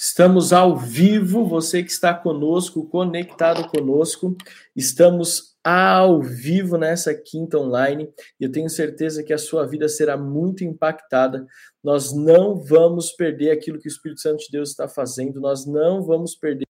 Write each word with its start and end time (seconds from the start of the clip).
Estamos 0.00 0.52
ao 0.52 0.76
vivo, 0.76 1.44
você 1.44 1.82
que 1.82 1.90
está 1.90 2.14
conosco, 2.14 2.88
conectado 2.88 3.66
conosco, 3.66 4.36
estamos 4.76 5.56
ao 5.64 6.22
vivo 6.22 6.78
nessa 6.78 7.12
quinta 7.12 7.58
online 7.58 8.08
e 8.38 8.44
eu 8.44 8.52
tenho 8.52 8.70
certeza 8.70 9.24
que 9.24 9.32
a 9.32 9.38
sua 9.38 9.66
vida 9.66 9.88
será 9.88 10.16
muito 10.16 10.62
impactada. 10.62 11.44
Nós 11.82 12.14
não 12.14 12.54
vamos 12.54 13.10
perder 13.10 13.50
aquilo 13.50 13.80
que 13.80 13.88
o 13.88 13.90
Espírito 13.90 14.20
Santo 14.20 14.44
de 14.44 14.52
Deus 14.52 14.70
está 14.70 14.88
fazendo, 14.88 15.40
nós 15.40 15.66
não 15.66 16.00
vamos 16.00 16.36
perder 16.36 16.67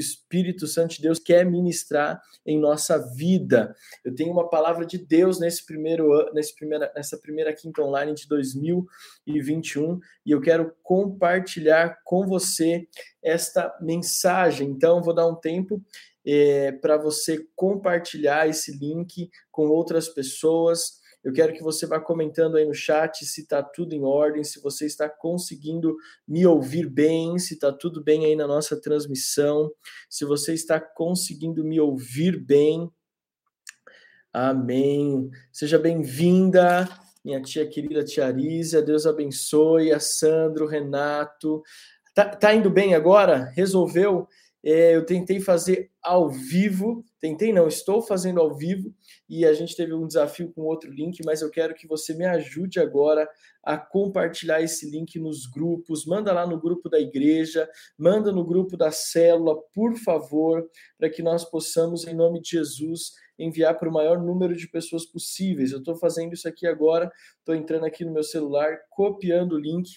Espírito 0.00 0.66
Santo 0.66 0.96
de 0.96 1.02
Deus 1.02 1.18
quer 1.18 1.44
ministrar 1.44 2.20
em 2.44 2.58
nossa 2.58 2.98
vida. 3.14 3.74
Eu 4.04 4.14
tenho 4.14 4.32
uma 4.32 4.48
palavra 4.48 4.84
de 4.84 4.98
Deus 4.98 5.38
nesse 5.38 5.64
primeiro 5.64 6.08
nesse 6.32 6.54
primeira, 6.54 6.92
nessa 6.94 7.18
primeira 7.18 7.52
quinta 7.54 7.82
online 7.82 8.14
de 8.14 8.26
2021 8.28 9.98
e 10.24 10.30
eu 10.30 10.40
quero 10.40 10.74
compartilhar 10.82 11.98
com 12.04 12.26
você 12.26 12.88
esta 13.22 13.76
mensagem. 13.80 14.68
Então, 14.68 15.02
vou 15.02 15.14
dar 15.14 15.28
um 15.28 15.34
tempo 15.34 15.82
é, 16.26 16.72
para 16.72 16.96
você 16.96 17.46
compartilhar 17.54 18.48
esse 18.48 18.76
link 18.76 19.30
com 19.50 19.68
outras 19.68 20.08
pessoas 20.08 20.99
eu 21.22 21.32
quero 21.32 21.52
que 21.52 21.62
você 21.62 21.86
vá 21.86 22.00
comentando 22.00 22.56
aí 22.56 22.64
no 22.64 22.74
chat 22.74 23.24
se 23.24 23.42
está 23.42 23.62
tudo 23.62 23.94
em 23.94 24.02
ordem, 24.02 24.42
se 24.42 24.60
você 24.60 24.86
está 24.86 25.08
conseguindo 25.08 25.96
me 26.26 26.46
ouvir 26.46 26.88
bem, 26.88 27.38
se 27.38 27.54
está 27.54 27.70
tudo 27.72 28.02
bem 28.02 28.24
aí 28.24 28.34
na 28.34 28.46
nossa 28.46 28.80
transmissão, 28.80 29.70
se 30.08 30.24
você 30.24 30.54
está 30.54 30.80
conseguindo 30.80 31.62
me 31.62 31.78
ouvir 31.78 32.38
bem. 32.38 32.90
Amém. 34.32 35.28
Seja 35.52 35.78
bem-vinda, 35.78 36.88
minha 37.22 37.42
tia 37.42 37.68
querida 37.68 38.02
tia 38.02 38.26
Arísia. 38.26 38.80
Deus 38.80 39.06
abençoe. 39.06 39.92
A 39.92 40.00
Sandro, 40.00 40.66
Renato. 40.66 41.62
Tá, 42.14 42.24
tá 42.24 42.54
indo 42.54 42.70
bem 42.70 42.94
agora? 42.94 43.50
Resolveu? 43.54 44.26
É, 44.64 44.94
eu 44.96 45.04
tentei 45.04 45.40
fazer 45.40 45.90
ao 46.02 46.30
vivo, 46.30 47.04
tentei 47.20 47.52
não, 47.52 47.68
estou 47.68 48.00
fazendo 48.00 48.40
ao 48.40 48.54
vivo 48.54 48.94
e 49.28 49.44
a 49.44 49.52
gente 49.52 49.76
teve 49.76 49.92
um 49.92 50.06
desafio 50.06 50.50
com 50.52 50.62
outro 50.62 50.90
link, 50.90 51.20
mas 51.24 51.42
eu 51.42 51.50
quero 51.50 51.74
que 51.74 51.86
você 51.86 52.14
me 52.14 52.24
ajude 52.24 52.80
agora 52.80 53.28
a 53.62 53.76
compartilhar 53.76 54.62
esse 54.62 54.90
link 54.90 55.18
nos 55.18 55.46
grupos, 55.46 56.06
manda 56.06 56.32
lá 56.32 56.46
no 56.46 56.58
grupo 56.58 56.88
da 56.88 56.98
igreja, 56.98 57.68
manda 57.96 58.32
no 58.32 58.44
grupo 58.44 58.76
da 58.76 58.90
célula, 58.90 59.54
por 59.74 59.96
favor, 59.98 60.66
para 60.98 61.10
que 61.10 61.22
nós 61.22 61.44
possamos, 61.44 62.06
em 62.06 62.14
nome 62.14 62.40
de 62.40 62.50
Jesus, 62.50 63.12
enviar 63.38 63.78
para 63.78 63.88
o 63.88 63.92
maior 63.92 64.18
número 64.20 64.56
de 64.56 64.68
pessoas 64.68 65.04
possíveis. 65.04 65.72
Eu 65.72 65.78
estou 65.78 65.96
fazendo 65.96 66.32
isso 66.32 66.48
aqui 66.48 66.66
agora, 66.66 67.10
estou 67.38 67.54
entrando 67.54 67.84
aqui 67.84 68.04
no 68.04 68.12
meu 68.12 68.22
celular, 68.22 68.78
copiando 68.90 69.52
o 69.52 69.58
link 69.58 69.90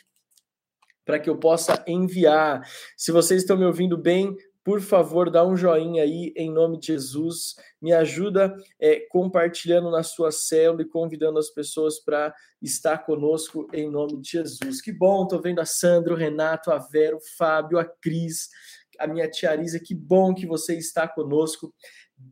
para 1.06 1.20
que 1.20 1.30
eu 1.30 1.38
possa 1.38 1.84
enviar. 1.88 2.62
Se 2.96 3.12
vocês 3.12 3.42
estão 3.42 3.58
me 3.58 3.66
ouvindo 3.66 3.98
bem, 3.98 4.36
por 4.64 4.80
favor, 4.82 5.30
dá 5.30 5.46
um 5.46 5.58
joinha 5.58 6.04
aí 6.04 6.34
em 6.38 6.50
nome 6.50 6.80
de 6.80 6.88
Jesus. 6.88 7.56
Me 7.82 7.92
ajuda 7.92 8.56
é, 8.80 9.02
compartilhando 9.10 9.92
na 9.92 10.04
sua 10.04 10.32
célula 10.32 10.84
e 10.84 10.90
convidando 10.90 11.38
as 11.38 11.50
pessoas 11.50 12.00
para 12.00 12.34
estar 12.62 13.00
conosco 13.00 13.68
em 13.74 13.90
nome 13.90 14.22
de 14.22 14.32
Jesus. 14.32 14.82
Que 14.82 14.94
bom, 14.94 15.28
tô 15.28 15.42
vendo 15.42 15.60
a 15.60 15.66
Sandro, 15.66 16.14
o 16.14 16.18
Renato, 16.18 16.72
a 16.72 16.78
Vera, 16.78 17.18
o 17.18 17.22
Fábio, 17.38 17.78
a 17.78 17.84
Cris, 17.84 18.50
a 18.98 19.06
minha 19.06 19.30
tia 19.30 19.52
Arisa. 19.52 19.80
Que 19.80 19.94
bom 19.94 20.34
que 20.34 20.46
você 20.46 20.78
está 20.78 21.10
conosco. 21.10 21.74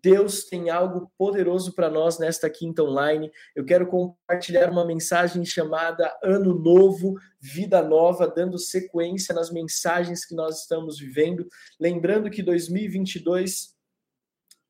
Deus 0.02 0.46
tem 0.46 0.70
algo 0.70 1.12
poderoso 1.18 1.74
para 1.74 1.90
nós 1.90 2.18
nesta 2.18 2.50
quinta 2.50 2.84
online. 2.84 3.30
Eu 3.56 3.66
quero 3.66 3.88
compartilhar 3.88 4.72
uma 4.72 4.86
mensagem 4.86 5.44
chamada 5.44 6.18
Ano 6.24 6.58
Novo, 6.58 7.16
Vida 7.40 7.82
Nova, 7.82 8.28
dando 8.28 8.58
sequência 8.58 9.36
nas 9.36 9.52
mensagens 9.52 10.26
que 10.26 10.34
nós 10.34 10.62
estamos 10.62 10.98
vivendo. 10.98 11.48
Lembrando 11.80 12.30
que 12.30 12.42
2022 12.42 13.76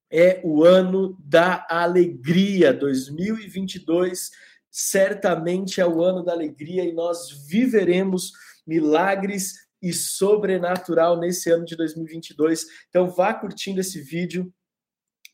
é 0.09 0.41
o 0.43 0.63
ano 0.63 1.15
da 1.19 1.67
alegria. 1.69 2.73
2022 2.73 4.31
certamente 4.71 5.81
é 5.81 5.85
o 5.85 6.01
ano 6.01 6.23
da 6.23 6.31
alegria 6.31 6.83
e 6.83 6.93
nós 6.93 7.45
viveremos 7.47 8.31
milagres 8.65 9.53
e 9.81 9.91
sobrenatural 9.91 11.19
nesse 11.19 11.51
ano 11.51 11.65
de 11.65 11.75
2022. 11.75 12.65
Então 12.89 13.09
vá 13.09 13.33
curtindo 13.33 13.81
esse 13.81 14.01
vídeo 14.01 14.51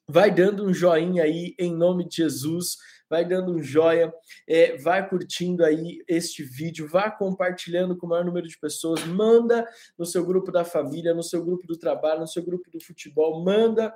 vai 0.07 0.34
dando 0.34 0.66
um 0.66 0.73
joinha 0.73 1.23
aí 1.23 1.53
em 1.59 1.75
nome 1.75 2.07
de 2.07 2.18
Jesus, 2.18 2.78
vai 3.09 3.25
dando 3.25 3.53
um 3.53 3.62
joia, 3.62 4.13
é, 4.47 4.78
vai 4.78 5.07
curtindo 5.07 5.63
aí 5.63 6.03
este 6.07 6.44
vídeo, 6.44 6.88
vá 6.88 7.09
compartilhando 7.09 7.97
com 7.97 8.06
o 8.06 8.09
maior 8.09 8.25
número 8.25 8.47
de 8.47 8.57
pessoas, 8.57 9.03
manda 9.06 9.67
no 9.97 10.06
seu 10.06 10.25
grupo 10.25 10.51
da 10.51 10.63
família, 10.63 11.13
no 11.13 11.23
seu 11.23 11.44
grupo 11.44 11.66
do 11.66 11.78
trabalho, 11.78 12.22
no 12.22 12.28
seu 12.28 12.44
grupo 12.44 12.69
do 12.72 12.84
futebol, 12.84 13.44
manda 13.44 13.94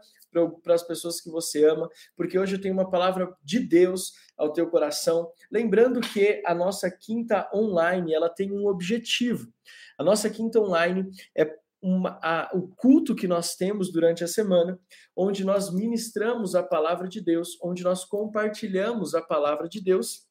para 0.63 0.73
as 0.73 0.83
pessoas 0.83 1.19
que 1.19 1.29
você 1.29 1.65
ama, 1.65 1.89
porque 2.15 2.39
hoje 2.39 2.55
eu 2.55 2.61
tenho 2.61 2.73
uma 2.73 2.89
palavra 2.89 3.33
de 3.43 3.59
Deus 3.59 4.13
ao 4.37 4.53
teu 4.53 4.69
coração, 4.69 5.29
lembrando 5.51 5.99
que 5.99 6.41
a 6.45 6.55
nossa 6.55 6.89
quinta 6.89 7.49
online 7.53 8.13
ela 8.13 8.29
tem 8.29 8.51
um 8.51 8.65
objetivo. 8.67 9.51
A 9.97 10.03
nossa 10.03 10.29
quinta 10.29 10.59
online 10.59 11.11
é 11.35 11.45
uma, 11.81 12.19
a, 12.21 12.49
o 12.53 12.67
culto 12.67 13.15
que 13.15 13.27
nós 13.27 13.55
temos 13.55 13.91
durante 13.91 14.23
a 14.23 14.27
semana, 14.27 14.79
onde 15.15 15.43
nós 15.43 15.73
ministramos 15.73 16.53
a 16.55 16.61
palavra 16.61 17.07
de 17.07 17.19
Deus, 17.19 17.57
onde 17.61 17.83
nós 17.83 18.05
compartilhamos 18.05 19.15
a 19.15 19.21
palavra 19.21 19.67
de 19.67 19.81
Deus. 19.81 20.27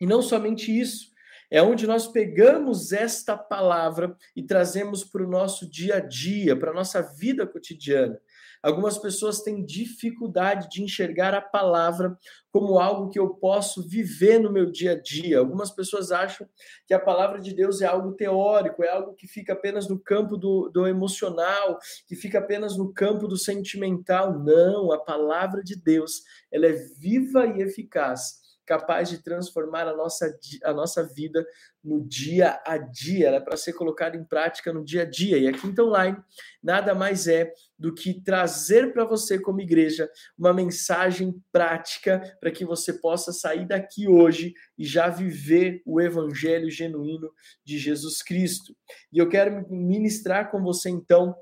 E 0.00 0.06
não 0.06 0.20
somente 0.20 0.76
isso, 0.76 1.14
é 1.50 1.62
onde 1.62 1.86
nós 1.86 2.08
pegamos 2.08 2.92
esta 2.92 3.36
palavra 3.36 4.16
e 4.34 4.42
trazemos 4.42 5.04
para 5.04 5.24
o 5.24 5.30
nosso 5.30 5.70
dia 5.70 5.96
a 5.96 6.00
dia, 6.00 6.58
para 6.58 6.72
a 6.72 6.74
nossa 6.74 7.00
vida 7.00 7.46
cotidiana. 7.46 8.20
Algumas 8.66 8.98
pessoas 8.98 9.42
têm 9.42 9.64
dificuldade 9.64 10.68
de 10.68 10.82
enxergar 10.82 11.32
a 11.34 11.40
palavra 11.40 12.18
como 12.50 12.80
algo 12.80 13.10
que 13.10 13.18
eu 13.18 13.30
posso 13.30 13.86
viver 13.86 14.40
no 14.40 14.50
meu 14.50 14.68
dia 14.68 14.90
a 14.90 15.00
dia. 15.00 15.38
Algumas 15.38 15.70
pessoas 15.70 16.10
acham 16.10 16.48
que 16.84 16.92
a 16.92 16.98
palavra 16.98 17.38
de 17.40 17.54
Deus 17.54 17.80
é 17.80 17.86
algo 17.86 18.14
teórico, 18.14 18.82
é 18.82 18.88
algo 18.88 19.14
que 19.14 19.28
fica 19.28 19.52
apenas 19.52 19.88
no 19.88 19.96
campo 19.96 20.36
do, 20.36 20.68
do 20.68 20.84
emocional, 20.84 21.78
que 22.08 22.16
fica 22.16 22.40
apenas 22.40 22.76
no 22.76 22.92
campo 22.92 23.28
do 23.28 23.36
sentimental. 23.36 24.36
Não, 24.36 24.90
a 24.90 24.98
palavra 24.98 25.62
de 25.62 25.76
Deus 25.76 26.22
ela 26.50 26.66
é 26.66 26.72
viva 26.72 27.46
e 27.46 27.62
eficaz 27.62 28.45
capaz 28.66 29.08
de 29.08 29.22
transformar 29.22 29.86
a 29.86 29.96
nossa, 29.96 30.36
a 30.64 30.72
nossa 30.72 31.02
vida 31.04 31.46
no 31.82 32.04
dia 32.04 32.60
a 32.66 32.76
dia, 32.76 33.28
ela 33.28 33.36
é 33.36 33.40
para 33.40 33.56
ser 33.56 33.72
colocada 33.74 34.16
em 34.16 34.24
prática 34.24 34.72
no 34.72 34.84
dia 34.84 35.02
a 35.02 35.04
dia. 35.04 35.38
E 35.38 35.46
a 35.46 35.52
Quinta 35.52 35.84
Online 35.84 36.16
nada 36.60 36.94
mais 36.94 37.28
é 37.28 37.52
do 37.78 37.94
que 37.94 38.20
trazer 38.22 38.92
para 38.92 39.04
você, 39.04 39.38
como 39.38 39.60
igreja, 39.60 40.10
uma 40.36 40.52
mensagem 40.52 41.40
prática 41.52 42.20
para 42.40 42.50
que 42.50 42.64
você 42.64 42.92
possa 42.92 43.32
sair 43.32 43.66
daqui 43.66 44.08
hoje 44.08 44.52
e 44.76 44.84
já 44.84 45.08
viver 45.08 45.80
o 45.86 46.00
evangelho 46.00 46.68
genuíno 46.68 47.30
de 47.64 47.78
Jesus 47.78 48.20
Cristo. 48.22 48.76
E 49.12 49.18
eu 49.18 49.28
quero 49.28 49.64
ministrar 49.70 50.50
com 50.50 50.60
você, 50.60 50.90
então, 50.90 51.36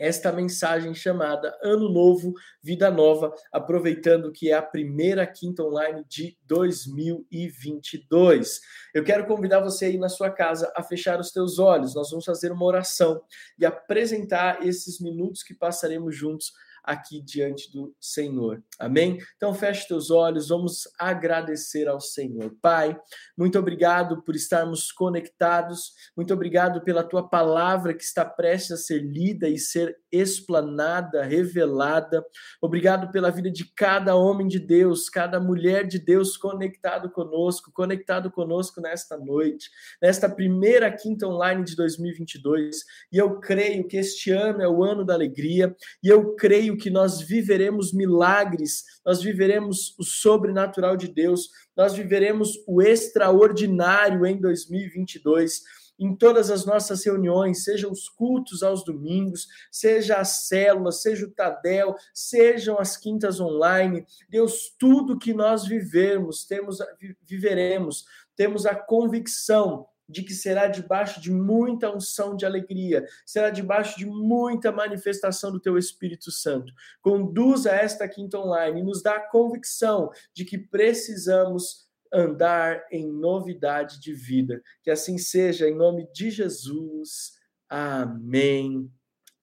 esta 0.00 0.32
mensagem 0.32 0.92
chamada 0.94 1.54
Ano 1.62 1.92
Novo, 1.92 2.32
Vida 2.62 2.90
Nova, 2.90 3.34
aproveitando 3.52 4.32
que 4.32 4.50
é 4.50 4.54
a 4.54 4.62
primeira 4.62 5.26
quinta 5.26 5.62
online 5.62 6.02
de 6.08 6.38
2022. 6.46 8.62
Eu 8.94 9.04
quero 9.04 9.26
convidar 9.26 9.60
você 9.60 9.84
aí 9.84 9.98
na 9.98 10.08
sua 10.08 10.30
casa 10.30 10.72
a 10.74 10.82
fechar 10.82 11.20
os 11.20 11.30
teus 11.30 11.58
olhos. 11.58 11.94
Nós 11.94 12.08
vamos 12.08 12.24
fazer 12.24 12.50
uma 12.50 12.64
oração 12.64 13.20
e 13.58 13.66
apresentar 13.66 14.66
esses 14.66 14.98
minutos 15.00 15.42
que 15.42 15.52
passaremos 15.52 16.16
juntos 16.16 16.50
aqui 16.84 17.20
diante 17.20 17.72
do 17.72 17.94
Senhor. 18.00 18.62
Amém? 18.78 19.18
Então 19.36 19.54
feche 19.54 19.86
teus 19.86 20.10
olhos, 20.10 20.48
vamos 20.48 20.88
agradecer 20.98 21.88
ao 21.88 22.00
Senhor. 22.00 22.54
Pai, 22.60 22.98
muito 23.36 23.58
obrigado 23.58 24.22
por 24.22 24.34
estarmos 24.34 24.90
conectados. 24.92 25.92
Muito 26.16 26.32
obrigado 26.32 26.82
pela 26.82 27.04
tua 27.04 27.28
palavra 27.28 27.94
que 27.94 28.02
está 28.02 28.24
prestes 28.24 28.72
a 28.72 28.76
ser 28.76 29.00
lida 29.00 29.48
e 29.48 29.58
ser 29.58 29.96
explanada, 30.12 31.22
revelada. 31.22 32.24
Obrigado 32.60 33.10
pela 33.10 33.30
vida 33.30 33.50
de 33.50 33.64
cada 33.74 34.16
homem 34.16 34.48
de 34.48 34.58
Deus, 34.58 35.08
cada 35.08 35.40
mulher 35.40 35.86
de 35.86 35.98
Deus 35.98 36.36
conectado 36.36 37.10
conosco, 37.10 37.72
conectado 37.72 38.30
conosco 38.30 38.80
nesta 38.80 39.16
noite, 39.16 39.70
nesta 40.00 40.28
primeira 40.28 40.90
quinta 40.90 41.26
online 41.26 41.64
de 41.64 41.76
2022. 41.76 42.84
E 43.12 43.18
eu 43.18 43.38
creio 43.40 43.86
que 43.86 43.96
este 43.96 44.30
ano 44.30 44.62
é 44.62 44.68
o 44.68 44.82
ano 44.82 45.04
da 45.04 45.14
alegria, 45.14 45.74
e 46.02 46.08
eu 46.08 46.34
creio 46.34 46.69
que 46.76 46.90
nós 46.90 47.20
viveremos 47.20 47.92
milagres, 47.92 48.84
nós 49.04 49.22
viveremos 49.22 49.94
o 49.98 50.04
sobrenatural 50.04 50.96
de 50.96 51.08
Deus, 51.08 51.48
nós 51.76 51.94
viveremos 51.94 52.54
o 52.66 52.82
extraordinário 52.82 54.26
em 54.26 54.40
2022 54.40 55.62
em 56.00 56.16
todas 56.16 56.50
as 56.50 56.64
nossas 56.64 57.04
reuniões, 57.04 57.62
sejam 57.62 57.92
os 57.92 58.08
cultos 58.08 58.62
aos 58.62 58.82
domingos, 58.82 59.46
seja 59.70 60.16
a 60.16 60.24
célula, 60.24 60.90
seja 60.90 61.26
o 61.26 61.30
Tadel, 61.30 61.94
sejam 62.14 62.78
as 62.78 62.96
quintas 62.96 63.38
online. 63.38 64.06
Deus, 64.26 64.74
tudo 64.78 65.18
que 65.18 65.34
nós 65.34 65.66
vivemos, 65.66 66.46
temos 66.46 66.78
viveremos, 67.26 68.06
temos 68.34 68.64
a 68.64 68.74
convicção 68.74 69.86
de 70.10 70.22
que 70.22 70.34
será 70.34 70.66
debaixo 70.66 71.20
de 71.20 71.30
muita 71.30 71.94
unção 71.94 72.36
de 72.36 72.44
alegria, 72.44 73.04
será 73.24 73.50
debaixo 73.50 73.98
de 73.98 74.06
muita 74.06 74.72
manifestação 74.72 75.52
do 75.52 75.60
teu 75.60 75.78
Espírito 75.78 76.30
Santo. 76.30 76.72
Conduza 77.00 77.70
esta 77.70 78.08
quinta 78.08 78.38
online 78.38 78.80
e 78.80 78.84
nos 78.84 79.02
dá 79.02 79.16
a 79.16 79.28
convicção 79.28 80.10
de 80.34 80.44
que 80.44 80.58
precisamos 80.58 81.88
andar 82.12 82.84
em 82.90 83.06
novidade 83.06 84.00
de 84.00 84.12
vida. 84.12 84.60
Que 84.82 84.90
assim 84.90 85.16
seja, 85.16 85.68
em 85.68 85.74
nome 85.74 86.08
de 86.12 86.30
Jesus. 86.30 87.38
Amém. 87.68 88.90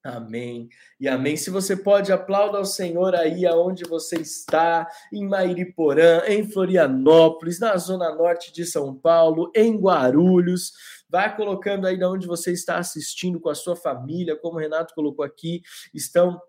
Amém 0.07 0.69
e 0.97 1.05
amém. 1.05 1.35
Se 1.35 1.49
você 1.49 1.75
pode, 1.75 2.13
aplauda 2.13 2.57
ao 2.57 2.63
Senhor 2.63 3.13
aí 3.13 3.45
aonde 3.45 3.83
você 3.83 4.15
está, 4.15 4.87
em 5.11 5.27
Mairiporã, 5.27 6.21
em 6.25 6.49
Florianópolis, 6.49 7.59
na 7.59 7.75
zona 7.75 8.15
norte 8.15 8.53
de 8.53 8.65
São 8.65 8.95
Paulo, 8.95 9.51
em 9.53 9.75
Guarulhos. 9.75 10.71
Vai 11.09 11.35
colocando 11.35 11.85
aí 11.85 11.97
de 11.97 12.05
onde 12.05 12.25
você 12.25 12.53
está 12.53 12.77
assistindo 12.77 13.37
com 13.37 13.49
a 13.49 13.55
sua 13.55 13.75
família, 13.75 14.37
como 14.37 14.55
o 14.55 14.61
Renato 14.61 14.95
colocou 14.95 15.25
aqui, 15.25 15.61
estão 15.93 16.39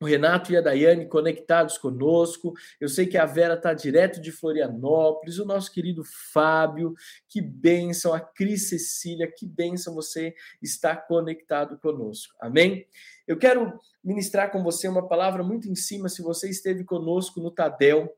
o 0.00 0.06
Renato 0.06 0.52
e 0.52 0.56
a 0.56 0.60
Daiane 0.60 1.06
conectados 1.06 1.76
conosco. 1.76 2.54
Eu 2.80 2.88
sei 2.88 3.06
que 3.06 3.16
a 3.16 3.26
Vera 3.26 3.54
está 3.54 3.74
direto 3.74 4.20
de 4.20 4.30
Florianópolis, 4.30 5.38
o 5.38 5.44
nosso 5.44 5.72
querido 5.72 6.02
Fábio, 6.32 6.94
que 7.28 7.40
bênção, 7.40 8.14
a 8.14 8.20
Cris 8.20 8.68
Cecília, 8.68 9.30
que 9.30 9.46
bênção 9.46 9.94
você 9.94 10.34
está 10.62 10.96
conectado 10.96 11.78
conosco. 11.78 12.34
Amém? 12.40 12.86
Eu 13.26 13.36
quero 13.36 13.78
ministrar 14.02 14.50
com 14.52 14.62
você 14.62 14.86
uma 14.88 15.06
palavra 15.06 15.42
muito 15.42 15.68
em 15.68 15.74
cima, 15.74 16.08
se 16.08 16.22
você 16.22 16.48
esteve 16.48 16.84
conosco 16.84 17.40
no 17.40 17.50
Tadel. 17.50 18.14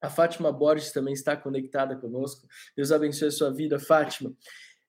A 0.00 0.10
Fátima 0.10 0.52
Borges 0.52 0.92
também 0.92 1.14
está 1.14 1.36
conectada 1.36 1.96
conosco. 1.96 2.46
Deus 2.76 2.92
abençoe 2.92 3.28
a 3.28 3.32
sua 3.32 3.52
vida, 3.52 3.78
Fátima. 3.78 4.34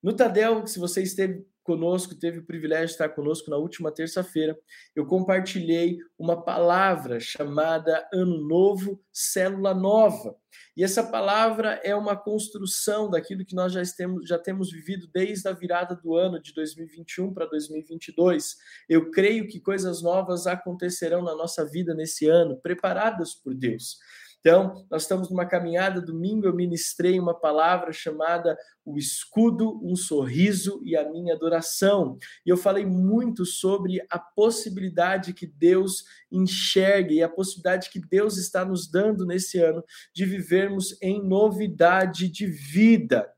No 0.02 0.14
Tadel, 0.14 0.66
se 0.68 0.80
você 0.80 1.02
esteve 1.02 1.46
conosco, 1.68 2.16
teve 2.16 2.40
o 2.40 2.46
privilégio 2.46 2.86
de 2.86 2.92
estar 2.94 3.10
conosco 3.10 3.52
na 3.52 3.58
última 3.58 3.92
terça-feira, 3.92 4.58
eu 4.96 5.06
compartilhei 5.06 5.98
uma 6.18 6.42
palavra 6.42 7.20
chamada 7.20 8.08
Ano 8.14 8.48
Novo, 8.48 9.04
Célula 9.12 9.74
Nova. 9.74 10.34
E 10.78 10.84
essa 10.84 11.04
palavra 11.04 11.82
é 11.84 11.94
uma 11.94 12.16
construção 12.16 13.10
daquilo 13.10 13.44
que 13.44 13.54
nós 13.54 13.74
já 13.74 13.82
temos, 13.98 14.28
já 14.30 14.40
temos 14.40 14.72
vivido 14.72 15.10
desde 15.14 15.46
a 15.50 15.52
virada 15.52 15.94
do 15.94 16.16
ano 16.16 16.42
de 16.42 16.54
2021 16.54 17.34
para 17.34 17.46
2022. 17.46 18.56
Eu 18.88 19.12
creio 19.12 19.46
que 19.46 19.60
coisas 19.60 20.02
novas 20.02 20.48
acontecerão 20.48 21.22
na 21.22 21.36
nossa 21.36 21.66
vida 21.66 21.94
nesse 21.94 22.30
ano, 22.30 22.62
preparadas 22.62 23.34
por 23.34 23.54
Deus. 23.54 23.98
Então, 24.48 24.86
nós 24.90 25.02
estamos 25.02 25.30
numa 25.30 25.46
caminhada. 25.46 26.00
Domingo 26.00 26.48
eu 26.48 26.56
ministrei 26.56 27.20
uma 27.20 27.38
palavra 27.38 27.92
chamada 27.92 28.58
O 28.86 28.98
Escudo, 28.98 29.78
um 29.84 29.94
Sorriso 29.94 30.80
e 30.86 30.96
a 30.96 31.04
Minha 31.12 31.34
Adoração. 31.34 32.18
E 32.46 32.50
eu 32.50 32.56
falei 32.56 32.86
muito 32.86 33.46
sobre 33.46 34.00
a 34.10 34.18
possibilidade 34.18 35.34
que 35.34 35.46
Deus 35.46 36.06
enxerga 36.32 37.12
e 37.12 37.22
a 37.22 37.28
possibilidade 37.28 37.90
que 37.90 38.00
Deus 38.00 38.38
está 38.38 38.64
nos 38.64 38.90
dando 38.90 39.26
nesse 39.26 39.60
ano 39.60 39.84
de 40.16 40.24
vivermos 40.24 40.98
em 41.02 41.22
novidade 41.22 42.30
de 42.30 42.48
vida. 42.48 43.30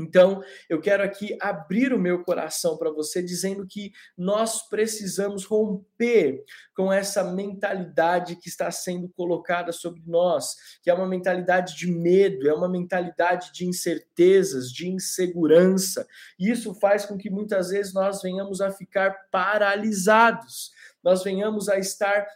Então, 0.00 0.42
eu 0.68 0.80
quero 0.80 1.02
aqui 1.02 1.36
abrir 1.40 1.92
o 1.92 1.98
meu 1.98 2.24
coração 2.24 2.76
para 2.76 2.90
você, 2.90 3.22
dizendo 3.22 3.66
que 3.66 3.92
nós 4.16 4.68
precisamos 4.68 5.44
romper 5.44 6.42
com 6.74 6.92
essa 6.92 7.22
mentalidade 7.22 8.36
que 8.36 8.48
está 8.48 8.70
sendo 8.70 9.08
colocada 9.10 9.72
sobre 9.72 10.02
nós, 10.06 10.56
que 10.82 10.90
é 10.90 10.94
uma 10.94 11.06
mentalidade 11.06 11.76
de 11.76 11.90
medo, 11.90 12.48
é 12.48 12.54
uma 12.54 12.68
mentalidade 12.68 13.52
de 13.52 13.66
incertezas, 13.66 14.72
de 14.72 14.88
insegurança. 14.88 16.06
E 16.38 16.50
isso 16.50 16.74
faz 16.74 17.04
com 17.04 17.18
que 17.18 17.28
muitas 17.28 17.68
vezes 17.70 17.92
nós 17.92 18.22
venhamos 18.22 18.60
a 18.60 18.70
ficar 18.70 19.28
paralisados, 19.30 20.72
nós 21.02 21.22
venhamos 21.22 21.68
a 21.68 21.78
estar, 21.78 22.26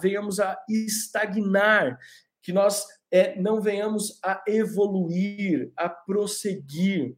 venhamos 0.00 0.40
a 0.40 0.58
estagnar, 0.68 1.98
que 2.42 2.52
nós 2.52 2.86
é, 3.10 3.40
não 3.40 3.60
venhamos 3.60 4.18
a 4.22 4.42
evoluir, 4.46 5.72
a 5.76 5.88
prosseguir. 5.88 7.16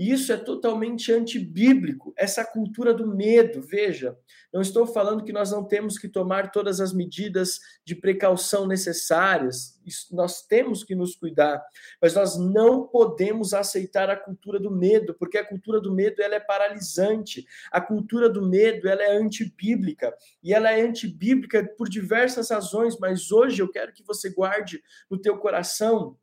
E 0.00 0.10
isso 0.10 0.32
é 0.32 0.36
totalmente 0.38 1.12
antibíblico, 1.12 2.14
essa 2.16 2.42
cultura 2.42 2.94
do 2.94 3.06
medo. 3.06 3.60
Veja, 3.60 4.16
não 4.50 4.62
estou 4.62 4.86
falando 4.86 5.22
que 5.22 5.30
nós 5.30 5.50
não 5.50 5.62
temos 5.62 5.98
que 5.98 6.08
tomar 6.08 6.50
todas 6.50 6.80
as 6.80 6.90
medidas 6.90 7.60
de 7.84 7.94
precaução 7.94 8.66
necessárias, 8.66 9.78
nós 10.10 10.46
temos 10.46 10.82
que 10.82 10.94
nos 10.94 11.14
cuidar, 11.14 11.62
mas 12.00 12.14
nós 12.14 12.38
não 12.38 12.86
podemos 12.86 13.52
aceitar 13.52 14.08
a 14.08 14.16
cultura 14.16 14.58
do 14.58 14.70
medo, 14.70 15.14
porque 15.18 15.36
a 15.36 15.44
cultura 15.44 15.78
do 15.82 15.92
medo 15.92 16.22
ela 16.22 16.36
é 16.36 16.40
paralisante. 16.40 17.44
A 17.70 17.78
cultura 17.78 18.30
do 18.30 18.48
medo 18.48 18.88
ela 18.88 19.02
é 19.02 19.14
antibíblica, 19.14 20.16
e 20.42 20.54
ela 20.54 20.70
é 20.70 20.80
antibíblica 20.80 21.62
por 21.76 21.90
diversas 21.90 22.48
razões, 22.48 22.96
mas 22.98 23.30
hoje 23.30 23.60
eu 23.60 23.70
quero 23.70 23.92
que 23.92 24.02
você 24.02 24.30
guarde 24.30 24.82
no 25.10 25.20
teu 25.20 25.36
coração 25.36 26.16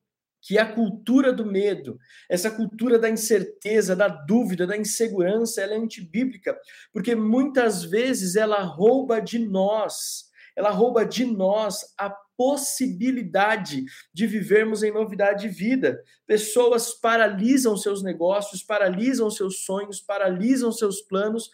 que 0.48 0.58
a 0.58 0.66
cultura 0.66 1.34
do 1.34 1.46
medo, 1.46 2.00
essa 2.30 2.50
cultura 2.50 2.98
da 2.98 3.10
incerteza, 3.10 3.94
da 3.94 4.08
dúvida, 4.08 4.66
da 4.66 4.78
insegurança, 4.78 5.62
ela 5.62 5.74
é 5.74 5.78
antibíblica, 5.78 6.58
porque 6.94 7.14
muitas 7.16 7.84
vezes 7.84 8.38
ela 8.38 8.62
rouba 8.62 9.20
de 9.20 9.40
nós, 9.40 10.32
ela 10.56 10.70
rouba 10.70 11.06
de 11.06 11.26
nós 11.26 11.94
a 11.98 12.10
possibilidade 12.38 13.84
de 14.14 14.26
vivermos 14.26 14.84
em 14.84 14.94
novidade 14.94 15.42
de 15.42 15.50
vida. 15.50 16.02
Pessoas 16.26 16.94
paralisam 16.94 17.76
seus 17.76 18.02
negócios, 18.02 18.64
paralisam 18.64 19.30
seus 19.30 19.66
sonhos, 19.66 20.00
paralisam 20.00 20.72
seus 20.72 21.02
planos 21.02 21.50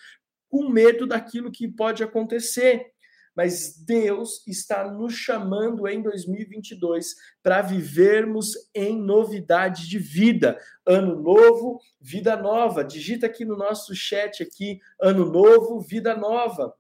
com 0.48 0.70
medo 0.70 1.08
daquilo 1.08 1.52
que 1.52 1.68
pode 1.68 2.04
acontecer 2.04 2.93
mas 3.36 3.78
Deus 3.78 4.46
está 4.48 4.90
nos 4.90 5.14
chamando 5.14 5.88
em 5.88 6.02
2022 6.02 7.16
para 7.42 7.62
vivermos 7.62 8.54
em 8.74 8.98
novidade 9.00 9.88
de 9.90 9.98
vida. 9.98 10.60
Ano 10.86 11.22
novo, 11.22 11.80
vida 12.00 12.36
nova. 12.36 12.84
Digita 12.84 13.26
aqui 13.26 13.44
no 13.44 13.58
nosso 13.58 13.96
chat 13.96 14.44
aqui, 14.44 14.80
ano 15.02 15.26
novo, 15.26 15.80
vida 15.80 16.16
nova. 16.16 16.74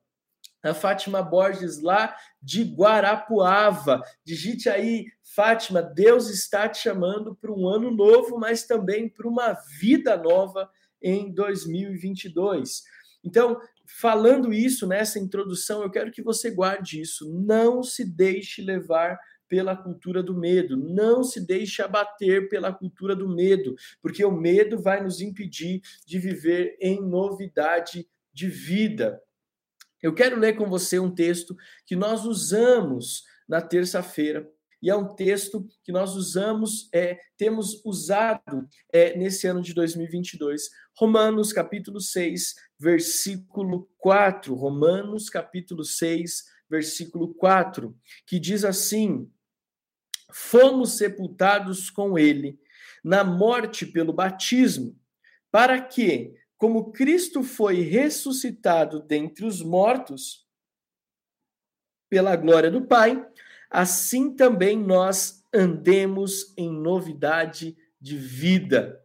A 0.63 0.73
Fátima 0.73 1.21
Borges 1.21 1.81
lá 1.81 2.15
de 2.41 2.63
Guarapuava. 2.63 4.01
Digite 4.23 4.69
aí, 4.69 5.07
Fátima, 5.21 5.81
Deus 5.81 6.29
está 6.29 6.69
te 6.69 6.77
chamando 6.77 7.35
para 7.35 7.51
um 7.51 7.67
ano 7.67 7.91
novo, 7.91 8.39
mas 8.39 8.65
também 8.65 9.09
para 9.09 9.27
uma 9.27 9.53
vida 9.79 10.15
nova 10.15 10.69
em 11.01 11.33
2022. 11.33 12.83
Então, 13.23 13.59
falando 13.85 14.53
isso 14.53 14.87
nessa 14.87 15.19
introdução, 15.19 15.83
eu 15.83 15.91
quero 15.91 16.11
que 16.11 16.21
você 16.21 16.51
guarde 16.51 17.01
isso. 17.01 17.31
Não 17.31 17.83
se 17.83 18.05
deixe 18.05 18.61
levar 18.61 19.17
pela 19.47 19.75
cultura 19.75 20.23
do 20.23 20.35
medo, 20.35 20.75
não 20.75 21.23
se 21.23 21.45
deixe 21.45 21.81
abater 21.81 22.49
pela 22.49 22.73
cultura 22.73 23.15
do 23.15 23.29
medo, 23.29 23.75
porque 24.01 24.25
o 24.25 24.31
medo 24.31 24.81
vai 24.81 25.03
nos 25.03 25.21
impedir 25.21 25.81
de 26.07 26.17
viver 26.17 26.75
em 26.81 26.99
novidade 26.99 28.07
de 28.33 28.47
vida. 28.47 29.21
Eu 30.01 30.13
quero 30.13 30.39
ler 30.39 30.55
com 30.57 30.67
você 30.67 30.97
um 30.97 31.13
texto 31.13 31.55
que 31.85 31.95
nós 31.95 32.25
usamos 32.25 33.23
na 33.47 33.61
terça-feira 33.61 34.49
e 34.83 34.89
é 34.89 34.95
um 34.95 35.15
texto 35.15 35.65
que 35.81 35.93
nós 35.93 36.13
usamos, 36.13 36.89
é, 36.93 37.17
temos 37.37 37.81
usado 37.85 38.67
é, 38.91 39.17
nesse 39.17 39.47
ano 39.47 39.61
de 39.61 39.73
2022. 39.73 40.63
Romanos 40.97 41.53
capítulo 41.53 42.01
6, 42.01 42.53
versículo 42.77 43.89
4. 43.97 44.53
Romanos 44.53 45.29
capítulo 45.29 45.85
6, 45.85 46.43
versículo 46.69 47.33
4, 47.33 47.97
que 48.27 48.37
diz 48.37 48.65
assim: 48.65 49.31
Fomos 50.33 50.97
sepultados 50.97 51.89
com 51.89 52.19
ele 52.19 52.59
na 53.01 53.23
morte 53.23 53.85
pelo 53.85 54.11
batismo, 54.11 54.99
para 55.49 55.79
que, 55.79 56.33
como 56.57 56.91
Cristo 56.91 57.41
foi 57.41 57.79
ressuscitado 57.83 59.01
dentre 59.01 59.45
os 59.45 59.61
mortos, 59.61 60.45
pela 62.09 62.35
glória 62.35 62.69
do 62.69 62.85
Pai, 62.85 63.25
assim 63.73 64.35
também 64.35 64.77
nós 64.77 65.43
andemos 65.53 66.53
em 66.55 66.71
novidade 66.71 67.75
de 67.99 68.15
vida. 68.17 69.01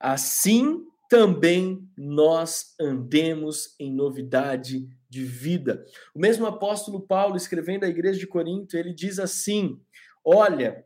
Assim 0.00 0.84
também 1.08 1.88
nós 1.96 2.74
andemos 2.80 3.74
em 3.78 3.92
novidade 3.92 4.88
de 5.08 5.24
vida. 5.24 5.84
O 6.14 6.18
mesmo 6.18 6.44
apóstolo 6.46 7.06
Paulo, 7.06 7.36
escrevendo 7.36 7.84
à 7.84 7.88
igreja 7.88 8.18
de 8.18 8.26
Corinto, 8.26 8.76
ele 8.76 8.92
diz 8.92 9.18
assim: 9.18 9.80
Olha, 10.24 10.84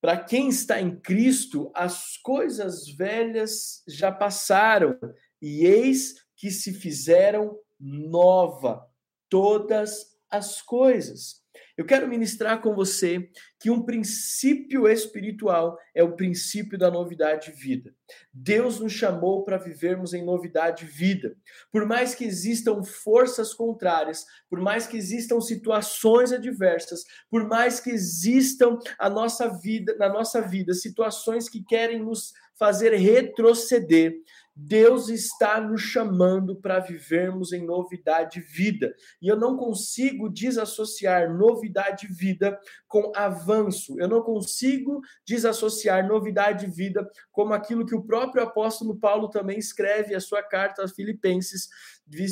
para 0.00 0.16
quem 0.16 0.48
está 0.48 0.80
em 0.80 0.98
Cristo, 0.98 1.70
as 1.74 2.16
coisas 2.16 2.88
velhas 2.88 3.84
já 3.86 4.10
passaram, 4.10 4.98
e 5.40 5.64
eis 5.64 6.16
que 6.36 6.50
se 6.50 6.72
fizeram 6.72 7.56
nova 7.78 8.84
todas 9.28 10.18
as 10.28 10.60
coisas. 10.60 11.41
Eu 11.82 11.86
quero 11.86 12.06
ministrar 12.06 12.60
com 12.60 12.76
você 12.76 13.28
que 13.58 13.68
um 13.68 13.82
princípio 13.82 14.86
espiritual 14.86 15.76
é 15.92 16.00
o 16.00 16.14
princípio 16.14 16.78
da 16.78 16.88
novidade 16.88 17.50
de 17.50 17.60
vida. 17.60 17.92
Deus 18.32 18.78
nos 18.78 18.92
chamou 18.92 19.42
para 19.42 19.58
vivermos 19.58 20.14
em 20.14 20.24
novidade 20.24 20.86
de 20.86 20.92
vida. 20.92 21.34
Por 21.72 21.84
mais 21.84 22.14
que 22.14 22.24
existam 22.24 22.84
forças 22.84 23.52
contrárias, 23.52 24.24
por 24.48 24.60
mais 24.60 24.86
que 24.86 24.96
existam 24.96 25.40
situações 25.40 26.30
adversas, 26.30 27.02
por 27.28 27.48
mais 27.48 27.80
que 27.80 27.90
existam 27.90 28.78
a 28.96 29.10
nossa 29.10 29.48
vida, 29.48 29.96
na 29.98 30.08
nossa 30.08 30.40
vida, 30.40 30.74
situações 30.74 31.48
que 31.48 31.64
querem 31.64 31.98
nos 31.98 32.32
fazer 32.56 32.94
retroceder, 32.94 34.14
Deus 34.54 35.08
está 35.08 35.60
nos 35.60 35.80
chamando 35.80 36.54
para 36.56 36.78
vivermos 36.78 37.52
em 37.52 37.64
novidade 37.64 38.40
de 38.40 38.46
vida. 38.46 38.94
E 39.20 39.28
eu 39.28 39.36
não 39.36 39.56
consigo 39.56 40.28
desassociar 40.28 41.34
novidade 41.34 42.06
de 42.06 42.12
vida 42.12 42.58
com 42.86 43.10
avanço. 43.16 43.98
Eu 43.98 44.08
não 44.08 44.22
consigo 44.22 45.00
desassociar 45.26 46.06
novidade 46.06 46.66
de 46.66 46.72
vida 46.72 47.08
como 47.30 47.54
aquilo 47.54 47.86
que 47.86 47.94
o 47.94 48.04
próprio 48.04 48.42
apóstolo 48.42 48.96
Paulo 48.96 49.28
também 49.30 49.58
escreve 49.58 50.14
a 50.14 50.20
sua 50.20 50.42
carta 50.42 50.82
aos 50.82 50.92
Filipenses, 50.92 51.68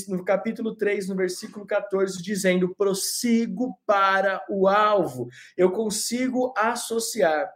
no 0.08 0.24
capítulo 0.24 0.76
3, 0.76 1.08
no 1.08 1.16
versículo 1.16 1.66
14, 1.66 2.22
dizendo: 2.22 2.74
prossigo 2.74 3.78
para 3.86 4.44
o 4.50 4.68
alvo. 4.68 5.28
Eu 5.56 5.70
consigo 5.72 6.52
associar 6.56 7.50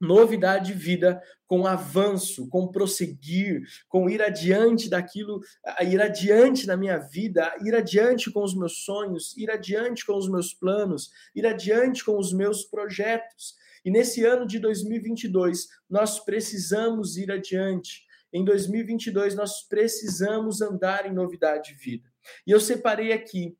novidade 0.00 0.72
de 0.72 0.78
vida 0.78 1.20
com 1.46 1.66
avanço, 1.66 2.48
com 2.48 2.68
prosseguir, 2.68 3.62
com 3.88 4.08
ir 4.08 4.22
adiante 4.22 4.88
daquilo, 4.88 5.40
ir 5.80 6.00
adiante 6.00 6.66
na 6.66 6.76
minha 6.76 6.98
vida, 6.98 7.52
ir 7.64 7.74
adiante 7.74 8.30
com 8.30 8.42
os 8.42 8.54
meus 8.54 8.84
sonhos, 8.84 9.36
ir 9.36 9.50
adiante 9.50 10.04
com 10.04 10.16
os 10.16 10.28
meus 10.28 10.52
planos, 10.52 11.10
ir 11.34 11.46
adiante 11.46 12.04
com 12.04 12.18
os 12.18 12.32
meus 12.32 12.64
projetos. 12.64 13.54
E 13.84 13.90
nesse 13.90 14.24
ano 14.24 14.46
de 14.46 14.58
2022, 14.58 15.68
nós 15.88 16.22
precisamos 16.24 17.16
ir 17.16 17.30
adiante. 17.30 18.06
Em 18.32 18.44
2022, 18.44 19.34
nós 19.34 19.62
precisamos 19.62 20.60
andar 20.60 21.06
em 21.06 21.14
novidade 21.14 21.72
de 21.72 21.78
vida. 21.78 22.08
E 22.46 22.50
eu 22.50 22.60
separei 22.60 23.12
aqui 23.12 23.56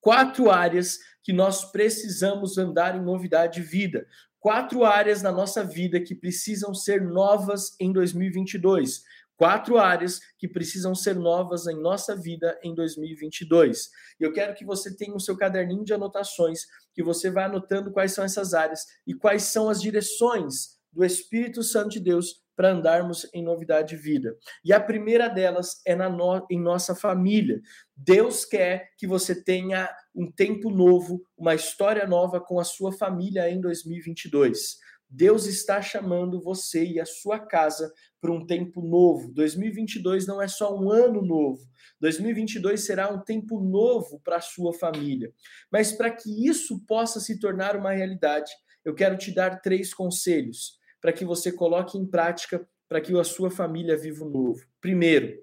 quatro 0.00 0.52
áreas 0.52 0.98
que 1.24 1.32
nós 1.32 1.64
precisamos 1.72 2.56
andar 2.56 2.96
em 2.96 3.02
novidade 3.02 3.60
de 3.60 3.66
vida 3.66 4.06
quatro 4.40 4.84
áreas 4.84 5.22
na 5.22 5.32
nossa 5.32 5.64
vida 5.64 6.00
que 6.00 6.14
precisam 6.14 6.74
ser 6.74 7.02
novas 7.02 7.74
em 7.80 7.92
2022. 7.92 9.02
Quatro 9.36 9.76
áreas 9.76 10.18
que 10.38 10.48
precisam 10.48 10.94
ser 10.94 11.14
novas 11.14 11.66
em 11.66 11.78
nossa 11.78 12.16
vida 12.16 12.58
em 12.62 12.74
2022. 12.74 13.90
E 14.18 14.24
eu 14.24 14.32
quero 14.32 14.54
que 14.54 14.64
você 14.64 14.96
tenha 14.96 15.14
o 15.14 15.20
seu 15.20 15.36
caderninho 15.36 15.84
de 15.84 15.92
anotações, 15.92 16.60
que 16.94 17.02
você 17.02 17.30
vá 17.30 17.44
anotando 17.44 17.92
quais 17.92 18.12
são 18.12 18.24
essas 18.24 18.54
áreas 18.54 18.80
e 19.06 19.12
quais 19.12 19.42
são 19.42 19.68
as 19.68 19.80
direções 19.82 20.76
do 20.90 21.04
Espírito 21.04 21.62
Santo 21.62 21.90
de 21.90 22.00
Deus 22.00 22.45
para 22.56 22.72
andarmos 22.72 23.28
em 23.34 23.44
novidade 23.44 23.90
de 23.94 24.02
vida. 24.02 24.34
E 24.64 24.72
a 24.72 24.80
primeira 24.80 25.28
delas 25.28 25.82
é 25.86 25.94
na 25.94 26.08
no, 26.08 26.44
em 26.50 26.58
nossa 26.58 26.94
família. 26.94 27.60
Deus 27.94 28.44
quer 28.46 28.88
que 28.96 29.06
você 29.06 29.44
tenha 29.44 29.88
um 30.14 30.30
tempo 30.30 30.70
novo, 30.70 31.22
uma 31.36 31.54
história 31.54 32.06
nova 32.06 32.40
com 32.40 32.58
a 32.58 32.64
sua 32.64 32.90
família 32.92 33.48
em 33.50 33.60
2022. 33.60 34.78
Deus 35.08 35.46
está 35.46 35.80
chamando 35.80 36.40
você 36.40 36.84
e 36.84 36.98
a 36.98 37.06
sua 37.06 37.38
casa 37.38 37.92
para 38.20 38.32
um 38.32 38.44
tempo 38.44 38.80
novo. 38.82 39.32
2022 39.32 40.26
não 40.26 40.42
é 40.42 40.48
só 40.48 40.76
um 40.76 40.90
ano 40.90 41.22
novo. 41.22 41.62
2022 42.00 42.84
será 42.84 43.12
um 43.12 43.22
tempo 43.22 43.60
novo 43.60 44.20
para 44.24 44.36
a 44.36 44.40
sua 44.40 44.72
família. 44.72 45.32
Mas 45.70 45.92
para 45.92 46.10
que 46.10 46.48
isso 46.48 46.84
possa 46.86 47.20
se 47.20 47.38
tornar 47.38 47.76
uma 47.76 47.92
realidade, 47.92 48.50
eu 48.84 48.94
quero 48.94 49.16
te 49.16 49.32
dar 49.32 49.60
três 49.60 49.94
conselhos 49.94 50.78
para 51.00 51.12
que 51.12 51.24
você 51.24 51.52
coloque 51.52 51.98
em 51.98 52.06
prática 52.06 52.66
para 52.88 53.00
que 53.00 53.16
a 53.18 53.24
sua 53.24 53.50
família 53.50 53.96
viva 53.96 54.24
o 54.24 54.30
novo. 54.30 54.64
Primeiro, 54.80 55.42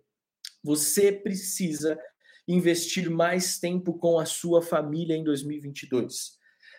você 0.63 1.11
precisa 1.11 1.99
investir 2.47 3.09
mais 3.09 3.59
tempo 3.59 3.97
com 3.97 4.19
a 4.19 4.25
sua 4.25 4.61
família 4.61 5.15
em 5.15 5.23
2022. 5.23 6.37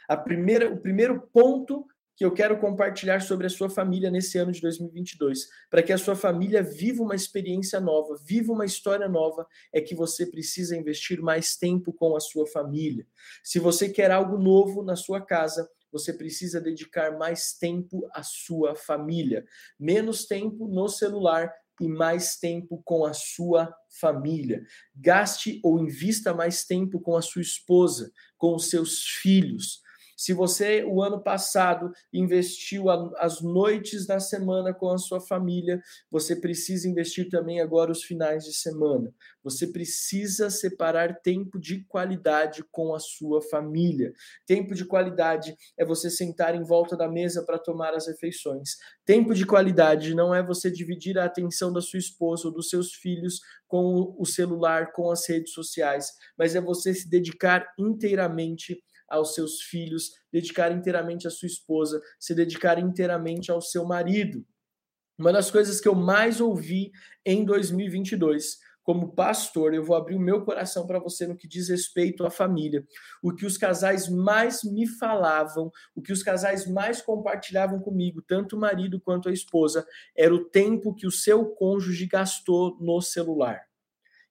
A 0.09 0.17
primeira, 0.17 0.73
o 0.73 0.81
primeiro 0.81 1.21
ponto 1.33 1.87
que 2.17 2.25
eu 2.25 2.33
quero 2.33 2.59
compartilhar 2.61 3.21
sobre 3.21 3.47
a 3.47 3.51
sua 3.51 3.69
família 3.69 4.11
nesse 4.11 4.39
ano 4.39 4.53
de 4.53 4.61
2022, 4.61 5.49
para 5.69 5.83
que 5.83 5.93
a 5.93 5.99
sua 5.99 6.15
família 6.15 6.63
viva 6.63 7.03
uma 7.03 7.17
experiência 7.17 7.81
nova, 7.81 8.17
viva 8.25 8.53
uma 8.53 8.65
história 8.65 9.09
nova, 9.09 9.47
é 9.73 9.81
que 9.81 9.95
você 9.95 10.25
precisa 10.25 10.77
investir 10.77 11.21
mais 11.21 11.57
tempo 11.57 11.93
com 11.93 12.17
a 12.17 12.21
sua 12.21 12.47
família. 12.47 13.05
Se 13.43 13.59
você 13.59 13.89
quer 13.89 14.13
algo 14.13 14.39
novo 14.39 14.83
na 14.85 14.95
sua 14.95 15.21
casa, 15.21 15.69
você 15.95 16.13
precisa 16.13 16.61
dedicar 16.61 17.17
mais 17.17 17.53
tempo 17.53 18.05
à 18.13 18.25
sua 18.25 18.75
família, 18.75 19.47
menos 19.79 20.27
tempo 20.27 20.67
no 20.67 20.89
celular 20.89 21.55
e 21.81 21.87
mais 21.87 22.37
tempo 22.37 22.83
com 22.85 23.05
a 23.05 23.13
sua 23.13 23.73
família. 24.01 24.67
Gaste 24.93 25.61
ou 25.63 25.79
invista 25.79 26.35
mais 26.35 26.65
tempo 26.65 27.01
com 27.01 27.17
a 27.17 27.23
sua 27.23 27.43
esposa, 27.43 28.11
com 28.37 28.57
os 28.57 28.71
seus 28.71 29.05
filhos. 29.23 29.84
Se 30.17 30.33
você, 30.33 30.85
o 30.85 31.03
ano 31.03 31.23
passado, 31.23 31.93
investiu 32.13 32.89
as 32.91 33.41
noites 33.41 34.07
da 34.07 34.21
semana 34.21 34.73
com 34.73 34.91
a 34.91 34.99
sua 34.99 35.21
família, 35.21 35.83
você 36.11 36.37
precisa 36.37 36.89
investir 36.89 37.29
também 37.29 37.61
agora 37.61 37.91
os 37.91 38.03
finais 38.03 38.45
de 38.45 38.55
semana. 38.55 39.13
Você 39.43 39.67
precisa 39.67 40.51
separar 40.51 41.21
tempo 41.21 41.59
de 41.59 41.85
qualidade 41.85 42.65
com 42.71 42.95
a 42.95 43.01
sua 43.01 43.43
família. 43.43 44.13
Tempo 44.47 44.75
de 44.75 44.85
qualidade 44.85 45.57
é 45.77 45.85
você 45.85 46.09
sentar 46.11 46.55
em 46.55 46.63
volta 46.63 46.97
da 46.97 47.09
mesa 47.09 47.45
para 47.45 47.59
tomar 47.59 47.95
as 47.95 48.07
refeições. 48.07 48.77
Tempo 49.05 49.35
de 49.35 49.45
qualidade 49.45 50.15
não 50.15 50.35
é 50.35 50.43
você 50.43 50.71
dividir 50.71 51.19
a 51.19 51.25
atenção 51.25 51.73
da 51.73 51.81
sua 51.81 51.99
esposa 51.99 52.49
ou 52.49 52.55
dos 52.55 52.69
seus 52.69 52.95
filhos 52.95 53.41
com 53.67 54.15
o 54.19 54.25
celular, 54.25 54.93
com 54.93 55.11
as 55.11 55.29
redes 55.29 55.53
sociais, 55.53 56.13
mas 56.39 56.55
é 56.55 56.61
você 56.61 56.95
se 56.95 57.09
dedicar 57.09 57.67
inteiramente 57.79 58.83
aos 59.09 59.35
seus 59.35 59.61
filhos, 59.63 60.13
dedicar 60.33 60.73
inteiramente 60.73 61.27
à 61.27 61.31
sua 61.31 61.47
esposa, 61.47 62.01
se 62.19 62.35
dedicar 62.35 62.79
inteiramente 62.79 63.51
ao 63.51 63.61
seu 63.61 63.85
marido. 63.85 64.45
Uma 65.19 65.33
das 65.33 65.51
coisas 65.51 65.81
que 65.81 65.89
eu 65.89 65.95
mais 65.95 66.41
ouvi 66.41 66.91
em 67.25 67.45
2022 67.45 68.59
como 68.85 69.15
pastor, 69.15 69.73
eu 69.73 69.83
vou 69.83 69.97
abrir 69.97 70.15
o 70.15 70.21
meu 70.21 70.45
coração 70.45 70.87
para 70.87 70.99
você 70.99 71.27
no 71.27 71.37
que 71.37 71.49
diz 71.49 71.71
respeito 71.71 72.25
à 72.25 72.31
família. 72.31 72.87
O 73.23 73.35
que 73.35 73.47
os 73.47 73.57
casais 73.57 74.11
mais 74.11 74.63
me 74.63 74.87
falavam, 74.87 75.73
o 75.97 76.03
que 76.03 76.13
os 76.13 76.23
casais 76.23 76.67
mais 76.71 77.01
compartilhavam 77.01 77.81
comigo, 77.81 78.21
tanto 78.21 78.57
o 78.57 78.61
marido 78.61 79.01
quanto 79.01 79.31
a 79.31 79.33
esposa, 79.33 79.87
era 80.15 80.35
o 80.35 80.45
tempo 80.45 80.95
que 80.95 81.07
o 81.07 81.11
seu 81.11 81.47
cônjuge 81.47 82.07
gastou 82.07 82.77
no 82.79 83.01
celular. 83.01 83.63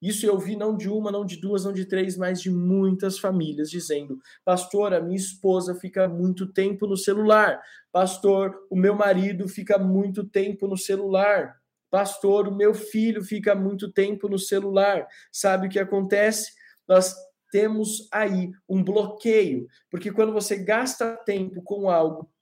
Isso 0.04 0.26
eu 0.26 0.38
vi 0.38 0.58
não 0.58 0.76
de 0.76 0.90
uma, 0.90 1.10
não 1.10 1.26
de 1.26 1.38
duas, 1.38 1.64
não 1.64 1.72
de 1.72 1.86
três, 1.86 2.18
mas 2.18 2.42
de 2.42 2.52
muitas 2.52 3.18
famílias 3.18 3.70
dizendo: 3.70 4.20
Pastor, 4.44 4.94
a 4.94 5.00
minha 5.00 5.16
esposa 5.16 5.74
fica 5.74 6.10
muito 6.10 6.52
tempo 6.52 6.86
no 6.86 6.98
celular. 6.98 7.62
Pastor, 7.90 8.54
o 8.70 8.76
meu 8.76 8.94
marido 8.94 9.48
fica 9.48 9.78
muito 9.78 10.26
tempo 10.26 10.68
no 10.68 10.78
celular. 10.78 11.56
Pastor, 11.90 12.50
o 12.50 12.56
meu 12.56 12.74
filho 12.74 13.24
fica 13.24 13.56
muito 13.56 13.90
tempo 13.90 14.28
no 14.28 14.38
celular. 14.38 15.08
Sabe 15.32 15.68
o 15.68 15.70
que 15.70 15.80
acontece? 15.80 16.52
Nós 16.86 17.16
temos 17.50 18.10
aí 18.12 18.52
um 18.68 18.84
bloqueio, 18.84 19.68
porque 19.90 20.12
quando 20.12 20.34
você 20.34 20.58
gasta 20.58 21.16
tempo 21.18 21.62
com 21.62 21.90
algo 21.90 22.33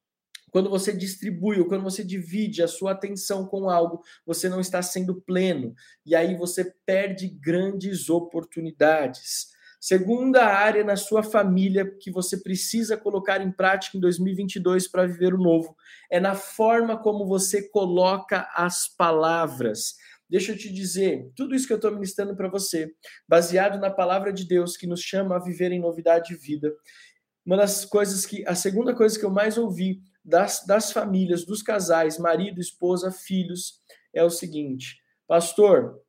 quando 0.51 0.70
você 0.70 0.93
distribui 0.93 1.60
ou 1.60 1.65
quando 1.65 1.84
você 1.84 2.03
divide 2.03 2.62
a 2.62 2.67
sua 2.67 2.91
atenção 2.91 3.48
com 3.48 3.70
algo, 3.70 4.03
você 4.25 4.48
não 4.50 4.60
está 4.60 4.81
sendo 4.81 5.22
pleno 5.22 5.74
e 6.05 6.13
aí 6.13 6.36
você 6.36 6.74
perde 6.86 7.27
grandes 7.27 8.10
oportunidades. 8.10 9.48
Segunda 9.79 10.46
área 10.46 10.84
na 10.84 10.96
sua 10.96 11.24
família 11.24 11.89
que 12.00 12.12
você 12.12 12.38
precisa 12.38 12.96
colocar 12.96 13.41
em 13.41 13.51
prática 13.51 13.98
em 13.98 14.00
2022 14.00 14.88
para 14.88 15.08
viver 15.08 15.34
o 15.34 15.39
novo 15.39 15.75
é 16.12 16.20
na 16.20 16.36
forma 16.36 17.01
como 17.01 17.25
você 17.25 17.67
coloca 17.70 18.48
as 18.53 18.88
palavras. 18.88 19.96
Deixa 20.29 20.51
eu 20.51 20.58
te 20.58 20.72
dizer, 20.72 21.31
tudo 21.36 21.55
isso 21.55 21.65
que 21.65 21.74
eu 21.74 21.77
estou 21.77 21.91
ministrando 21.91 22.36
para 22.36 22.48
você, 22.48 22.93
baseado 23.27 23.79
na 23.79 23.89
palavra 23.89 24.31
de 24.31 24.46
Deus 24.46 24.77
que 24.77 24.86
nos 24.86 25.01
chama 25.01 25.36
a 25.36 25.39
viver 25.39 25.72
em 25.72 25.79
novidade 25.79 26.29
de 26.29 26.36
vida. 26.36 26.72
Uma 27.43 27.58
das 27.58 27.84
coisas 27.84 28.24
que, 28.25 28.48
a 28.48 28.53
segunda 28.53 28.93
coisa 28.93 29.17
que 29.17 29.25
eu 29.25 29.31
mais 29.31 29.58
ouvi 29.58 30.00
das, 30.24 30.66
das 30.66 30.92
famílias, 30.92 31.46
dos 31.46 31.62
casais, 31.62 32.18
marido, 32.18 32.60
esposa, 32.60 33.12
filhos, 33.12 33.82
é 34.13 34.24
o 34.24 34.30
seguinte: 34.30 35.01
Pastor, 35.28 36.01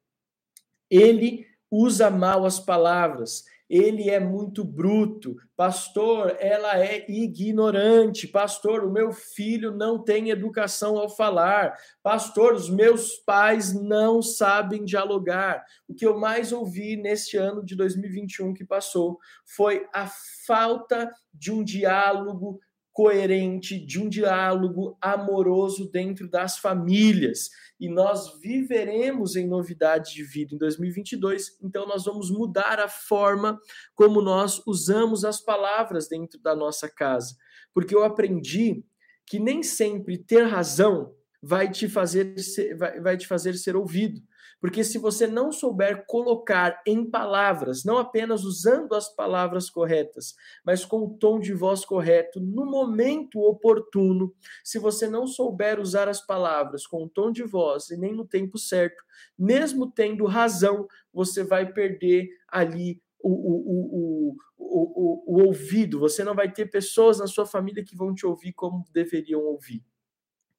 ele 0.91 1.47
usa 1.71 2.11
mal 2.11 2.45
as 2.45 2.61
palavras, 2.61 3.45
ele 3.73 4.11
é 4.11 4.21
muito 4.21 4.63
bruto. 4.63 5.35
Pastor, 5.57 6.37
ela 6.39 6.79
é 6.79 7.11
ignorante. 7.11 8.29
Pastor, 8.29 8.85
o 8.85 8.93
meu 8.93 9.13
filho 9.13 9.73
não 9.73 9.99
tem 9.99 10.29
educação 10.29 10.99
ao 10.99 11.09
falar. 11.09 11.75
Pastor, 12.03 12.53
os 12.53 12.69
meus 12.69 13.17
pais 13.17 13.73
não 13.73 14.21
sabem 14.21 14.85
dialogar. 14.85 15.65
O 15.89 15.95
que 15.95 16.05
eu 16.05 16.19
mais 16.19 16.53
ouvi 16.53 16.97
neste 16.97 17.39
ano 17.39 17.65
de 17.65 17.75
2021 17.75 18.53
que 18.53 18.63
passou 18.63 19.19
foi 19.47 19.89
a 19.95 20.07
falta 20.47 21.11
de 21.33 21.51
um 21.51 21.65
diálogo 21.65 22.61
coerente, 22.93 23.79
de 23.85 23.99
um 23.99 24.09
diálogo 24.09 24.97
amoroso 25.01 25.91
dentro 25.91 26.29
das 26.29 26.59
famílias. 26.59 27.49
E 27.81 27.89
nós 27.89 28.39
viveremos 28.41 29.35
em 29.35 29.47
novidade 29.47 30.13
de 30.13 30.23
vida 30.23 30.55
em 30.55 30.59
2022, 30.59 31.59
então 31.63 31.87
nós 31.87 32.05
vamos 32.05 32.31
mudar 32.31 32.79
a 32.79 32.89
forma 32.89 33.59
como 33.95 34.21
nós 34.21 34.63
usamos 34.67 35.25
as 35.25 35.41
palavras 35.41 36.09
dentro 36.09 36.39
da 36.41 36.55
nossa 36.55 36.89
casa. 36.89 37.35
Porque 37.75 37.95
eu 37.95 38.05
aprendi 38.05 38.85
que 39.27 39.39
nem 39.39 39.63
sempre 39.63 40.19
ter 40.19 40.43
razão 40.43 41.15
vai 41.43 41.71
te 41.71 41.89
fazer 41.89 42.39
ser, 42.39 42.77
vai, 42.77 43.01
vai 43.01 43.17
te 43.17 43.27
fazer 43.27 43.55
ser 43.55 43.75
ouvido. 43.75 44.21
Porque 44.63 44.85
se 44.85 44.97
você 44.97 45.27
não 45.27 45.51
souber 45.51 46.07
colocar 46.07 46.81
em 46.87 47.05
palavras, 47.11 47.83
não 47.85 47.99
apenas 47.99 48.45
usando 48.45 48.95
as 48.95 49.13
palavras 49.13 49.69
corretas, 49.69 50.37
mas 50.65 50.85
com 50.85 50.99
o 50.99 51.19
tom 51.19 51.41
de 51.41 51.53
voz 51.53 51.85
correto, 51.85 52.39
no 52.39 52.65
momento 52.65 53.41
oportuno, 53.41 54.33
se 54.63 54.79
você 54.79 55.09
não 55.09 55.27
souber 55.27 55.81
usar 55.81 56.09
as 56.09 56.25
palavras 56.25 56.87
com 56.87 57.03
o 57.03 57.09
tom 57.09 57.33
de 57.33 57.43
voz 57.43 57.91
e 57.91 57.97
nem 57.97 58.15
no 58.15 58.25
tempo 58.25 58.57
certo, 58.57 59.03
mesmo 59.37 59.91
tendo 59.91 60.27
razão, 60.27 60.87
você 61.13 61.43
vai 61.43 61.73
perder 61.73 62.29
ali 62.49 63.03
o, 63.21 63.31
o, 63.31 64.37
o, 64.57 65.25
o, 65.27 65.45
ouvido, 65.45 65.99
você 65.99 66.23
não 66.23 66.37
vai 66.37 66.53
ter 66.53 66.71
pessoas 66.71 67.19
na 67.19 67.27
sua 67.27 67.47
família 67.47 67.85
que 67.85 67.97
vão 67.97 68.15
te 68.15 68.25
ouvir 68.25 68.53
como 68.53 68.85
deveriam 68.93 69.41
ouvir. 69.41 69.83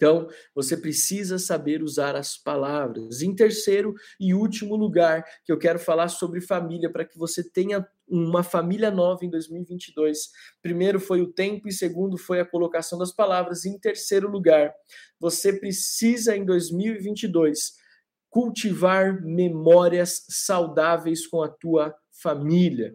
Então, 0.03 0.27
você 0.53 0.75
precisa 0.75 1.39
saber 1.39 1.81
usar 1.81 2.13
as 2.13 2.35
palavras. 2.35 3.21
Em 3.21 3.33
terceiro 3.33 3.93
e 4.19 4.33
último 4.33 4.75
lugar, 4.75 5.23
que 5.45 5.51
eu 5.51 5.57
quero 5.57 5.79
falar 5.79 6.09
sobre 6.09 6.41
família, 6.41 6.91
para 6.91 7.05
que 7.05 7.17
você 7.17 7.41
tenha 7.41 7.87
uma 8.05 8.43
família 8.43 8.91
nova 8.91 9.23
em 9.23 9.29
2022. 9.29 10.29
Primeiro 10.61 10.99
foi 10.99 11.21
o 11.21 11.31
tempo, 11.31 11.69
e 11.69 11.71
segundo 11.71 12.17
foi 12.17 12.41
a 12.41 12.45
colocação 12.45 12.99
das 12.99 13.13
palavras. 13.13 13.63
Em 13.63 13.79
terceiro 13.79 14.29
lugar, 14.29 14.73
você 15.17 15.53
precisa 15.53 16.35
em 16.35 16.43
2022 16.43 17.77
cultivar 18.29 19.21
memórias 19.23 20.25
saudáveis 20.27 21.25
com 21.25 21.41
a 21.41 21.47
tua 21.47 21.95
família. 22.11 22.93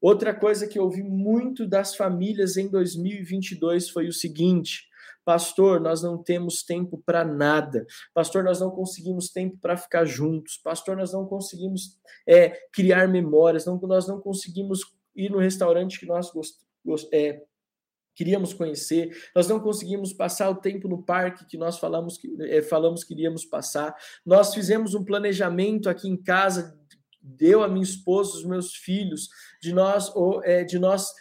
Outra 0.00 0.34
coisa 0.34 0.66
que 0.66 0.76
eu 0.76 0.82
ouvi 0.82 1.04
muito 1.04 1.68
das 1.68 1.94
famílias 1.94 2.56
em 2.56 2.68
2022 2.68 3.90
foi 3.90 4.08
o 4.08 4.12
seguinte: 4.12 4.87
Pastor, 5.28 5.78
nós 5.78 6.02
não 6.02 6.16
temos 6.16 6.62
tempo 6.62 7.02
para 7.04 7.22
nada. 7.22 7.86
Pastor, 8.14 8.42
nós 8.42 8.60
não 8.60 8.70
conseguimos 8.70 9.28
tempo 9.28 9.58
para 9.60 9.76
ficar 9.76 10.06
juntos. 10.06 10.56
Pastor, 10.56 10.96
nós 10.96 11.12
não 11.12 11.26
conseguimos 11.26 11.98
é, 12.26 12.48
criar 12.72 13.06
memórias. 13.06 13.66
Não, 13.66 13.78
nós 13.78 14.08
não 14.08 14.22
conseguimos 14.22 14.80
ir 15.14 15.30
no 15.30 15.36
restaurante 15.36 16.00
que 16.00 16.06
nós 16.06 16.30
gost, 16.30 16.56
gost, 16.82 17.06
é, 17.12 17.42
queríamos 18.14 18.54
conhecer. 18.54 19.14
Nós 19.36 19.46
não 19.46 19.60
conseguimos 19.60 20.14
passar 20.14 20.48
o 20.48 20.54
tempo 20.54 20.88
no 20.88 21.02
parque 21.02 21.44
que 21.44 21.58
nós 21.58 21.78
falamos 21.78 22.16
que, 22.16 22.34
é, 22.44 22.62
falamos 22.62 23.04
que 23.04 23.12
iríamos 23.12 23.44
passar. 23.44 23.94
Nós 24.24 24.54
fizemos 24.54 24.94
um 24.94 25.04
planejamento 25.04 25.90
aqui 25.90 26.08
em 26.08 26.16
casa, 26.16 26.74
deu 27.20 27.62
a 27.62 27.68
minha 27.68 27.84
esposa, 27.84 28.38
os 28.38 28.46
meus 28.46 28.74
filhos, 28.74 29.28
de 29.60 29.74
nós, 29.74 30.10
ou, 30.16 30.42
é, 30.42 30.64
de 30.64 30.78
nós 30.78 31.12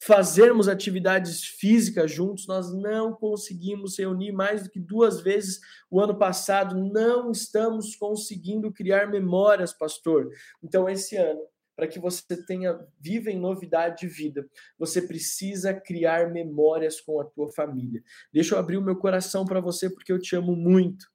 fazermos 0.00 0.68
atividades 0.68 1.44
físicas 1.44 2.10
juntos, 2.10 2.46
nós 2.46 2.72
não 2.72 3.12
conseguimos 3.12 3.98
reunir 3.98 4.32
mais 4.32 4.62
do 4.62 4.70
que 4.70 4.78
duas 4.78 5.20
vezes 5.20 5.60
o 5.90 6.00
ano 6.00 6.16
passado, 6.16 6.76
não 6.76 7.32
estamos 7.32 7.96
conseguindo 7.96 8.72
criar 8.72 9.08
memórias, 9.08 9.72
pastor. 9.72 10.30
Então, 10.62 10.88
esse 10.88 11.16
ano, 11.16 11.40
para 11.74 11.88
que 11.88 11.98
você 11.98 12.44
tenha 12.44 12.78
viva 12.98 13.30
em 13.30 13.38
novidade 13.38 14.00
de 14.00 14.08
vida, 14.08 14.48
você 14.78 15.02
precisa 15.02 15.74
criar 15.74 16.30
memórias 16.30 17.00
com 17.00 17.20
a 17.20 17.24
tua 17.24 17.50
família. 17.52 18.02
Deixa 18.32 18.54
eu 18.54 18.58
abrir 18.58 18.76
o 18.76 18.82
meu 18.82 18.96
coração 18.96 19.44
para 19.44 19.60
você 19.60 19.90
porque 19.90 20.12
eu 20.12 20.18
te 20.18 20.34
amo 20.36 20.54
muito. 20.54 21.06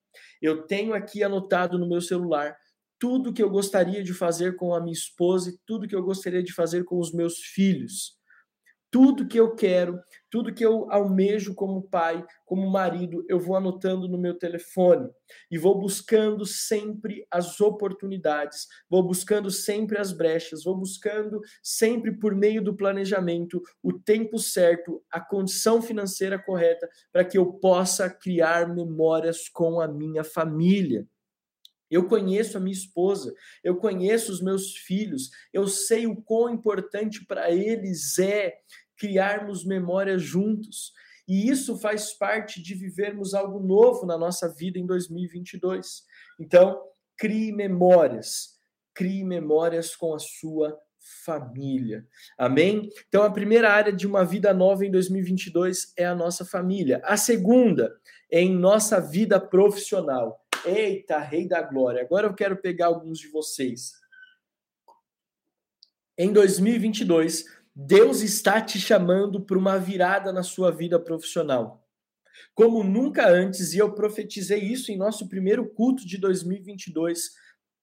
Eu 0.42 0.63
tenho 0.68 0.94
aqui 0.94 1.24
anotado 1.24 1.78
no 1.78 1.88
meu 1.88 2.02
celular 2.02 2.56
tudo 3.00 3.34
que 3.34 3.44
eu 3.44 3.50
gostaria 3.50 4.02
de 4.02 4.13
fazer 4.13 4.56
com 4.56 4.74
a 4.74 4.80
minha 4.80 4.94
esposa 4.94 5.50
e 5.50 5.58
tudo 5.66 5.88
que 5.88 5.96
eu 5.96 6.02
gostaria 6.02 6.42
de 6.42 6.54
fazer 6.54 6.86
com 6.86 6.98
os 6.98 7.12
meus 7.12 7.40
filhos 7.40 8.18
tudo 8.94 9.27
que 9.27 9.40
eu 9.40 9.56
quero, 9.56 10.00
tudo 10.29 10.53
que 10.53 10.64
eu 10.64 10.86
almejo 10.92 11.56
como 11.56 11.82
pai, 11.82 12.24
como 12.46 12.70
marido, 12.70 13.25
eu 13.27 13.40
vou 13.40 13.56
anotando 13.56 14.08
no 14.08 14.20
meu 14.20 14.38
telefone 14.38 15.10
e 15.50 15.58
vou 15.58 15.79
buscando 15.79 16.46
sempre 16.46 17.25
as 17.32 17.60
oportunidades, 17.60 18.68
vou 18.88 19.01
buscando 19.01 19.50
sempre 19.50 19.98
as 19.98 20.14
brechas, 20.14 20.64
vou 20.64 20.77
buscando 20.77 21.42
sempre 21.64 22.12
por 22.12 22.36
meio 22.36 22.64
do 22.64 22.75
planejamento 22.75 23.64
o 23.82 23.94
tempo 23.94 24.38
certo, 24.38 25.03
a 25.10 25.20
condição 25.20 25.82
financeira 25.82 26.38
correta 26.38 26.88
para 27.12 27.25
que 27.25 27.36
eu 27.36 27.51
possa 27.53 28.08
criar 28.08 28.72
memórias 28.72 29.50
com 29.50 29.82
a 29.82 29.88
minha 29.88 30.24
família. 30.24 31.08
Eu 31.94 32.08
conheço 32.08 32.58
a 32.58 32.60
minha 32.60 32.74
esposa, 32.74 33.36
eu 33.64 33.75
conheço 33.75 34.32
os 34.32 34.42
meus 34.42 34.75
filhos, 34.75 35.29
eu 35.53 35.68
sei 35.68 36.08
o 36.08 36.16
quão 36.16 36.50
importante 36.50 37.24
para 37.24 37.51
eles 37.51 38.18
é 38.18 38.56
criarmos 38.98 39.66
memórias 39.66 40.22
juntos. 40.22 40.94
E 41.27 41.50
isso 41.50 41.77
faz 41.79 42.14
parte 42.14 42.62
de 42.62 42.75
vivermos 42.75 43.34
algo 43.34 43.60
novo 43.60 44.06
na 44.06 44.18
nossa 44.18 44.53
vida 44.53 44.77
em 44.77 44.86
2022. 44.86 46.03
Então, 46.40 46.82
crie 47.18 47.51
memórias, 47.51 48.60
crie 48.94 49.24
memórias 49.24 49.96
com 49.96 50.14
a 50.14 50.20
sua 50.20 50.77
família. 51.25 52.06
Amém? 52.38 52.90
Então, 53.08 53.24
a 53.24 53.32
primeira 53.32 53.72
área 53.72 53.92
de 53.92 54.08
uma 54.08 54.25
vida 54.25 54.53
nova 54.53 54.86
em 54.86 54.92
2022 54.92 55.94
é 55.98 56.06
a 56.06 56.16
nossa 56.16 56.46
família. 56.46 57.01
A 57.03 57.18
segunda 57.18 57.94
é 58.32 58.42
em 58.42 58.53
nossa 58.53 59.00
vida 59.00 59.40
profissional. 59.40 60.40
Eita, 60.66 61.20
Rei 61.20 61.48
da 61.48 61.62
Glória. 61.62 62.01
Agora 62.01 62.27
eu 62.27 62.34
quero 62.34 62.58
pegar 62.58 62.88
alguns 62.88 63.20
de 63.20 63.27
vocês. 63.27 63.92
Em 66.18 66.32
2022, 66.32 67.46
Deus 67.75 68.22
está 68.22 68.62
te 68.62 68.79
chamando 68.79 69.42
para 69.42 69.57
uma 69.57 69.79
virada 69.79 70.31
na 70.31 70.44
sua 70.44 70.72
vida 70.72 71.00
profissional. 71.00 71.83
Como 72.53 72.83
nunca 72.83 73.27
antes, 73.27 73.74
e 73.74 73.79
eu 73.79 73.94
profetizei 73.94 74.59
isso 74.59 74.92
em 74.92 74.98
nosso 74.98 75.27
primeiro 75.27 75.68
culto 75.74 76.05
de 76.05 76.18
2022, 76.20 77.31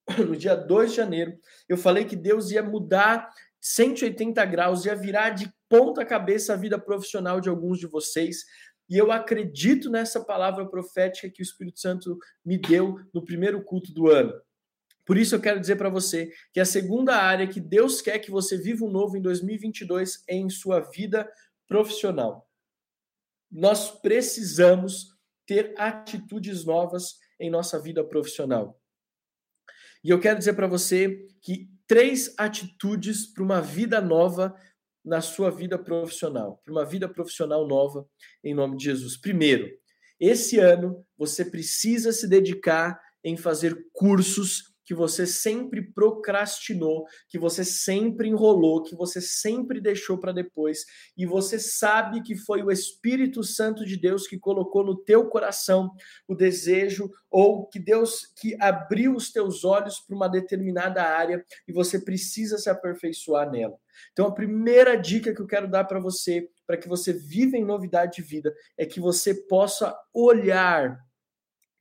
no 0.28 0.36
dia 0.36 0.54
2 0.54 0.90
de 0.90 0.96
janeiro, 0.96 1.36
eu 1.68 1.76
falei 1.76 2.04
que 2.04 2.14
Deus 2.14 2.52
ia 2.52 2.62
mudar 2.62 3.28
180 3.60 4.44
graus, 4.44 4.84
ia 4.84 4.94
virar 4.94 5.30
de 5.30 5.52
ponta 5.68 6.04
cabeça 6.04 6.52
a 6.52 6.56
vida 6.56 6.78
profissional 6.78 7.40
de 7.40 7.48
alguns 7.48 7.78
de 7.78 7.86
vocês. 7.86 8.44
E 8.88 8.96
eu 8.96 9.10
acredito 9.10 9.90
nessa 9.90 10.24
palavra 10.24 10.66
profética 10.68 11.30
que 11.30 11.42
o 11.42 11.44
Espírito 11.44 11.80
Santo 11.80 12.16
me 12.44 12.58
deu 12.58 12.96
no 13.12 13.24
primeiro 13.24 13.62
culto 13.64 13.92
do 13.92 14.08
ano. 14.08 14.32
Por 15.10 15.18
isso 15.18 15.34
eu 15.34 15.40
quero 15.40 15.58
dizer 15.58 15.74
para 15.74 15.88
você 15.88 16.32
que 16.52 16.60
a 16.60 16.64
segunda 16.64 17.16
área 17.16 17.48
que 17.48 17.60
Deus 17.60 18.00
quer 18.00 18.20
que 18.20 18.30
você 18.30 18.56
viva 18.56 18.84
um 18.84 18.90
novo 18.92 19.16
em 19.16 19.20
2022 19.20 20.22
é 20.28 20.36
em 20.36 20.48
sua 20.48 20.78
vida 20.78 21.28
profissional. 21.66 22.48
Nós 23.50 23.90
precisamos 23.90 25.08
ter 25.44 25.74
atitudes 25.76 26.64
novas 26.64 27.16
em 27.40 27.50
nossa 27.50 27.76
vida 27.76 28.04
profissional. 28.04 28.80
E 30.04 30.10
eu 30.10 30.20
quero 30.20 30.38
dizer 30.38 30.52
para 30.52 30.68
você 30.68 31.26
que 31.42 31.68
três 31.88 32.32
atitudes 32.38 33.26
para 33.26 33.42
uma 33.42 33.60
vida 33.60 34.00
nova 34.00 34.54
na 35.04 35.20
sua 35.20 35.50
vida 35.50 35.76
profissional, 35.76 36.62
para 36.64 36.70
uma 36.70 36.84
vida 36.84 37.08
profissional 37.08 37.66
nova, 37.66 38.08
em 38.44 38.54
nome 38.54 38.76
de 38.76 38.84
Jesus. 38.84 39.16
Primeiro, 39.16 39.76
esse 40.20 40.60
ano 40.60 41.04
você 41.18 41.44
precisa 41.44 42.12
se 42.12 42.28
dedicar 42.28 42.96
em 43.24 43.36
fazer 43.36 43.76
cursos 43.92 44.69
que 44.90 44.94
você 44.94 45.24
sempre 45.24 45.80
procrastinou, 45.80 47.06
que 47.28 47.38
você 47.38 47.64
sempre 47.64 48.28
enrolou, 48.28 48.82
que 48.82 48.96
você 48.96 49.20
sempre 49.20 49.80
deixou 49.80 50.18
para 50.18 50.32
depois, 50.32 50.84
e 51.16 51.24
você 51.24 51.60
sabe 51.60 52.20
que 52.22 52.34
foi 52.34 52.60
o 52.60 52.72
Espírito 52.72 53.44
Santo 53.44 53.86
de 53.86 53.96
Deus 53.96 54.26
que 54.26 54.36
colocou 54.36 54.84
no 54.84 54.96
teu 54.96 55.28
coração 55.28 55.92
o 56.26 56.34
desejo 56.34 57.08
ou 57.30 57.68
que 57.68 57.78
Deus 57.78 58.32
que 58.40 58.56
abriu 58.60 59.14
os 59.14 59.30
teus 59.30 59.64
olhos 59.64 60.00
para 60.00 60.16
uma 60.16 60.28
determinada 60.28 61.04
área 61.04 61.40
e 61.68 61.72
você 61.72 62.00
precisa 62.00 62.58
se 62.58 62.68
aperfeiçoar 62.68 63.48
nela. 63.48 63.78
Então 64.10 64.26
a 64.26 64.34
primeira 64.34 64.96
dica 64.96 65.32
que 65.32 65.40
eu 65.40 65.46
quero 65.46 65.70
dar 65.70 65.84
para 65.84 66.00
você, 66.00 66.48
para 66.66 66.76
que 66.76 66.88
você 66.88 67.12
viva 67.12 67.56
em 67.56 67.64
novidade 67.64 68.16
de 68.16 68.22
vida, 68.22 68.52
é 68.76 68.84
que 68.84 68.98
você 68.98 69.34
possa 69.46 69.96
olhar 70.12 70.98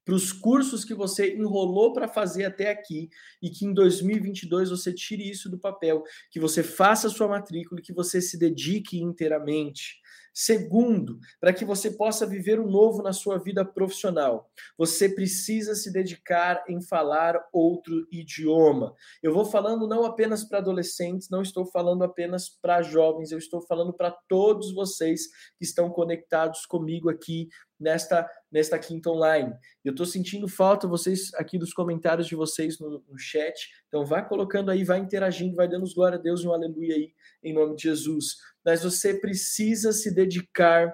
para 0.10 0.15
os 0.15 0.34
cursos 0.34 0.84
que 0.84 0.95
você 0.95 1.36
enrolou 1.36 1.93
para 1.93 2.08
fazer 2.08 2.43
até 2.43 2.72
aqui 2.72 3.12
e 3.39 3.48
que 3.48 3.63
em 3.63 3.72
2022 3.72 4.72
você 4.72 4.91
tire 4.91 5.30
isso 5.30 5.48
do 5.48 5.60
papel, 5.60 6.04
que 6.32 6.39
você 6.39 6.63
faça 6.63 7.06
a 7.06 7.10
sua 7.12 7.28
matrícula 7.28 7.80
e 7.80 7.84
que 7.84 7.93
você 7.93 8.19
se 8.19 8.36
dedique 8.36 9.00
inteiramente. 9.00 9.99
Segundo, 10.34 11.20
para 11.39 11.54
que 11.54 11.65
você 11.65 11.92
possa 11.92 12.26
viver 12.26 12.60
o 12.60 12.70
novo 12.70 13.02
na 13.02 13.13
sua 13.13 13.38
vida 13.38 13.65
profissional, 13.65 14.50
você 14.78 15.10
precisa 15.10 15.76
se 15.76 15.92
dedicar 15.92 16.63
em 16.68 16.82
falar 16.82 17.36
outro 17.52 18.08
idioma. 18.12 18.96
Eu 19.22 19.34
vou 19.34 19.46
falando 19.46 19.88
não 19.88 20.04
apenas 20.06 20.44
para 20.44 20.60
adolescentes, 20.60 21.30
não 21.30 21.42
estou 21.42 21.65
falando 21.65 22.04
apenas 22.04 22.50
para 22.50 22.82
jovens, 22.82 23.32
eu 23.32 23.38
estou 23.38 23.62
falando 23.62 23.94
para 23.94 24.12
todos 24.28 24.74
vocês 24.74 25.28
que 25.58 25.65
estão 25.65 25.89
conectados 25.89 26.65
comigo 26.65 27.10
aqui 27.10 27.50
nesta 27.80 28.30
nesta 28.52 28.80
quinta 28.80 29.10
online. 29.12 29.54
Eu 29.86 29.92
estou 29.92 30.06
sentindo 30.06 30.48
falta 30.48 30.88
vocês 30.88 31.32
aqui 31.36 31.58
dos 31.58 31.72
comentários 31.72 32.28
de 32.28 32.36
vocês 32.36 32.80
no, 32.80 33.04
no, 33.08 33.18
chat. 33.18 33.70
Então 33.88 34.06
vai 34.06 34.28
colocando 34.28 34.72
aí, 34.72 34.84
vai 34.84 35.00
interagindo, 35.00 35.56
vai 35.56 35.68
dando 35.68 35.92
glória 35.94 36.18
a 36.18 36.22
Deus 36.22 36.42
e 36.42 36.48
um 36.48 36.54
aleluia 36.54 36.96
aí 36.96 37.13
em 37.44 37.54
nome 37.54 37.76
de 37.76 37.84
Jesus 37.84 38.38
mas 38.69 38.84
você 38.84 39.15
precisa 39.15 39.91
se 39.91 40.13
dedicar 40.13 40.93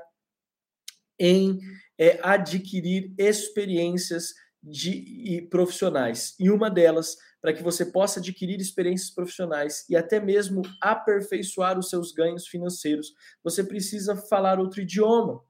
em 1.20 1.60
é, 2.00 2.18
adquirir 2.24 3.14
experiências 3.18 4.34
de, 4.64 4.92
e 4.92 5.42
profissionais. 5.42 6.36
E 6.40 6.50
uma 6.50 6.72
delas, 6.72 7.18
para 7.42 7.54
que 7.54 7.62
você 7.62 7.86
possa 7.86 8.22
adquirir 8.22 8.62
experiências 8.62 9.12
profissionais 9.12 9.84
e 9.90 9.96
até 9.98 10.22
mesmo 10.22 10.62
aperfeiçoar 10.82 11.78
os 11.78 11.90
seus 11.90 12.14
ganhos 12.14 12.48
financeiros, 12.48 13.12
você 13.44 13.62
precisa 13.62 14.16
falar 14.16 14.58
outro 14.58 14.80
idioma. 14.80 15.44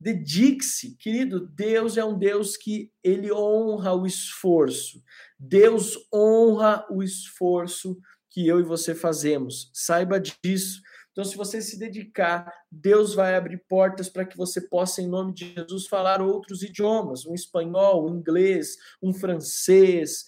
Dedique-se, 0.00 0.96
querido. 0.96 1.46
Deus 1.46 1.96
é 1.96 2.04
um 2.04 2.18
Deus 2.18 2.56
que 2.56 2.90
ele 3.04 3.32
honra 3.32 3.94
o 3.94 4.04
esforço. 4.04 5.00
Deus 5.38 5.96
honra 6.12 6.84
o 6.90 7.04
esforço 7.04 7.96
que 8.30 8.48
eu 8.48 8.58
e 8.58 8.64
você 8.64 8.96
fazemos. 8.96 9.70
Saiba 9.72 10.18
disso. 10.18 10.82
Então, 11.16 11.24
se 11.24 11.34
você 11.34 11.62
se 11.62 11.78
dedicar, 11.78 12.52
Deus 12.70 13.14
vai 13.14 13.36
abrir 13.36 13.64
portas 13.66 14.06
para 14.06 14.26
que 14.26 14.36
você 14.36 14.60
possa, 14.60 15.00
em 15.00 15.08
nome 15.08 15.32
de 15.32 15.54
Jesus, 15.54 15.86
falar 15.86 16.20
outros 16.20 16.62
idiomas, 16.62 17.24
um 17.24 17.34
espanhol, 17.34 18.04
um 18.06 18.18
inglês, 18.18 18.76
um 19.02 19.14
francês, 19.14 20.26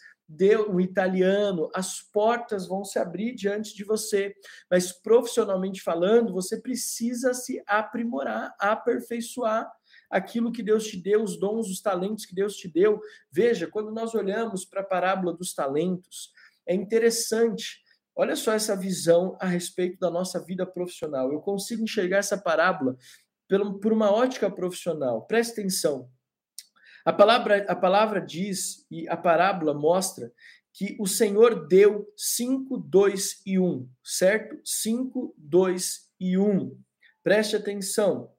um 0.70 0.80
italiano. 0.80 1.68
As 1.74 2.00
portas 2.00 2.66
vão 2.66 2.86
se 2.86 2.98
abrir 2.98 3.34
diante 3.34 3.76
de 3.76 3.84
você, 3.84 4.34
mas 4.70 4.90
profissionalmente 4.90 5.82
falando, 5.82 6.32
você 6.32 6.58
precisa 6.58 7.34
se 7.34 7.62
aprimorar, 7.66 8.54
aperfeiçoar 8.58 9.70
aquilo 10.08 10.50
que 10.50 10.62
Deus 10.62 10.86
te 10.86 10.96
deu, 10.96 11.22
os 11.22 11.38
dons, 11.38 11.68
os 11.68 11.82
talentos 11.82 12.24
que 12.24 12.34
Deus 12.34 12.56
te 12.56 12.66
deu. 12.66 12.98
Veja, 13.30 13.66
quando 13.66 13.92
nós 13.92 14.14
olhamos 14.14 14.64
para 14.64 14.80
a 14.80 14.86
parábola 14.86 15.34
dos 15.34 15.52
talentos, 15.52 16.32
é 16.66 16.74
interessante 16.74 17.86
Olha 18.20 18.34
só 18.34 18.52
essa 18.52 18.74
visão 18.74 19.38
a 19.40 19.46
respeito 19.46 19.96
da 20.00 20.10
nossa 20.10 20.44
vida 20.44 20.66
profissional. 20.66 21.32
Eu 21.32 21.40
consigo 21.40 21.84
enxergar 21.84 22.16
essa 22.16 22.36
parábola 22.36 22.96
por 23.80 23.92
uma 23.92 24.10
ótica 24.10 24.50
profissional. 24.50 25.22
Preste 25.22 25.52
atenção. 25.52 26.10
A 27.04 27.12
palavra, 27.12 27.64
a 27.68 27.76
palavra 27.76 28.20
diz 28.20 28.84
e 28.90 29.08
a 29.08 29.16
parábola 29.16 29.72
mostra 29.72 30.32
que 30.72 30.96
o 30.98 31.06
Senhor 31.06 31.68
deu 31.68 32.12
5, 32.16 32.78
2 32.78 33.42
e 33.46 33.56
1, 33.56 33.88
certo? 34.02 34.60
5, 34.64 35.32
2 35.38 36.10
e 36.18 36.36
1. 36.36 36.76
Preste 37.22 37.54
atenção. 37.54 38.32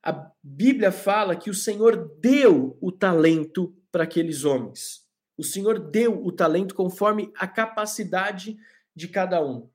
A 0.00 0.30
Bíblia 0.40 0.92
fala 0.92 1.34
que 1.34 1.50
o 1.50 1.54
Senhor 1.54 2.08
deu 2.20 2.78
o 2.80 2.92
talento 2.92 3.76
para 3.90 4.04
aqueles 4.04 4.44
homens. 4.44 5.03
O 5.36 5.42
Senhor 5.42 5.78
deu 5.78 6.24
o 6.24 6.30
talento 6.30 6.74
conforme 6.74 7.32
a 7.36 7.46
capacidade 7.46 8.56
de 8.94 9.08
cada 9.08 9.44
um. 9.44 9.68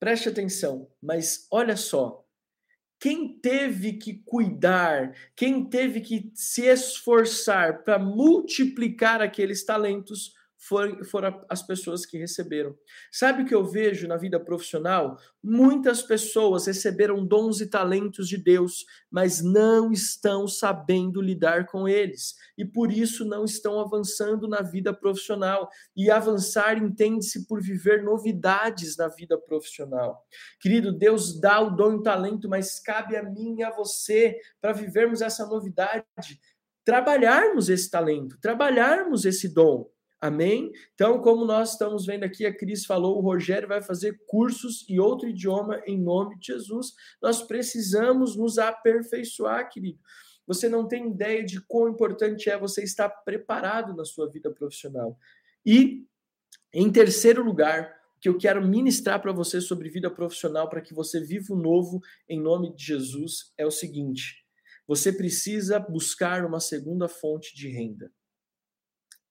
Preste 0.00 0.28
atenção, 0.28 0.90
mas 1.00 1.46
olha 1.50 1.76
só. 1.76 2.24
Quem 2.98 3.38
teve 3.40 3.94
que 3.94 4.14
cuidar, 4.24 5.14
quem 5.34 5.64
teve 5.64 6.00
que 6.00 6.30
se 6.34 6.62
esforçar 6.62 7.82
para 7.82 7.98
multiplicar 7.98 9.20
aqueles 9.20 9.64
talentos 9.64 10.34
foram, 10.62 11.02
foram 11.04 11.44
as 11.48 11.60
pessoas 11.60 12.06
que 12.06 12.16
receberam. 12.16 12.76
Sabe 13.10 13.42
o 13.42 13.46
que 13.46 13.54
eu 13.54 13.64
vejo 13.64 14.06
na 14.06 14.16
vida 14.16 14.38
profissional? 14.38 15.18
Muitas 15.42 16.02
pessoas 16.02 16.66
receberam 16.66 17.26
dons 17.26 17.60
e 17.60 17.66
talentos 17.66 18.28
de 18.28 18.36
Deus, 18.36 18.86
mas 19.10 19.42
não 19.42 19.90
estão 19.90 20.46
sabendo 20.46 21.20
lidar 21.20 21.66
com 21.66 21.88
eles. 21.88 22.36
E 22.56 22.64
por 22.64 22.92
isso 22.92 23.24
não 23.24 23.44
estão 23.44 23.80
avançando 23.80 24.46
na 24.46 24.62
vida 24.62 24.94
profissional. 24.94 25.68
E 25.96 26.10
avançar 26.10 26.78
entende-se 26.78 27.46
por 27.48 27.60
viver 27.60 28.04
novidades 28.04 28.96
na 28.96 29.08
vida 29.08 29.36
profissional. 29.36 30.24
Querido, 30.60 30.92
Deus 30.92 31.40
dá 31.40 31.60
o 31.60 31.70
dom 31.70 31.92
e 31.92 31.96
o 31.96 32.02
talento, 32.02 32.48
mas 32.48 32.78
cabe 32.78 33.16
a 33.16 33.22
mim 33.22 33.56
e 33.58 33.64
a 33.64 33.70
você 33.70 34.36
para 34.60 34.72
vivermos 34.72 35.20
essa 35.22 35.44
novidade 35.44 36.04
trabalharmos 36.84 37.68
esse 37.68 37.88
talento, 37.88 38.36
trabalharmos 38.40 39.24
esse 39.24 39.48
dom. 39.48 39.88
Amém? 40.22 40.70
Então, 40.94 41.20
como 41.20 41.44
nós 41.44 41.72
estamos 41.72 42.06
vendo 42.06 42.22
aqui, 42.22 42.46
a 42.46 42.56
Cris 42.56 42.86
falou, 42.86 43.18
o 43.18 43.20
Rogério 43.20 43.66
vai 43.66 43.82
fazer 43.82 44.22
cursos 44.24 44.88
e 44.88 45.00
outro 45.00 45.28
idioma 45.28 45.82
em 45.84 46.00
nome 46.00 46.38
de 46.38 46.46
Jesus. 46.52 46.94
Nós 47.20 47.42
precisamos 47.42 48.36
nos 48.36 48.56
aperfeiçoar, 48.56 49.68
querido. 49.68 49.98
Você 50.46 50.68
não 50.68 50.86
tem 50.86 51.10
ideia 51.10 51.44
de 51.44 51.60
quão 51.62 51.88
importante 51.88 52.48
é 52.48 52.56
você 52.56 52.84
estar 52.84 53.08
preparado 53.08 53.96
na 53.96 54.04
sua 54.04 54.30
vida 54.30 54.48
profissional. 54.48 55.18
E, 55.66 56.06
em 56.72 56.88
terceiro 56.92 57.42
lugar, 57.42 57.92
que 58.20 58.28
eu 58.28 58.38
quero 58.38 58.64
ministrar 58.64 59.20
para 59.20 59.32
você 59.32 59.60
sobre 59.60 59.90
vida 59.90 60.08
profissional, 60.08 60.68
para 60.68 60.80
que 60.80 60.94
você 60.94 61.18
viva 61.18 61.52
o 61.52 61.60
novo 61.60 62.00
em 62.28 62.40
nome 62.40 62.72
de 62.76 62.84
Jesus, 62.84 63.52
é 63.58 63.66
o 63.66 63.72
seguinte: 63.72 64.46
você 64.86 65.12
precisa 65.12 65.80
buscar 65.80 66.44
uma 66.44 66.60
segunda 66.60 67.08
fonte 67.08 67.56
de 67.56 67.68
renda. 67.68 68.12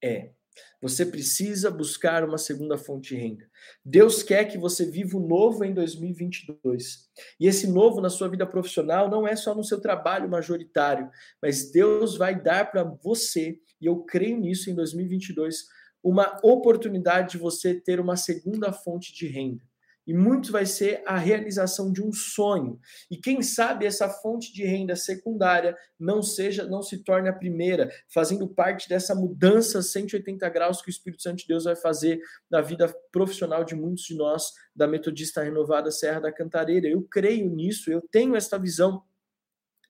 É, 0.04 0.34
você 0.82 1.06
precisa 1.06 1.70
buscar 1.70 2.24
uma 2.24 2.38
segunda 2.38 2.78
fonte 2.78 3.16
de 3.16 3.22
renda. 3.22 3.50
Deus 3.86 4.24
quer 4.24 4.46
que 4.46 4.58
você 4.58 4.86
viva 4.86 5.18
o 5.18 5.28
novo 5.28 5.64
em 5.64 5.74
2022. 5.74 7.10
E 7.40 7.48
esse 7.48 7.68
novo 7.68 8.02
na 8.02 8.10
sua 8.10 8.28
vida 8.28 8.46
profissional 8.46 9.10
não 9.10 9.28
é 9.28 9.36
só 9.36 9.54
no 9.54 9.64
seu 9.64 9.80
trabalho 9.80 10.30
majoritário, 10.30 11.10
mas 11.42 11.72
Deus 11.72 12.18
vai 12.18 12.40
dar 12.40 12.72
para 12.72 12.84
você, 12.84 13.60
e 13.80 13.86
eu 13.86 13.98
creio 14.04 14.40
nisso 14.40 14.70
em 14.70 14.76
2022, 14.76 15.66
uma 16.04 16.40
oportunidade 16.44 17.32
de 17.34 17.38
você 17.38 17.76
ter 17.76 18.00
uma 18.00 18.16
segunda 18.16 18.74
fonte 18.74 19.14
de 19.14 19.28
renda 19.28 19.71
e 20.06 20.14
muito 20.14 20.52
vai 20.52 20.66
ser 20.66 21.04
a 21.06 21.18
realização 21.18 21.92
de 21.92 22.02
um 22.02 22.12
sonho. 22.12 22.80
E 23.10 23.18
quem 23.18 23.42
sabe 23.42 23.86
essa 23.86 24.10
fonte 24.10 24.54
de 24.54 24.64
renda 24.66 24.96
secundária 24.96 25.76
não 26.00 26.22
seja, 26.22 26.66
não 26.66 26.82
se 26.82 27.04
torne 27.04 27.30
a 27.30 27.34
primeira, 27.34 27.90
fazendo 28.14 28.48
parte 28.48 28.90
dessa 28.90 29.14
mudança 29.14 29.82
180 29.82 30.48
graus 30.50 30.82
que 30.82 30.90
o 30.90 30.92
Espírito 30.92 31.22
Santo 31.22 31.40
de 31.40 31.48
Deus 31.48 31.66
vai 31.66 31.76
fazer 31.76 32.20
na 32.50 32.62
vida 32.62 32.94
profissional 33.12 33.64
de 33.64 33.76
muitos 33.76 34.04
de 34.04 34.16
nós 34.16 34.52
da 34.76 34.88
Metodista 34.88 35.44
Renovada 35.44 35.92
Serra 35.92 36.22
da 36.22 36.32
Cantareira. 36.32 36.88
Eu 36.88 37.04
creio 37.04 37.50
nisso, 37.50 37.92
eu 37.92 38.02
tenho 38.12 38.36
esta 38.36 38.58
visão 38.58 39.04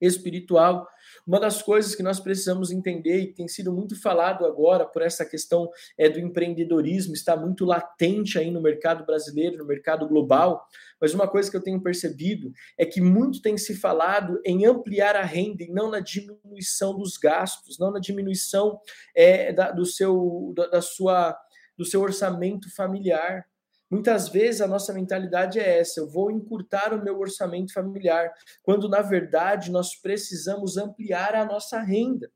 espiritual. 0.02 0.88
Uma 1.26 1.40
das 1.40 1.62
coisas 1.62 1.94
que 1.94 2.02
nós 2.02 2.20
precisamos 2.20 2.72
entender 2.72 3.20
e 3.20 3.34
tem 3.34 3.48
sido 3.48 3.72
muito 3.72 4.00
falado 4.02 4.46
agora 4.46 4.86
por 4.86 5.02
essa 5.02 5.26
questão 5.26 5.70
é 5.98 6.10
do 6.10 6.20
empreendedorismo, 6.20 7.14
está 7.14 7.38
muito 7.38 7.64
latente 7.64 8.40
aí 8.40 8.50
no 8.50 8.62
mercado 8.62 9.06
brasileiro, 9.06 9.58
no 9.58 9.66
mercado 9.66 10.08
global. 10.08 10.66
Mas 11.00 11.14
uma 11.14 11.28
coisa 11.28 11.50
que 11.50 11.56
eu 11.56 11.64
tenho 11.64 11.82
percebido 11.82 12.52
é 12.78 12.86
que 12.86 13.00
muito 13.00 13.42
tem 13.42 13.58
se 13.58 13.76
falado 13.76 14.42
em 14.44 14.66
ampliar 14.66 15.16
a 15.16 15.24
renda 15.24 15.64
e 15.64 15.72
não 15.72 15.90
na 15.90 16.00
diminuição 16.00 16.98
dos 16.98 17.18
gastos, 17.18 17.78
não 17.78 17.92
na 17.92 18.00
diminuição 18.00 18.80
é, 19.16 19.54
da, 19.54 19.72
do 19.72 19.86
seu 19.86 20.54
da, 20.56 20.68
da 20.68 20.82
sua 20.82 21.38
do 21.78 21.86
seu 21.86 22.02
orçamento 22.02 22.74
familiar. 22.76 23.46
Muitas 23.92 24.30
vezes 24.30 24.62
a 24.62 24.68
nossa 24.68 24.94
mentalidade 24.94 25.60
é 25.60 25.80
essa: 25.80 26.00
eu 26.00 26.10
vou 26.10 26.32
encurtar 26.32 26.94
o 26.94 27.04
meu 27.04 27.20
orçamento 27.20 27.74
familiar, 27.74 28.32
quando 28.64 28.88
na 28.88 29.02
verdade 29.02 29.70
nós 29.70 29.96
precisamos 29.96 30.78
ampliar 30.78 31.36
a 31.36 31.44
nossa 31.44 31.82
renda. 31.82 32.32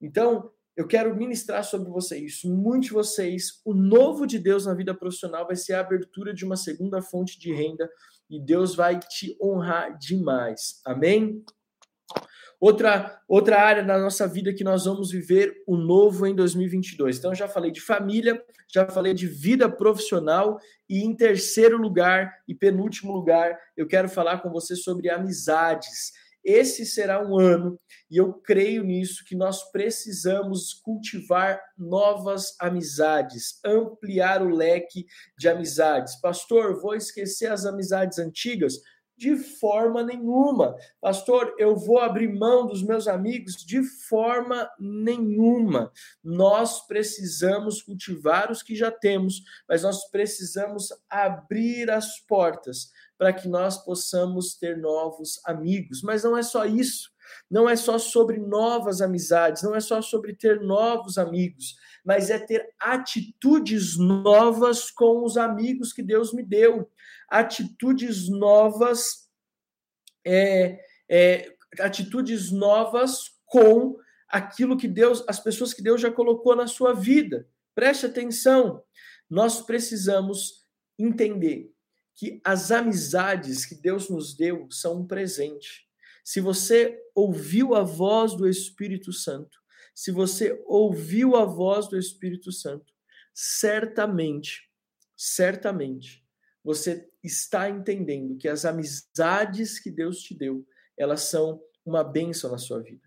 Então, 0.00 0.50
eu 0.76 0.88
quero 0.88 1.14
ministrar 1.14 1.62
sobre 1.62 1.88
vocês, 1.90 2.40
muitos 2.44 2.88
de 2.88 2.94
vocês, 2.94 3.60
o 3.64 3.72
novo 3.72 4.26
de 4.26 4.38
Deus 4.38 4.66
na 4.66 4.74
vida 4.74 4.94
profissional 4.94 5.46
vai 5.46 5.54
ser 5.54 5.74
a 5.74 5.80
abertura 5.80 6.34
de 6.34 6.44
uma 6.44 6.56
segunda 6.56 7.00
fonte 7.00 7.38
de 7.38 7.54
renda 7.54 7.88
e 8.28 8.40
Deus 8.40 8.74
vai 8.74 8.98
te 8.98 9.36
honrar 9.40 9.96
demais. 9.98 10.80
Amém? 10.84 11.44
Outra, 12.62 13.20
outra 13.26 13.60
área 13.60 13.82
da 13.82 13.98
nossa 13.98 14.24
vida 14.28 14.54
que 14.54 14.62
nós 14.62 14.84
vamos 14.84 15.10
viver 15.10 15.64
o 15.66 15.76
novo 15.76 16.28
em 16.28 16.32
2022. 16.32 17.18
Então, 17.18 17.34
já 17.34 17.48
falei 17.48 17.72
de 17.72 17.80
família, 17.80 18.40
já 18.72 18.86
falei 18.88 19.12
de 19.12 19.26
vida 19.26 19.68
profissional 19.68 20.60
e 20.88 21.02
em 21.02 21.12
terceiro 21.12 21.76
lugar 21.76 22.32
e 22.46 22.54
penúltimo 22.54 23.10
lugar, 23.10 23.58
eu 23.76 23.84
quero 23.84 24.08
falar 24.08 24.42
com 24.42 24.48
você 24.48 24.76
sobre 24.76 25.10
amizades. 25.10 26.12
esse 26.44 26.86
será 26.86 27.20
um 27.20 27.36
ano, 27.36 27.80
e 28.08 28.16
eu 28.16 28.32
creio 28.32 28.84
nisso, 28.84 29.24
que 29.26 29.34
nós 29.34 29.68
precisamos 29.72 30.72
cultivar 30.72 31.60
novas 31.76 32.54
amizades, 32.60 33.58
ampliar 33.64 34.40
o 34.40 34.54
leque 34.54 35.06
de 35.36 35.48
amizades. 35.48 36.14
Pastor, 36.20 36.80
vou 36.80 36.94
esquecer 36.94 37.50
as 37.50 37.64
amizades 37.64 38.20
antigas? 38.20 38.74
De 39.22 39.36
forma 39.36 40.02
nenhuma. 40.02 40.74
Pastor, 41.00 41.54
eu 41.56 41.76
vou 41.76 42.00
abrir 42.00 42.26
mão 42.26 42.66
dos 42.66 42.82
meus 42.82 43.06
amigos? 43.06 43.54
De 43.54 43.80
forma 43.80 44.68
nenhuma. 44.80 45.92
Nós 46.24 46.84
precisamos 46.88 47.80
cultivar 47.80 48.50
os 48.50 48.64
que 48.64 48.74
já 48.74 48.90
temos, 48.90 49.44
mas 49.68 49.84
nós 49.84 50.10
precisamos 50.10 50.88
abrir 51.08 51.88
as 51.88 52.18
portas 52.18 52.90
para 53.16 53.32
que 53.32 53.46
nós 53.46 53.76
possamos 53.84 54.56
ter 54.56 54.76
novos 54.76 55.40
amigos. 55.44 56.02
Mas 56.02 56.24
não 56.24 56.36
é 56.36 56.42
só 56.42 56.64
isso. 56.64 57.12
Não 57.48 57.68
é 57.68 57.76
só 57.76 57.98
sobre 57.98 58.38
novas 58.38 59.00
amizades, 59.00 59.62
não 59.62 59.72
é 59.72 59.80
só 59.80 60.02
sobre 60.02 60.34
ter 60.34 60.60
novos 60.60 61.16
amigos, 61.16 61.76
mas 62.04 62.28
é 62.28 62.38
ter 62.38 62.74
atitudes 62.78 63.96
novas 63.96 64.90
com 64.90 65.24
os 65.24 65.36
amigos 65.36 65.92
que 65.92 66.02
Deus 66.02 66.32
me 66.32 66.42
deu, 66.42 66.90
atitudes 67.32 68.28
novas, 68.28 69.26
é, 70.24 70.78
é, 71.08 71.56
atitudes 71.80 72.52
novas 72.52 73.30
com 73.46 73.96
aquilo 74.28 74.76
que 74.76 74.86
Deus, 74.86 75.24
as 75.26 75.40
pessoas 75.40 75.72
que 75.72 75.82
Deus 75.82 76.00
já 76.00 76.12
colocou 76.12 76.54
na 76.54 76.66
sua 76.66 76.92
vida. 76.92 77.48
Preste 77.74 78.04
atenção, 78.04 78.84
nós 79.30 79.62
precisamos 79.62 80.66
entender 80.98 81.72
que 82.14 82.38
as 82.44 82.70
amizades 82.70 83.64
que 83.64 83.74
Deus 83.74 84.10
nos 84.10 84.36
deu 84.36 84.68
são 84.70 85.00
um 85.00 85.06
presente. 85.06 85.88
Se 86.22 86.38
você 86.38 87.02
ouviu 87.14 87.74
a 87.74 87.82
voz 87.82 88.36
do 88.36 88.46
Espírito 88.46 89.10
Santo, 89.10 89.58
se 89.94 90.10
você 90.10 90.62
ouviu 90.66 91.34
a 91.34 91.46
voz 91.46 91.88
do 91.88 91.98
Espírito 91.98 92.52
Santo, 92.52 92.92
certamente, 93.32 94.70
certamente, 95.16 96.21
você 96.64 97.08
está 97.22 97.68
entendendo 97.68 98.36
que 98.36 98.48
as 98.48 98.64
amizades 98.64 99.78
que 99.78 99.90
Deus 99.90 100.20
te 100.20 100.34
deu, 100.34 100.66
elas 100.96 101.22
são 101.22 101.60
uma 101.84 102.04
bênção 102.04 102.50
na 102.50 102.58
sua 102.58 102.80
vida. 102.80 103.02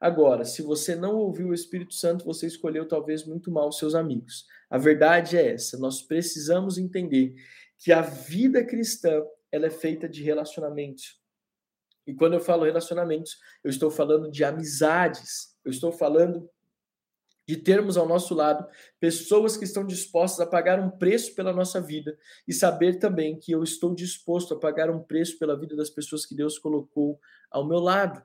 Agora, 0.00 0.44
se 0.44 0.62
você 0.62 0.96
não 0.96 1.14
ouviu 1.16 1.48
o 1.48 1.54
Espírito 1.54 1.94
Santo, 1.94 2.24
você 2.24 2.46
escolheu 2.46 2.86
talvez 2.86 3.24
muito 3.24 3.50
mal 3.50 3.68
os 3.68 3.78
seus 3.78 3.94
amigos. 3.94 4.46
A 4.68 4.76
verdade 4.76 5.36
é 5.36 5.52
essa, 5.52 5.78
nós 5.78 6.02
precisamos 6.02 6.76
entender 6.76 7.34
que 7.78 7.92
a 7.92 8.00
vida 8.00 8.64
cristã 8.64 9.22
ela 9.50 9.66
é 9.66 9.70
feita 9.70 10.08
de 10.08 10.22
relacionamentos. 10.22 11.20
E 12.06 12.14
quando 12.14 12.32
eu 12.34 12.40
falo 12.40 12.64
relacionamentos, 12.64 13.38
eu 13.62 13.70
estou 13.70 13.90
falando 13.90 14.30
de 14.30 14.42
amizades. 14.42 15.56
Eu 15.64 15.70
estou 15.70 15.92
falando 15.92 16.50
de 17.46 17.56
termos 17.56 17.96
ao 17.96 18.06
nosso 18.06 18.34
lado 18.34 18.66
pessoas 19.00 19.56
que 19.56 19.64
estão 19.64 19.84
dispostas 19.84 20.40
a 20.40 20.50
pagar 20.50 20.78
um 20.78 20.90
preço 20.90 21.34
pela 21.34 21.52
nossa 21.52 21.80
vida 21.80 22.16
e 22.46 22.52
saber 22.52 22.98
também 22.98 23.38
que 23.38 23.52
eu 23.52 23.62
estou 23.62 23.94
disposto 23.94 24.54
a 24.54 24.58
pagar 24.58 24.90
um 24.90 25.02
preço 25.02 25.38
pela 25.38 25.58
vida 25.58 25.74
das 25.74 25.90
pessoas 25.90 26.24
que 26.24 26.34
Deus 26.34 26.58
colocou 26.58 27.18
ao 27.50 27.66
meu 27.66 27.78
lado. 27.78 28.22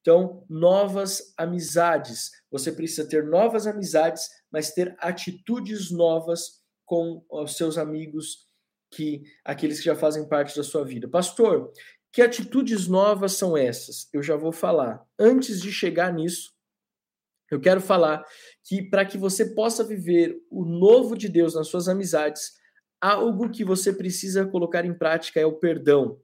Então, 0.00 0.44
novas 0.48 1.32
amizades. 1.36 2.30
Você 2.50 2.72
precisa 2.72 3.08
ter 3.08 3.24
novas 3.24 3.66
amizades, 3.66 4.28
mas 4.50 4.72
ter 4.72 4.96
atitudes 4.98 5.90
novas 5.90 6.60
com 6.84 7.24
os 7.30 7.56
seus 7.56 7.78
amigos 7.78 8.48
que 8.92 9.22
aqueles 9.44 9.78
que 9.78 9.84
já 9.84 9.94
fazem 9.94 10.28
parte 10.28 10.56
da 10.56 10.64
sua 10.64 10.84
vida. 10.84 11.06
Pastor, 11.08 11.72
que 12.12 12.20
atitudes 12.20 12.88
novas 12.88 13.32
são 13.34 13.56
essas? 13.56 14.08
Eu 14.12 14.22
já 14.22 14.36
vou 14.36 14.50
falar. 14.50 15.04
Antes 15.18 15.60
de 15.60 15.70
chegar 15.70 16.12
nisso, 16.12 16.52
eu 17.50 17.60
quero 17.60 17.80
falar 17.80 18.24
que 18.64 18.82
para 18.82 19.04
que 19.04 19.18
você 19.18 19.54
possa 19.54 19.82
viver 19.82 20.36
o 20.50 20.64
novo 20.64 21.16
de 21.16 21.28
Deus 21.28 21.54
nas 21.54 21.68
suas 21.68 21.88
amizades, 21.88 22.52
algo 23.00 23.50
que 23.50 23.64
você 23.64 23.92
precisa 23.92 24.46
colocar 24.46 24.84
em 24.84 24.94
prática 24.94 25.40
é 25.40 25.46
o 25.46 25.58
perdão. 25.58 26.20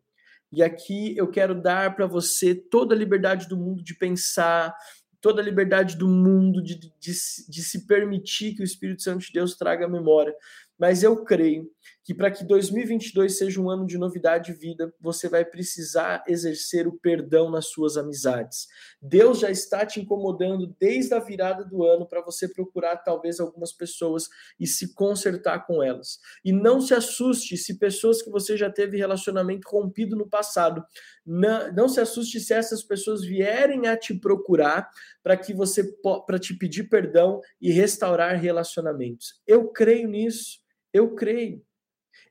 E 0.53 0.63
aqui 0.63 1.17
eu 1.17 1.29
quero 1.29 1.61
dar 1.61 1.97
para 1.97 2.07
você 2.07 2.55
toda 2.55 2.95
a 2.95 2.99
liberdade 2.99 3.49
do 3.49 3.57
mundo 3.57 3.83
de 3.83 3.95
pensar, 3.95 4.75
toda 5.21 5.43
a 5.43 5.45
liberdade 5.45 5.97
do 5.97 6.07
mundo 6.07 6.63
de, 6.63 6.79
de, 6.79 6.91
de, 7.01 7.63
se 7.63 7.87
permitir 7.87 8.55
que 8.55 8.63
o 8.63 8.65
Espírito 8.65 9.03
Santo 9.03 9.25
de 9.25 9.33
Deus 9.33 9.57
traga 9.57 9.87
a 9.87 9.89
memória. 9.89 10.35
Mas 10.79 11.03
eu 11.03 11.25
creio 11.25 11.69
que 12.07 12.15
para 12.15 12.31
que 12.31 12.45
2022 12.45 13.37
seja 13.37 13.61
um 13.61 13.69
ano 13.69 13.85
de 13.85 13.99
novidade 13.99 14.53
de 14.53 14.59
vida, 14.61 14.95
você 15.01 15.29
vai 15.29 15.45
precisar 15.45 16.23
exercer 16.29 16.87
o 16.87 16.97
perdão 16.97 17.51
nas 17.51 17.67
suas 17.67 17.97
amizades. 17.97 18.69
Deus 19.03 19.41
já 19.41 19.51
está 19.51 19.85
te 19.85 20.01
incomodando 20.01 20.73
desde 20.79 21.13
a 21.15 21.19
virada 21.19 21.65
do 21.65 21.83
ano 21.83 22.07
para 22.07 22.23
você 22.23 22.47
procurar 22.47 22.99
talvez 22.99 23.41
algumas 23.41 23.73
pessoas 23.73 24.29
e 24.59 24.69
se 24.69 24.95
consertar 24.95 25.67
com 25.67 25.83
elas. 25.83 26.21
E 26.45 26.53
não 26.53 26.81
se 26.81 26.95
assuste 26.95 27.57
se 27.57 27.77
pessoas 27.77 28.23
que 28.23 28.31
você 28.31 28.57
já 28.57 28.71
teve 28.71 28.97
relacionamento 28.97 29.69
rompido 29.69 30.15
no 30.15 30.29
passado, 30.29 30.85
não, 31.27 31.73
não 31.73 31.89
se 31.89 31.99
assuste 31.99 32.39
se 32.39 32.55
essas 32.55 32.85
pessoas 32.85 33.25
vierem 33.25 33.89
a 33.89 33.97
te 33.97 34.15
procurar 34.15 34.89
para 35.25 35.37
que 35.37 35.53
você 35.53 35.83
para 36.25 36.39
te 36.39 36.55
pedir 36.55 36.85
perdão 36.85 37.41
e 37.61 37.73
restaurar 37.73 38.37
relacionamentos. 38.37 39.43
Eu 39.45 39.73
creio 39.73 40.07
nisso. 40.07 40.61
Eu 40.93 41.13
creio. 41.13 41.67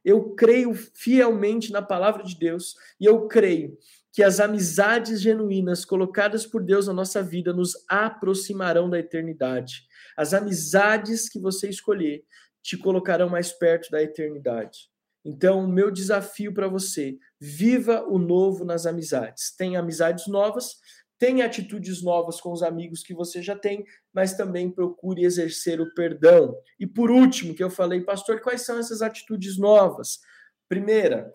Eu 0.06 0.36
creio 0.36 0.74
fielmente 0.74 1.72
na 1.72 1.82
palavra 1.82 2.24
de 2.24 2.38
Deus 2.38 2.76
e 3.02 3.06
eu 3.06 3.28
creio 3.28 3.76
que 4.13 4.24
as 4.24 4.39
amizades 4.39 5.20
genuínas 5.20 5.84
colocadas 5.84 6.46
por 6.46 6.63
Deus 6.63 6.88
na 6.88 6.94
nossa 6.94 7.22
vida 7.22 7.52
nos 7.52 7.74
aproximarão 7.89 8.89
da 8.89 9.00
eternidade. 9.00 9.82
As 10.15 10.34
amizades 10.34 11.28
que 11.28 11.39
você 11.39 11.68
escolher 11.68 12.24
te 12.62 12.78
colocarão 12.78 13.28
mais 13.28 13.52
perto 13.52 13.91
da 13.91 14.02
eternidade. 14.02 14.89
Então, 15.26 15.65
o 15.65 15.68
meu 15.68 15.89
desafio 15.89 16.54
para 16.54 16.68
você, 16.68 17.18
viva 17.41 18.06
o 18.08 18.20
novo 18.20 18.63
nas 18.63 18.86
amizades. 18.86 19.56
Tenha 19.58 19.80
amizades 19.80 20.28
novas, 20.28 20.76
Tenha 21.17 21.45
atitudes 21.45 22.01
novas 22.04 22.41
com 22.41 22.51
os 22.51 22.62
amigos 22.62 23.01
que 23.01 23.13
você 23.13 23.41
já 23.41 23.56
tem, 23.56 23.86
mas 24.13 24.36
também 24.36 24.69
procure 24.69 25.23
exercer 25.23 25.80
o 25.80 25.93
perdão. 25.93 26.56
E 26.80 26.86
por 26.86 27.10
último, 27.10 27.56
que 27.56 27.63
eu 27.63 27.69
falei, 27.69 28.01
pastor, 28.01 28.41
quais 28.41 28.62
são 28.62 28.78
essas 28.78 29.01
atitudes 29.01 29.58
novas? 29.58 30.19
Primeira, 30.67 31.32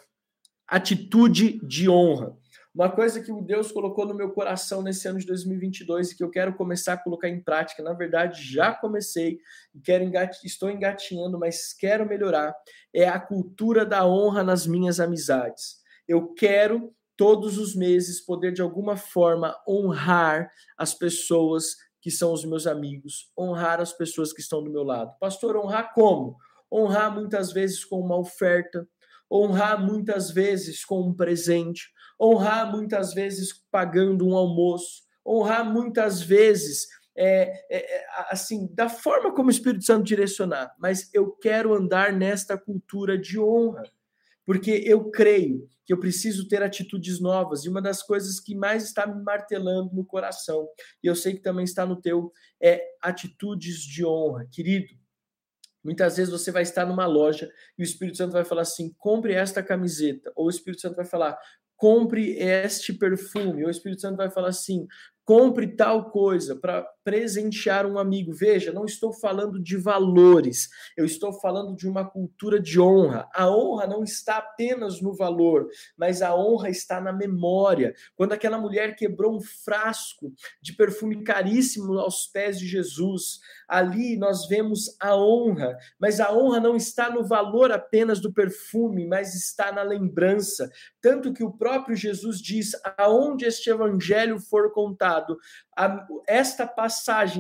atitude 0.69 1.59
de 1.67 1.89
honra. 1.89 2.37
Uma 2.73 2.89
coisa 2.89 3.21
que 3.21 3.33
Deus 3.43 3.73
colocou 3.73 4.07
no 4.07 4.15
meu 4.15 4.31
coração 4.31 4.81
nesse 4.81 5.09
ano 5.09 5.19
de 5.19 5.27
2022 5.27 6.13
e 6.13 6.17
que 6.17 6.23
eu 6.23 6.31
quero 6.31 6.55
começar 6.55 6.93
a 6.93 6.97
colocar 6.97 7.29
em 7.29 7.43
prática, 7.43 7.83
na 7.83 7.93
verdade 7.93 8.45
já 8.45 8.73
comecei 8.73 9.41
quero 9.83 10.05
engati 10.05 10.47
estou 10.47 10.71
engatinhando, 10.71 11.37
mas 11.37 11.73
quero 11.73 12.07
melhorar, 12.07 12.55
é 12.95 13.09
a 13.09 13.19
cultura 13.19 13.85
da 13.85 14.07
honra 14.07 14.45
nas 14.45 14.69
minhas 14.69 15.01
amizades. 15.01 15.81
Eu 16.07 16.33
quero 16.33 16.95
todos 17.21 17.59
os 17.59 17.77
meses 17.77 18.19
poder 18.19 18.51
de 18.51 18.63
alguma 18.63 18.97
forma 18.97 19.55
honrar 19.69 20.51
as 20.75 20.95
pessoas 20.95 21.77
que 22.01 22.11
são 22.11 22.33
os 22.33 22.47
meus 22.47 22.67
amigos, 22.67 23.31
honrar 23.39 23.79
as 23.79 23.93
pessoas 23.93 24.33
que 24.33 24.41
estão 24.41 24.65
do 24.65 24.71
meu 24.71 24.83
lado. 24.83 25.15
Pastor, 25.21 25.55
honrar 25.55 25.93
como? 25.93 26.39
Honrar 26.73 27.15
muitas 27.15 27.53
vezes 27.53 27.85
com 27.85 28.01
uma 28.01 28.19
oferta, 28.19 28.89
honrar 29.31 29.85
muitas 29.85 30.31
vezes 30.31 30.83
com 30.83 31.03
um 31.03 31.15
presente, 31.15 31.91
honrar 32.19 32.73
muitas 32.73 33.13
vezes 33.13 33.53
pagando 33.71 34.27
um 34.27 34.35
almoço, 34.35 35.03
honrar 35.23 35.71
muitas 35.71 36.23
vezes 36.23 36.87
é, 37.15 37.53
é, 37.71 37.97
é 37.97 38.07
assim, 38.31 38.67
da 38.73 38.89
forma 38.89 39.35
como 39.35 39.49
o 39.49 39.53
Espírito 39.53 39.85
Santo 39.85 40.05
direcionar, 40.05 40.75
mas 40.79 41.13
eu 41.13 41.33
quero 41.33 41.75
andar 41.75 42.15
nesta 42.15 42.57
cultura 42.57 43.19
de 43.19 43.39
honra 43.39 43.83
porque 44.51 44.83
eu 44.85 45.13
creio 45.13 45.69
que 45.87 45.93
eu 45.93 46.01
preciso 46.01 46.49
ter 46.49 46.61
atitudes 46.61 47.21
novas. 47.21 47.65
E 47.65 47.69
uma 47.69 47.81
das 47.81 48.03
coisas 48.03 48.41
que 48.41 48.53
mais 48.53 48.83
está 48.83 49.07
me 49.07 49.23
martelando 49.23 49.95
no 49.95 50.05
coração, 50.05 50.69
e 51.01 51.07
eu 51.07 51.15
sei 51.15 51.35
que 51.35 51.41
também 51.41 51.65
está 51.65 51.87
no 51.87 51.95
teu, 51.95 52.33
é 52.61 52.83
atitudes 53.01 53.77
de 53.77 54.05
honra. 54.05 54.49
Querido, 54.51 54.93
muitas 55.85 56.17
vezes 56.17 56.33
você 56.33 56.51
vai 56.51 56.65
estar 56.65 56.85
numa 56.85 57.07
loja 57.07 57.49
e 57.79 57.83
o 57.83 57.85
Espírito 57.85 58.17
Santo 58.17 58.33
vai 58.33 58.45
falar 58.45 58.63
assim: 58.63 58.93
compre 58.99 59.35
esta 59.35 59.63
camiseta. 59.63 60.33
Ou 60.35 60.47
o 60.47 60.51
Espírito 60.51 60.81
Santo 60.81 60.97
vai 60.97 61.07
falar: 61.07 61.39
compre 61.77 62.33
este 62.37 62.93
perfume. 62.93 63.63
Ou 63.63 63.69
o 63.69 63.71
Espírito 63.71 64.01
Santo 64.01 64.17
vai 64.17 64.33
falar 64.33 64.49
assim: 64.49 64.85
compre 65.25 65.77
tal 65.77 66.11
coisa 66.11 66.57
para 66.57 66.85
presentear 67.05 67.87
um 67.87 67.99
amigo. 67.99 68.33
Veja, 68.33 68.73
não 68.73 68.85
estou 68.85 69.13
falando 69.13 69.61
de 69.61 69.77
valores, 69.77 70.69
eu 70.97 71.05
estou 71.05 71.33
falando 71.33 71.75
de 71.75 71.89
uma 71.89 72.09
cultura 72.09 72.61
de 72.61 72.81
honra. 72.81 73.29
A 73.35 73.51
honra 73.51 73.87
não 73.87 74.03
está 74.03 74.39
apenas 74.39 75.01
no 75.01 75.15
valor, 75.15 75.69
mas 75.97 76.23
a 76.23 76.35
honra 76.35 76.69
está 76.69 77.01
na 77.01 77.13
memória. 77.13 77.95
Quando 78.15 78.33
aquela 78.33 78.59
mulher 78.59 78.97
quebrou 78.97 79.37
um 79.37 79.41
frasco 79.41 80.33
de 80.61 80.75
perfume 80.75 81.23
caríssimo 81.23 81.99
aos 81.99 82.27
pés 82.27 82.59
de 82.59 82.67
Jesus, 82.67 83.41
ali 83.69 84.17
nós 84.17 84.47
vemos 84.49 84.97
a 85.01 85.17
honra, 85.17 85.77
mas 85.99 86.21
a 86.21 86.33
honra 86.33 86.61
não 86.61 86.77
está 86.77 87.11
no 87.11 87.25
valor 87.25 87.73
apenas 87.73 88.21
do 88.21 88.33
perfume, 88.33 89.07
mas 89.07 89.35
está 89.35 89.73
na 89.73 89.83
lembrança. 89.83 90.71
Tanto 91.01 91.33
que 91.33 91.45
o 91.45 91.53
próprio 91.53 91.97
Jesus 91.97 92.41
diz: 92.41 92.73
aonde 92.99 93.45
este 93.45 93.71
evangelho 93.71 94.39
for 94.39 94.73
contado, 94.73 95.39
esta 96.27 96.67
passagem, 96.67 96.90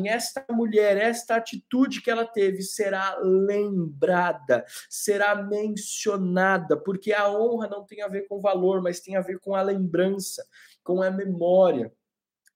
esta 0.06 0.44
mulher, 0.50 0.96
esta 0.96 1.36
atitude 1.36 2.02
que 2.02 2.10
ela 2.10 2.26
teve 2.26 2.62
será 2.62 3.18
lembrada, 3.20 4.64
será 4.88 5.42
mencionada, 5.42 6.76
porque 6.76 7.12
a 7.12 7.30
honra 7.30 7.68
não 7.68 7.84
tem 7.84 8.02
a 8.02 8.08
ver 8.08 8.26
com 8.28 8.40
valor, 8.40 8.82
mas 8.82 9.00
tem 9.00 9.16
a 9.16 9.20
ver 9.20 9.38
com 9.40 9.54
a 9.54 9.62
lembrança, 9.62 10.44
com 10.82 11.02
a 11.02 11.10
memória. 11.10 11.92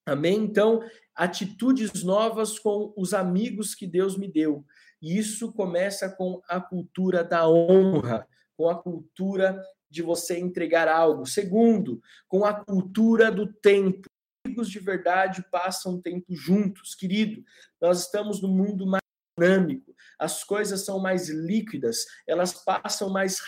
Amém? 0.06 0.36
Então, 0.36 0.82
atitudes 1.14 2.04
novas 2.04 2.58
com 2.58 2.92
os 2.96 3.14
amigos 3.14 3.74
que 3.74 3.86
Deus 3.86 4.18
me 4.18 4.28
deu. 4.28 4.64
E 5.00 5.18
isso 5.18 5.52
começa 5.52 6.08
com 6.08 6.40
a 6.48 6.60
cultura 6.60 7.24
da 7.24 7.48
honra, 7.48 8.26
com 8.56 8.68
a 8.68 8.74
cultura 8.74 9.62
de 9.90 10.02
você 10.02 10.38
entregar 10.38 10.88
algo. 10.88 11.24
Segundo, 11.24 12.00
com 12.28 12.44
a 12.44 12.52
cultura 12.52 13.30
do 13.30 13.46
tempo. 13.46 14.08
Amigos 14.44 14.70
de 14.70 14.78
verdade 14.78 15.44
passam 15.50 16.00
tempo 16.00 16.34
juntos, 16.34 16.94
querido. 16.94 17.42
Nós 17.80 18.02
estamos 18.02 18.42
no 18.42 18.48
mundo 18.48 18.86
mais 18.86 19.02
dinâmico, 19.38 19.94
as 20.18 20.44
coisas 20.44 20.84
são 20.84 21.00
mais 21.00 21.28
líquidas, 21.28 22.04
elas 22.26 22.52
passam 22.52 23.10
mais 23.10 23.38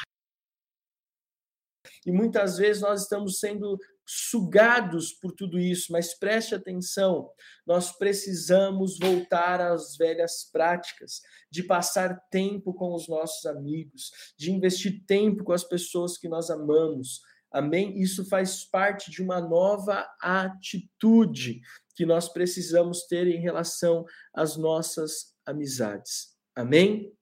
e 2.05 2.13
muitas 2.13 2.57
vezes 2.57 2.83
nós 2.83 3.03
estamos 3.03 3.41
sendo 3.41 3.79
sugados 4.07 5.13
por 5.13 5.33
tudo 5.33 5.59
isso, 5.59 5.91
mas 5.91 6.17
preste 6.17 6.55
atenção, 6.55 7.29
nós 7.67 7.91
precisamos 7.99 8.99
voltar 8.99 9.61
às 9.61 9.97
velhas 9.97 10.49
práticas, 10.53 11.21
de 11.51 11.65
passar 11.65 12.17
tempo 12.31 12.73
com 12.73 12.95
os 12.95 13.09
nossos 13.09 13.45
amigos, 13.47 14.13
de 14.39 14.53
investir 14.53 15.05
tempo 15.07 15.43
com 15.43 15.53
as 15.53 15.65
pessoas 15.65 16.17
que 16.17 16.29
nós 16.29 16.51
amamos. 16.51 17.21
Amém? 17.57 17.99
Isso 17.99 18.23
faz 18.27 18.67
parte 18.67 19.11
de 19.11 19.23
uma 19.23 19.41
nova 19.41 20.07
atitude 20.21 21.63
que 21.95 22.05
nós 22.05 22.29
precisamos 22.29 23.07
ter 23.07 23.27
em 23.27 23.41
relação 23.41 24.05
às 24.35 24.59
nossas 24.59 25.35
amizades. 25.47 26.37
Amém? 26.55 27.17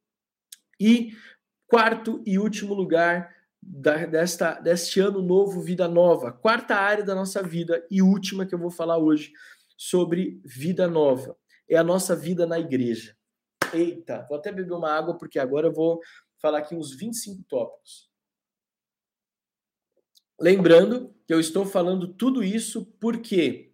E 0.80 1.12
quarto 1.68 2.20
e 2.26 2.36
último 2.36 2.74
lugar, 2.74 3.32
da, 3.62 4.06
desta, 4.06 4.54
deste 4.54 4.98
ano 4.98 5.22
novo, 5.22 5.62
vida 5.62 5.86
nova. 5.86 6.32
Quarta 6.32 6.74
área 6.74 7.04
da 7.04 7.14
nossa 7.14 7.40
vida 7.40 7.86
e 7.88 8.02
última 8.02 8.44
que 8.44 8.56
eu 8.56 8.58
vou 8.58 8.72
falar 8.72 8.98
hoje 8.98 9.32
sobre 9.76 10.40
vida 10.44 10.88
nova. 10.88 11.36
É 11.70 11.76
a 11.76 11.84
nossa 11.84 12.16
vida 12.16 12.44
na 12.44 12.58
igreja. 12.58 13.16
Eita, 13.72 14.26
vou 14.28 14.36
até 14.36 14.50
beber 14.50 14.74
uma 14.74 14.90
água 14.90 15.16
porque 15.16 15.38
agora 15.38 15.68
eu 15.68 15.72
vou 15.72 16.00
falar 16.42 16.58
aqui 16.58 16.74
uns 16.74 16.92
25 16.92 17.44
tópicos. 17.44 18.12
Lembrando 20.40 21.14
que 21.26 21.32
eu 21.32 21.40
estou 21.40 21.64
falando 21.64 22.08
tudo 22.08 22.42
isso 22.42 22.84
por 23.00 23.18
quê? 23.18 23.72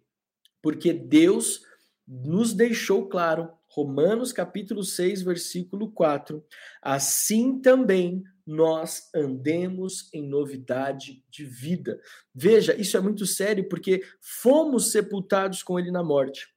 Porque 0.61 0.93
Deus 0.93 1.65
nos 2.07 2.53
deixou 2.53 3.07
claro, 3.07 3.51
Romanos 3.67 4.31
capítulo 4.31 4.83
6, 4.83 5.21
versículo 5.21 5.91
4, 5.91 6.43
assim 6.81 7.59
também 7.59 8.23
nós 8.45 9.09
andemos 9.15 10.09
em 10.13 10.27
novidade 10.27 11.23
de 11.29 11.45
vida. 11.45 11.99
Veja, 12.33 12.75
isso 12.75 12.97
é 12.97 12.99
muito 12.99 13.25
sério 13.25 13.67
porque 13.69 14.03
fomos 14.19 14.91
sepultados 14.91 15.63
com 15.63 15.79
ele 15.79 15.89
na 15.89 16.03
morte 16.03 16.47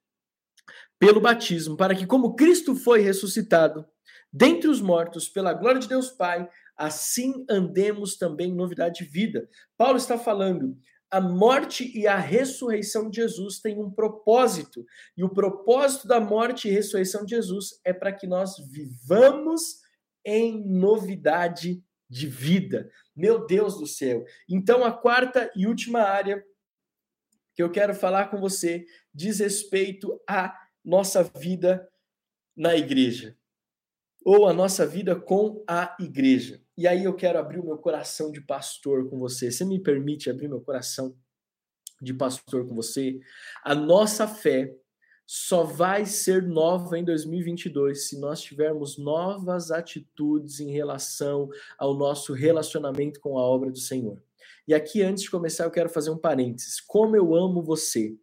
pelo 0.98 1.20
batismo, 1.20 1.76
para 1.76 1.94
que 1.94 2.06
como 2.06 2.34
Cristo 2.34 2.74
foi 2.74 3.00
ressuscitado 3.00 3.86
dentre 4.32 4.68
os 4.68 4.80
mortos 4.80 5.28
pela 5.28 5.52
glória 5.52 5.80
de 5.80 5.88
Deus 5.88 6.10
Pai, 6.10 6.48
assim 6.76 7.44
andemos 7.48 8.16
também 8.16 8.50
em 8.50 8.56
novidade 8.56 9.04
de 9.04 9.10
vida. 9.10 9.48
Paulo 9.76 9.96
está 9.96 10.18
falando 10.18 10.76
a 11.14 11.20
morte 11.20 11.96
e 11.96 12.08
a 12.08 12.18
ressurreição 12.18 13.08
de 13.08 13.18
Jesus 13.18 13.60
têm 13.60 13.78
um 13.78 13.88
propósito. 13.88 14.84
E 15.16 15.22
o 15.22 15.28
propósito 15.28 16.08
da 16.08 16.18
morte 16.18 16.66
e 16.66 16.72
ressurreição 16.72 17.24
de 17.24 17.36
Jesus 17.36 17.78
é 17.84 17.92
para 17.92 18.12
que 18.12 18.26
nós 18.26 18.56
vivamos 18.68 19.80
em 20.24 20.66
novidade 20.66 21.80
de 22.10 22.26
vida. 22.26 22.90
Meu 23.14 23.46
Deus 23.46 23.78
do 23.78 23.86
céu. 23.86 24.24
Então, 24.48 24.84
a 24.84 24.92
quarta 24.92 25.52
e 25.54 25.68
última 25.68 26.00
área 26.00 26.44
que 27.54 27.62
eu 27.62 27.70
quero 27.70 27.94
falar 27.94 28.28
com 28.28 28.40
você 28.40 28.84
diz 29.14 29.38
respeito 29.38 30.20
à 30.28 30.52
nossa 30.84 31.22
vida 31.22 31.88
na 32.56 32.74
igreja, 32.74 33.36
ou 34.24 34.48
a 34.48 34.52
nossa 34.52 34.84
vida 34.84 35.14
com 35.14 35.64
a 35.68 35.96
igreja. 36.00 36.63
E 36.76 36.88
aí 36.88 37.04
eu 37.04 37.14
quero 37.14 37.38
abrir 37.38 37.60
o 37.60 37.64
meu 37.64 37.78
coração 37.78 38.32
de 38.32 38.40
pastor 38.40 39.08
com 39.08 39.18
você. 39.18 39.50
Você 39.50 39.64
me 39.64 39.80
permite 39.80 40.28
abrir 40.28 40.48
meu 40.48 40.60
coração 40.60 41.16
de 42.02 42.12
pastor 42.12 42.66
com 42.66 42.74
você? 42.74 43.20
A 43.62 43.74
nossa 43.74 44.26
fé 44.26 44.74
só 45.26 45.62
vai 45.62 46.04
ser 46.04 46.42
nova 46.42 46.98
em 46.98 47.04
2022 47.04 48.08
se 48.08 48.18
nós 48.18 48.42
tivermos 48.42 48.98
novas 48.98 49.70
atitudes 49.70 50.60
em 50.60 50.70
relação 50.70 51.48
ao 51.78 51.94
nosso 51.94 52.32
relacionamento 52.32 53.20
com 53.20 53.38
a 53.38 53.42
obra 53.42 53.70
do 53.70 53.78
Senhor. 53.78 54.20
E 54.66 54.74
aqui, 54.74 55.02
antes 55.02 55.24
de 55.24 55.30
começar, 55.30 55.64
eu 55.64 55.70
quero 55.70 55.88
fazer 55.88 56.10
um 56.10 56.18
parênteses. 56.18 56.80
Como 56.80 57.14
eu 57.16 57.34
amo 57.34 57.62
você! 57.62 58.14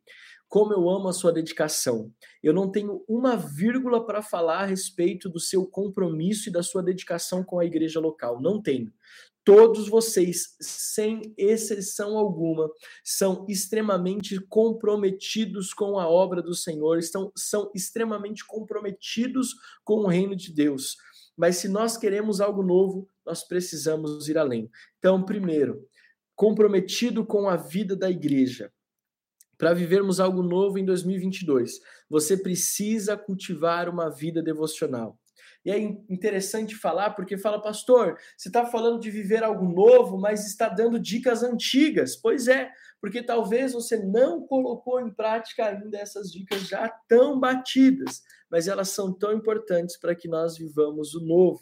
Como 0.51 0.73
eu 0.73 0.89
amo 0.89 1.07
a 1.07 1.13
sua 1.13 1.31
dedicação. 1.31 2.11
Eu 2.43 2.51
não 2.51 2.69
tenho 2.69 3.05
uma 3.07 3.37
vírgula 3.37 4.05
para 4.05 4.21
falar 4.21 4.63
a 4.63 4.65
respeito 4.65 5.29
do 5.29 5.39
seu 5.39 5.65
compromisso 5.65 6.49
e 6.49 6.51
da 6.51 6.61
sua 6.61 6.83
dedicação 6.83 7.41
com 7.41 7.57
a 7.57 7.63
igreja 7.63 8.01
local. 8.01 8.41
Não 8.41 8.61
tenho. 8.61 8.91
Todos 9.45 9.87
vocês, 9.87 10.57
sem 10.59 11.33
exceção 11.37 12.17
alguma, 12.17 12.69
são 13.01 13.45
extremamente 13.47 14.41
comprometidos 14.41 15.73
com 15.73 15.97
a 15.97 16.09
obra 16.09 16.41
do 16.41 16.53
Senhor, 16.53 16.99
estão, 16.99 17.31
são 17.33 17.71
extremamente 17.73 18.45
comprometidos 18.45 19.55
com 19.85 20.01
o 20.01 20.07
reino 20.07 20.35
de 20.35 20.53
Deus. 20.53 20.97
Mas 21.37 21.55
se 21.55 21.69
nós 21.69 21.95
queremos 21.95 22.41
algo 22.41 22.61
novo, 22.61 23.07
nós 23.25 23.41
precisamos 23.41 24.27
ir 24.27 24.37
além. 24.37 24.69
Então, 24.99 25.23
primeiro, 25.23 25.87
comprometido 26.35 27.25
com 27.25 27.47
a 27.47 27.55
vida 27.55 27.95
da 27.95 28.11
igreja. 28.11 28.69
Para 29.61 29.75
vivermos 29.75 30.19
algo 30.19 30.41
novo 30.41 30.79
em 30.79 30.83
2022, 30.83 31.81
você 32.09 32.35
precisa 32.35 33.15
cultivar 33.15 33.87
uma 33.87 34.09
vida 34.09 34.41
devocional. 34.41 35.19
E 35.63 35.69
é 35.69 35.77
interessante 35.77 36.75
falar, 36.75 37.11
porque 37.11 37.37
fala, 37.37 37.61
pastor, 37.61 38.17
você 38.35 38.49
está 38.49 38.65
falando 38.65 38.99
de 38.99 39.11
viver 39.11 39.43
algo 39.43 39.71
novo, 39.71 40.17
mas 40.17 40.47
está 40.47 40.67
dando 40.67 40.99
dicas 40.99 41.43
antigas. 41.43 42.15
Pois 42.15 42.47
é, 42.47 42.71
porque 42.99 43.21
talvez 43.21 43.73
você 43.73 44.03
não 44.03 44.47
colocou 44.47 44.99
em 44.99 45.13
prática 45.13 45.67
ainda 45.67 45.95
essas 45.95 46.31
dicas 46.31 46.67
já 46.67 46.89
tão 47.07 47.39
batidas, 47.39 48.23
mas 48.49 48.67
elas 48.67 48.89
são 48.89 49.13
tão 49.13 49.31
importantes 49.31 49.95
para 49.95 50.15
que 50.15 50.27
nós 50.27 50.57
vivamos 50.57 51.13
o 51.13 51.23
novo. 51.23 51.59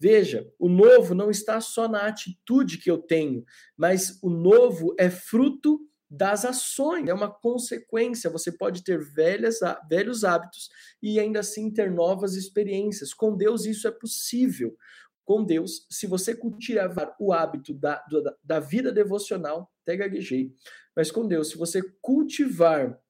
Veja, 0.00 0.50
o 0.58 0.70
novo 0.70 1.14
não 1.14 1.30
está 1.30 1.60
só 1.60 1.88
na 1.88 2.06
atitude 2.06 2.78
que 2.78 2.90
eu 2.90 2.96
tenho, 2.96 3.44
mas 3.76 4.18
o 4.22 4.30
novo 4.30 4.94
é 4.98 5.10
fruto 5.10 5.78
das 6.10 6.44
ações, 6.44 7.08
é 7.08 7.14
uma 7.14 7.30
consequência. 7.30 8.30
Você 8.30 8.52
pode 8.52 8.84
ter 8.84 8.98
velhas, 8.98 9.58
velhos 9.88 10.24
hábitos 10.24 10.68
e 11.02 11.18
ainda 11.18 11.40
assim 11.40 11.70
ter 11.70 11.90
novas 11.90 12.34
experiências. 12.34 13.12
Com 13.12 13.36
Deus, 13.36 13.64
isso 13.64 13.88
é 13.88 13.90
possível. 13.90 14.76
Com 15.24 15.42
Deus, 15.42 15.86
se 15.90 16.06
você 16.06 16.34
cultivar 16.34 17.16
o 17.18 17.32
hábito 17.32 17.72
da, 17.72 18.04
da, 18.10 18.36
da 18.42 18.60
vida 18.60 18.92
devocional, 18.92 19.72
até 19.82 19.96
gaguejei, 19.96 20.52
mas 20.94 21.10
com 21.10 21.26
Deus, 21.26 21.48
se 21.48 21.56
você 21.56 21.82
cultivar 22.00 23.00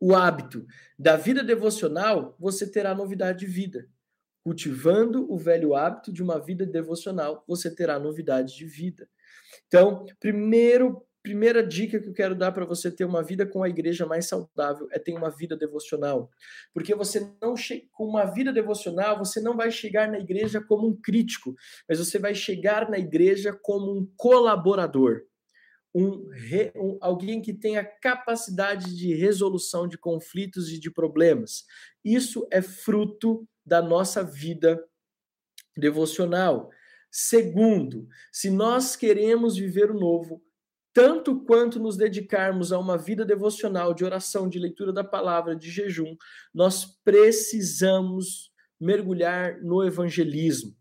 o 0.00 0.14
hábito 0.14 0.66
da 0.98 1.16
vida 1.16 1.42
devocional, 1.44 2.34
você 2.38 2.68
terá 2.68 2.94
novidade 2.94 3.40
de 3.40 3.46
vida. 3.46 3.88
Cultivando 4.42 5.30
o 5.30 5.38
velho 5.38 5.74
hábito 5.74 6.12
de 6.12 6.22
uma 6.22 6.38
vida 6.38 6.66
devocional, 6.66 7.44
você 7.46 7.72
terá 7.72 7.98
novidade 7.98 8.56
de 8.56 8.64
vida. 8.64 9.08
Então, 9.66 10.06
primeiro 10.18 11.06
primeira 11.22 11.66
dica 11.66 12.00
que 12.00 12.08
eu 12.08 12.12
quero 12.12 12.34
dar 12.34 12.52
para 12.52 12.64
você 12.64 12.90
ter 12.90 13.04
uma 13.04 13.22
vida 13.22 13.46
com 13.46 13.62
a 13.62 13.68
igreja 13.68 14.06
mais 14.06 14.26
saudável 14.26 14.88
é 14.90 14.98
ter 14.98 15.12
uma 15.12 15.30
vida 15.30 15.56
devocional. 15.56 16.30
Porque 16.72 16.94
você 16.94 17.30
não 17.40 17.54
com 17.92 18.06
uma 18.06 18.24
vida 18.24 18.52
devocional, 18.52 19.18
você 19.18 19.40
não 19.40 19.56
vai 19.56 19.70
chegar 19.70 20.10
na 20.10 20.18
igreja 20.18 20.60
como 20.60 20.88
um 20.88 20.96
crítico, 20.96 21.54
mas 21.88 21.98
você 21.98 22.18
vai 22.18 22.34
chegar 22.34 22.90
na 22.90 22.98
igreja 22.98 23.52
como 23.52 23.92
um 23.92 24.06
colaborador. 24.16 25.22
um, 25.94 26.30
um, 26.76 26.98
alguém 27.00 27.42
que 27.42 27.52
tenha 27.52 27.84
capacidade 27.84 28.96
de 28.96 29.14
resolução 29.14 29.88
de 29.88 29.98
conflitos 29.98 30.70
e 30.70 30.78
de 30.78 30.90
problemas. 30.90 31.64
Isso 32.04 32.46
é 32.50 32.62
fruto 32.62 33.46
da 33.66 33.82
nossa 33.82 34.22
vida 34.22 34.82
devocional. 35.76 36.70
Segundo, 37.10 38.06
se 38.30 38.50
nós 38.50 38.94
queremos 38.94 39.56
viver 39.56 39.90
o 39.90 39.98
novo, 39.98 40.40
tanto 40.92 41.44
quanto 41.44 41.78
nos 41.78 41.96
dedicarmos 41.96 42.72
a 42.72 42.78
uma 42.78 42.98
vida 42.98 43.24
devocional 43.24 43.94
de 43.94 44.04
oração, 44.04 44.48
de 44.48 44.58
leitura 44.58 44.92
da 44.92 45.04
palavra, 45.04 45.54
de 45.54 45.70
jejum, 45.70 46.16
nós 46.52 46.84
precisamos 47.04 48.50
mergulhar 48.80 49.60
no 49.62 49.84
evangelismo. 49.84 50.74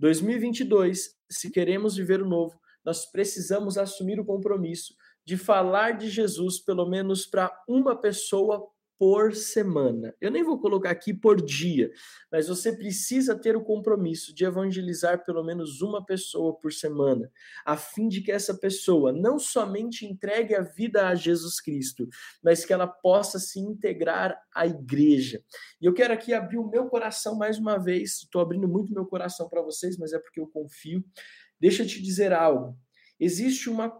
2022, 0.00 1.10
se 1.30 1.50
queremos 1.50 1.96
viver 1.96 2.22
o 2.22 2.28
novo, 2.28 2.58
nós 2.84 3.06
precisamos 3.10 3.78
assumir 3.78 4.18
o 4.18 4.24
compromisso 4.24 4.94
de 5.24 5.36
falar 5.36 5.92
de 5.92 6.10
Jesus 6.10 6.58
pelo 6.58 6.88
menos 6.88 7.26
para 7.26 7.52
uma 7.68 7.94
pessoa 8.00 8.68
por 9.02 9.34
semana. 9.34 10.14
Eu 10.20 10.30
nem 10.30 10.44
vou 10.44 10.60
colocar 10.60 10.90
aqui 10.90 11.12
por 11.12 11.44
dia, 11.44 11.90
mas 12.30 12.46
você 12.46 12.70
precisa 12.72 13.36
ter 13.36 13.56
o 13.56 13.64
compromisso 13.64 14.32
de 14.32 14.44
evangelizar 14.44 15.24
pelo 15.24 15.42
menos 15.42 15.82
uma 15.82 16.06
pessoa 16.06 16.56
por 16.56 16.72
semana, 16.72 17.28
a 17.66 17.76
fim 17.76 18.06
de 18.06 18.20
que 18.20 18.30
essa 18.30 18.56
pessoa 18.56 19.12
não 19.12 19.40
somente 19.40 20.06
entregue 20.06 20.54
a 20.54 20.60
vida 20.60 21.08
a 21.08 21.16
Jesus 21.16 21.60
Cristo, 21.60 22.08
mas 22.40 22.64
que 22.64 22.72
ela 22.72 22.86
possa 22.86 23.40
se 23.40 23.58
integrar 23.58 24.40
à 24.54 24.68
igreja. 24.68 25.42
E 25.80 25.86
eu 25.86 25.92
quero 25.92 26.14
aqui 26.14 26.32
abrir 26.32 26.58
o 26.58 26.70
meu 26.70 26.86
coração 26.86 27.34
mais 27.34 27.58
uma 27.58 27.78
vez, 27.78 28.18
estou 28.18 28.40
abrindo 28.40 28.68
muito 28.68 28.94
meu 28.94 29.04
coração 29.04 29.48
para 29.48 29.62
vocês, 29.62 29.98
mas 29.98 30.12
é 30.12 30.18
porque 30.20 30.38
eu 30.38 30.46
confio. 30.46 31.04
Deixa 31.58 31.82
eu 31.82 31.88
te 31.88 32.00
dizer 32.00 32.32
algo. 32.32 32.78
Existe 33.18 33.68
uma 33.68 33.92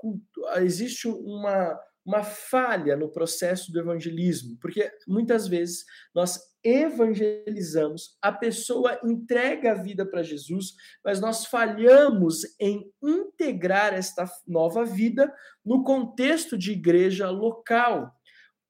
existe 0.59 1.09
uma 1.09 1.77
uma 2.05 2.23
falha 2.23 2.97
no 2.97 3.09
processo 3.09 3.73
do 3.73 3.79
evangelismo, 3.79 4.57
porque 4.61 4.91
muitas 5.07 5.47
vezes 5.47 5.85
nós 6.15 6.39
evangelizamos, 6.65 8.17
a 8.21 8.33
pessoa 8.33 8.99
entrega 9.05 9.73
a 9.73 9.83
vida 9.83 10.07
para 10.07 10.23
Jesus, 10.23 10.75
mas 11.05 11.21
nós 11.21 11.47
falhamos 11.47 12.43
em 12.61 12.91
integrar 13.03 13.95
esta 13.95 14.29
nova 14.47 14.85
vida 14.85 15.33
no 15.65 15.83
contexto 15.83 16.57
de 16.57 16.73
igreja 16.73 17.31
local. 17.31 18.13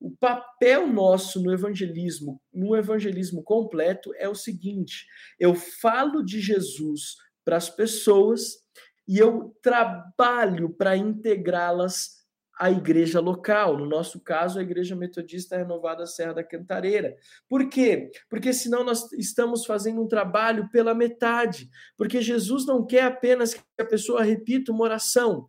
O 0.01 0.11
papel 0.11 0.87
nosso 0.89 1.41
no 1.41 1.53
evangelismo, 1.53 2.41
no 2.53 2.75
evangelismo 2.77 3.43
completo, 3.43 4.13
é 4.17 4.29
o 4.29 4.35
seguinte: 4.35 5.07
eu 5.39 5.55
falo 5.55 6.25
de 6.25 6.41
Jesus 6.41 7.17
para 7.45 7.57
as 7.57 7.71
pessoas 7.71 8.63
e 9.07 9.19
eu 9.19 9.55
trabalho 9.63 10.71
para 10.71 10.97
integrá-las 10.97 12.22
a 12.59 12.71
igreja 12.71 13.21
local, 13.21 13.77
no 13.77 13.87
nosso 13.87 14.21
caso, 14.21 14.59
a 14.59 14.63
Igreja 14.63 14.95
Metodista 14.95 15.57
Renovada 15.57 16.07
Serra 16.07 16.35
da 16.35 16.45
Cantareira. 16.45 17.17
Por 17.49 17.69
quê? 17.69 18.11
Porque 18.29 18.53
senão 18.53 18.85
nós 18.85 19.11
estamos 19.13 19.65
fazendo 19.65 20.03
um 20.03 20.09
trabalho 20.09 20.69
pela 20.71 20.95
metade, 20.95 21.69
porque 21.97 22.21
Jesus 22.21 22.67
não 22.67 22.87
quer 22.87 23.05
apenas 23.05 23.55
que 23.55 23.63
a 23.79 23.85
pessoa 23.85 24.23
repita 24.23 24.71
uma 24.71 24.85
oração. 24.85 25.49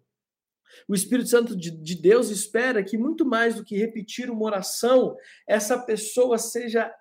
O 0.87 0.95
Espírito 0.95 1.29
Santo 1.29 1.55
de, 1.55 1.71
de 1.71 1.95
Deus 1.95 2.29
espera 2.29 2.83
que, 2.83 2.97
muito 2.97 3.25
mais 3.25 3.55
do 3.55 3.63
que 3.63 3.77
repetir 3.77 4.29
uma 4.29 4.45
oração, 4.45 5.15
essa 5.47 5.77
pessoa 5.77 6.37
seja 6.37 6.91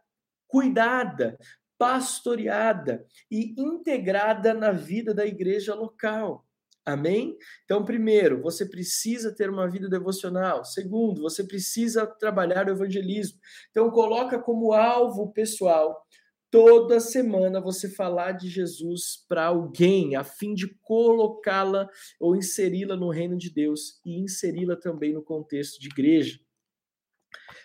cuidada, 0.46 1.38
pastoreada 1.78 3.04
e 3.30 3.54
integrada 3.58 4.52
na 4.52 4.72
vida 4.72 5.14
da 5.14 5.24
igreja 5.24 5.74
local. 5.74 6.46
Amém? 6.84 7.36
Então, 7.64 7.84
primeiro, 7.84 8.42
você 8.42 8.66
precisa 8.66 9.32
ter 9.32 9.48
uma 9.48 9.70
vida 9.70 9.88
devocional. 9.88 10.64
Segundo, 10.64 11.22
você 11.22 11.44
precisa 11.44 12.06
trabalhar 12.06 12.66
o 12.66 12.72
evangelismo. 12.72 13.38
Então, 13.70 13.88
coloca 13.90 14.38
como 14.38 14.72
alvo 14.72 15.32
pessoal 15.32 16.04
toda 16.50 17.00
semana 17.00 17.62
você 17.62 17.88
falar 17.88 18.32
de 18.32 18.48
Jesus 18.48 19.24
para 19.26 19.46
alguém, 19.46 20.16
a 20.16 20.22
fim 20.22 20.52
de 20.52 20.68
colocá-la 20.82 21.88
ou 22.20 22.36
inseri-la 22.36 22.94
no 22.94 23.10
reino 23.10 23.38
de 23.38 23.48
Deus 23.48 24.00
e 24.04 24.20
inseri-la 24.20 24.76
também 24.76 25.14
no 25.14 25.22
contexto 25.22 25.80
de 25.80 25.88
igreja. 25.88 26.38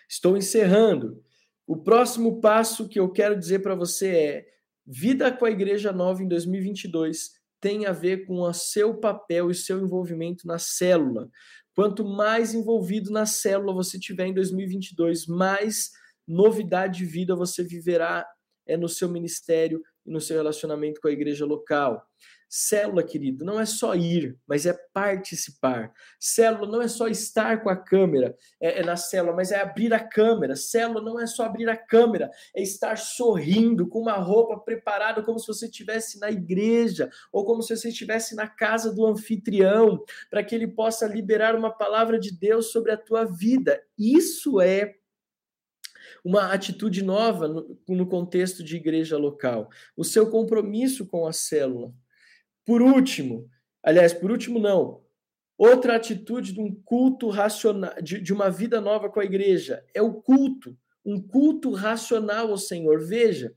Estou 0.08 0.36
encerrando. 0.36 1.22
O 1.66 1.76
próximo 1.76 2.40
passo 2.40 2.88
que 2.88 2.98
eu 2.98 3.12
quero 3.12 3.38
dizer 3.38 3.58
para 3.58 3.74
você 3.74 4.08
é: 4.08 4.46
vida 4.86 5.30
com 5.30 5.44
a 5.44 5.50
Igreja 5.50 5.92
Nova 5.92 6.22
em 6.22 6.28
2022 6.28 7.37
tem 7.60 7.86
a 7.86 7.92
ver 7.92 8.26
com 8.26 8.40
o 8.40 8.52
seu 8.52 8.98
papel 8.98 9.50
e 9.50 9.54
seu 9.54 9.80
envolvimento 9.80 10.46
na 10.46 10.58
célula. 10.58 11.28
Quanto 11.74 12.04
mais 12.04 12.54
envolvido 12.54 13.10
na 13.10 13.26
célula 13.26 13.72
você 13.72 13.98
tiver 13.98 14.26
em 14.26 14.34
2022, 14.34 15.26
mais 15.26 15.90
novidade 16.26 16.98
de 16.98 17.04
vida 17.04 17.36
você 17.36 17.62
viverá 17.62 18.26
é 18.66 18.76
no 18.76 18.88
seu 18.88 19.08
ministério 19.08 19.82
e 20.04 20.10
no 20.12 20.20
seu 20.20 20.36
relacionamento 20.36 21.00
com 21.00 21.08
a 21.08 21.12
igreja 21.12 21.46
local. 21.46 22.04
Célula, 22.48 23.02
querido, 23.02 23.44
não 23.44 23.60
é 23.60 23.66
só 23.66 23.94
ir, 23.94 24.38
mas 24.46 24.64
é 24.64 24.72
participar. 24.92 25.92
Célula 26.18 26.66
não 26.66 26.80
é 26.80 26.88
só 26.88 27.06
estar 27.06 27.62
com 27.62 27.68
a 27.68 27.76
câmera 27.76 28.34
é, 28.58 28.80
é, 28.80 28.82
na 28.82 28.96
célula, 28.96 29.36
mas 29.36 29.52
é 29.52 29.60
abrir 29.60 29.92
a 29.92 30.00
câmera. 30.00 30.56
Célula 30.56 31.02
não 31.02 31.20
é 31.20 31.26
só 31.26 31.44
abrir 31.44 31.68
a 31.68 31.76
câmera, 31.76 32.30
é 32.56 32.62
estar 32.62 32.96
sorrindo 32.96 33.86
com 33.86 34.00
uma 34.00 34.16
roupa 34.16 34.58
preparada 34.58 35.22
como 35.22 35.38
se 35.38 35.46
você 35.46 35.66
estivesse 35.66 36.18
na 36.18 36.30
igreja 36.30 37.10
ou 37.30 37.44
como 37.44 37.62
se 37.62 37.76
você 37.76 37.90
estivesse 37.90 38.34
na 38.34 38.48
casa 38.48 38.94
do 38.94 39.04
anfitrião, 39.04 40.02
para 40.30 40.42
que 40.42 40.54
ele 40.54 40.68
possa 40.68 41.06
liberar 41.06 41.54
uma 41.54 41.70
palavra 41.70 42.18
de 42.18 42.32
Deus 42.32 42.72
sobre 42.72 42.92
a 42.92 42.96
tua 42.96 43.24
vida. 43.24 43.82
Isso 43.98 44.58
é 44.58 44.94
uma 46.24 46.52
atitude 46.52 47.02
nova 47.04 47.46
no, 47.46 47.78
no 47.86 48.06
contexto 48.06 48.64
de 48.64 48.76
igreja 48.76 49.18
local. 49.18 49.68
O 49.94 50.02
seu 50.02 50.30
compromisso 50.30 51.06
com 51.06 51.26
a 51.26 51.32
célula 51.32 51.92
por 52.68 52.82
último, 52.82 53.48
aliás, 53.82 54.12
por 54.12 54.30
último 54.30 54.58
não, 54.58 55.02
outra 55.56 55.96
atitude 55.96 56.52
de 56.52 56.60
um 56.60 56.70
culto 56.84 57.30
racional, 57.30 57.94
de, 58.02 58.20
de 58.20 58.30
uma 58.30 58.50
vida 58.50 58.78
nova 58.78 59.08
com 59.08 59.20
a 59.20 59.24
igreja, 59.24 59.82
é 59.94 60.02
o 60.02 60.20
culto, 60.20 60.76
um 61.02 61.18
culto 61.18 61.70
racional 61.70 62.50
ao 62.50 62.58
Senhor. 62.58 63.00
Veja, 63.00 63.56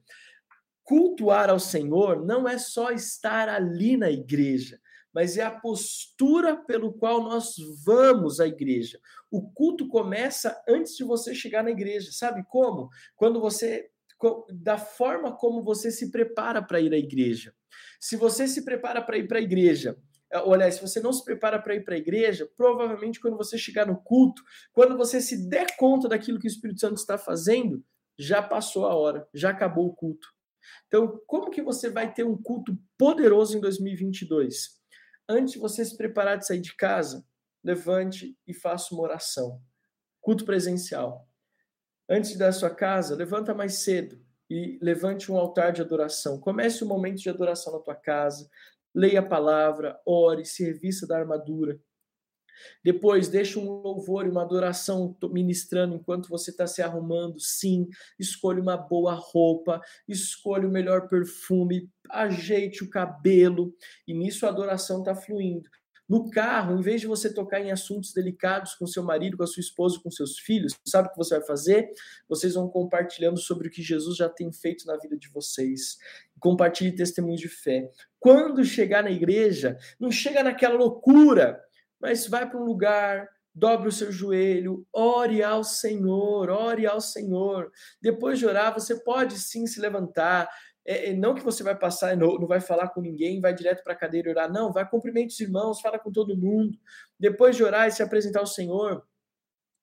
cultuar 0.82 1.50
ao 1.50 1.60
Senhor 1.60 2.26
não 2.26 2.48
é 2.48 2.58
só 2.58 2.90
estar 2.90 3.50
ali 3.50 3.98
na 3.98 4.10
igreja, 4.10 4.80
mas 5.14 5.36
é 5.36 5.44
a 5.44 5.52
postura 5.52 6.56
pelo 6.56 6.94
qual 6.94 7.22
nós 7.22 7.56
vamos 7.84 8.40
à 8.40 8.48
igreja. 8.48 8.98
O 9.30 9.52
culto 9.52 9.90
começa 9.90 10.58
antes 10.66 10.96
de 10.96 11.04
você 11.04 11.36
chegar 11.36 11.66
na 11.66 11.72
igreja. 11.72 12.14
Sabe 12.14 12.46
como? 12.48 12.88
Quando 13.18 13.42
você 13.42 13.92
da 14.54 14.78
forma 14.78 15.36
como 15.36 15.64
você 15.64 15.92
se 15.92 16.12
prepara 16.12 16.62
para 16.62 16.80
ir 16.80 16.94
à 16.94 16.98
igreja. 16.98 17.54
Se 18.00 18.16
você 18.16 18.48
se 18.48 18.64
prepara 18.64 19.02
para 19.02 19.18
ir 19.18 19.28
para 19.28 19.40
a 19.40 19.42
igreja, 19.42 19.98
é, 20.32 20.40
olha, 20.40 20.72
se 20.72 20.82
você 20.82 21.00
não 21.02 21.12
se 21.12 21.24
prepara 21.24 21.62
para 21.62 21.76
ir 21.76 21.84
para 21.84 21.96
a 21.96 21.98
igreja, 21.98 22.50
provavelmente 22.56 23.20
quando 23.20 23.38
você 23.38 23.58
chegar 23.58 23.86
no 23.86 24.02
culto, 24.02 24.42
quando 24.72 24.98
você 24.98 25.20
se 25.20 25.50
der 25.50 25.76
conta 25.76 26.08
daquilo 26.08 26.40
que 26.40 26.48
o 26.48 26.50
Espírito 26.50 26.80
Santo 26.80 26.96
está 26.96 27.18
fazendo, 27.18 27.84
já 28.18 28.42
passou 28.42 28.86
a 28.86 28.96
hora, 28.96 29.28
já 29.34 29.50
acabou 29.50 29.88
o 29.88 29.94
culto. 29.94 30.28
Então, 30.88 31.20
como 31.28 31.50
que 31.50 31.62
você 31.62 31.90
vai 31.90 32.14
ter 32.14 32.24
um 32.24 32.38
culto 32.42 32.78
poderoso 32.98 33.58
em 33.58 33.60
2022? 33.60 34.80
Antes 35.28 35.54
de 35.54 35.60
você 35.60 35.84
se 35.84 35.98
preparar 35.98 36.38
de 36.38 36.46
sair 36.46 36.62
de 36.62 36.76
casa, 36.76 37.26
levante 37.64 38.38
e 38.48 38.54
faça 38.54 38.94
uma 38.94 39.04
oração. 39.04 39.62
Culto 40.22 40.46
presencial. 40.46 41.28
Antes 42.10 42.38
da 42.38 42.52
sua 42.52 42.70
casa, 42.70 43.16
levanta 43.16 43.54
mais 43.54 43.84
cedo 43.84 44.20
e 44.52 44.78
levante 44.82 45.32
um 45.32 45.38
altar 45.38 45.72
de 45.72 45.82
adoração. 45.82 46.38
Comece 46.38 46.84
um 46.84 46.88
momento 46.88 47.22
de 47.22 47.30
adoração 47.30 47.72
na 47.72 47.80
tua 47.80 47.96
casa. 47.96 48.50
Leia 48.94 49.22
a 49.22 49.26
palavra, 49.26 49.98
ore, 50.06 50.44
serviço 50.44 51.08
da 51.08 51.18
armadura. 51.18 51.80
Depois, 52.84 53.30
deixa 53.30 53.58
um 53.58 53.82
louvor 53.82 54.26
e 54.26 54.30
uma 54.30 54.42
adoração 54.42 55.18
ministrando 55.32 55.96
enquanto 55.96 56.28
você 56.28 56.52
está 56.52 56.68
se 56.68 56.82
arrumando. 56.82 57.40
Sim, 57.40 57.88
escolha 58.20 58.62
uma 58.62 58.76
boa 58.76 59.14
roupa, 59.14 59.80
escolha 60.06 60.68
o 60.68 60.72
melhor 60.72 61.08
perfume, 61.08 61.90
ajeite 62.10 62.84
o 62.84 62.90
cabelo, 62.90 63.74
e 64.06 64.14
nisso 64.14 64.46
a 64.46 64.50
adoração 64.50 65.00
está 65.00 65.16
fluindo. 65.16 65.70
No 66.12 66.30
carro, 66.30 66.78
em 66.78 66.82
vez 66.82 67.00
de 67.00 67.08
você 67.08 67.34
tocar 67.34 67.62
em 67.62 67.72
assuntos 67.72 68.12
delicados 68.12 68.76
com 68.76 68.86
seu 68.86 69.02
marido, 69.02 69.38
com 69.38 69.44
a 69.44 69.48
sua 69.48 69.62
esposa, 69.62 69.98
com 70.04 70.12
seus 70.12 70.38
filhos, 70.38 70.74
sabe 70.86 71.08
o 71.08 71.12
que 71.12 71.18
você 71.18 71.38
vai 71.38 71.48
fazer? 71.48 71.90
Vocês 72.28 72.54
vão 72.54 72.68
compartilhando 72.68 73.40
sobre 73.40 73.70
o 73.70 73.72
que 73.72 73.82
Jesus 73.82 74.18
já 74.18 74.28
tem 74.28 74.52
feito 74.52 74.86
na 74.86 74.98
vida 74.98 75.18
de 75.18 75.30
vocês. 75.30 75.98
Compartilhe 76.38 76.94
testemunhos 76.94 77.40
de 77.40 77.48
fé. 77.48 77.90
Quando 78.20 78.66
chegar 78.66 79.02
na 79.02 79.10
igreja, 79.10 79.78
não 79.98 80.12
chega 80.12 80.44
naquela 80.44 80.76
loucura, 80.76 81.58
mas 81.98 82.28
vai 82.28 82.46
para 82.50 82.60
um 82.60 82.66
lugar, 82.66 83.30
dobre 83.56 83.88
o 83.88 83.92
seu 83.92 84.12
joelho, 84.12 84.86
ore 84.92 85.42
ao 85.42 85.64
Senhor, 85.64 86.50
ore 86.50 86.86
ao 86.86 87.00
Senhor. 87.00 87.72
Depois 88.02 88.38
de 88.38 88.46
orar, 88.46 88.74
você 88.74 89.02
pode 89.02 89.40
sim 89.40 89.66
se 89.66 89.80
levantar, 89.80 90.50
é, 90.86 91.10
é, 91.10 91.14
não 91.14 91.36
que 91.36 91.44
você 91.44 91.64
vai 91.64 91.78
passar, 91.78 92.16
não, 92.18 92.40
não 92.40 92.48
vai 92.48 92.60
falar 92.60 92.90
com 92.90 93.02
ninguém, 93.02 93.40
vai 93.40 93.54
direto 93.54 93.84
para 93.84 93.94
a 93.94 93.96
cadeira 93.96 94.30
e 94.30 94.32
orar. 94.32 94.52
Não, 94.52 94.72
vai 94.72 94.88
cumprimentar 94.90 95.30
os 95.30 95.40
irmãos, 95.40 95.82
fala 95.82 96.00
com 96.00 96.12
todo 96.12 96.38
mundo. 96.38 96.78
Depois 97.20 97.56
de 97.56 97.64
orar 97.64 97.88
e 97.88 97.92
se 97.92 98.02
apresentar 98.02 98.40
ao 98.40 98.48
Senhor, 98.48 99.04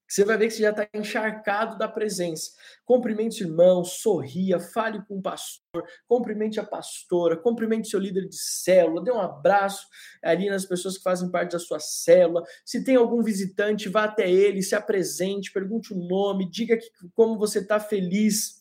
você 0.08 0.24
vai 0.24 0.38
ver 0.38 0.46
que 0.46 0.54
você 0.54 0.62
já 0.62 0.70
está 0.70 0.88
encharcado 0.94 1.76
da 1.76 1.86
presença. 1.86 2.52
Cumprimente 2.84 3.44
o 3.44 3.46
irmão, 3.46 3.84
sorria, 3.84 4.58
fale 4.58 5.04
com 5.04 5.18
o 5.18 5.22
pastor, 5.22 5.84
cumprimente 6.06 6.58
a 6.58 6.64
pastora, 6.64 7.36
cumprimente 7.36 7.88
seu 7.88 8.00
líder 8.00 8.26
de 8.26 8.36
célula, 8.36 9.04
dê 9.04 9.12
um 9.12 9.20
abraço 9.20 9.86
ali 10.22 10.48
nas 10.48 10.64
pessoas 10.64 10.96
que 10.96 11.02
fazem 11.02 11.30
parte 11.30 11.52
da 11.52 11.58
sua 11.58 11.78
célula. 11.78 12.42
Se 12.64 12.82
tem 12.82 12.96
algum 12.96 13.22
visitante, 13.22 13.90
vá 13.90 14.04
até 14.04 14.30
ele, 14.30 14.62
se 14.62 14.74
apresente, 14.74 15.52
pergunte 15.52 15.92
o 15.92 15.98
nome, 15.98 16.50
diga 16.50 16.78
que, 16.78 16.88
como 17.12 17.38
você 17.38 17.58
está 17.58 17.78
feliz 17.78 18.58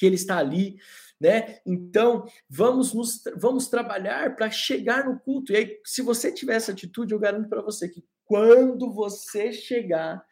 que 0.00 0.06
ele 0.06 0.14
está 0.14 0.38
ali. 0.38 0.78
Né? 1.20 1.58
Então, 1.66 2.24
vamos 2.48 2.94
nos, 2.94 3.22
vamos 3.36 3.68
trabalhar 3.68 4.34
para 4.34 4.50
chegar 4.50 5.04
no 5.04 5.20
culto. 5.20 5.52
E 5.52 5.56
aí, 5.56 5.80
se 5.84 6.00
você 6.00 6.32
tiver 6.32 6.54
essa 6.54 6.72
atitude, 6.72 7.12
eu 7.12 7.18
garanto 7.18 7.48
para 7.48 7.60
você 7.60 7.88
que 7.88 8.02
quando 8.24 8.90
você 8.90 9.52
chegar, 9.52 10.24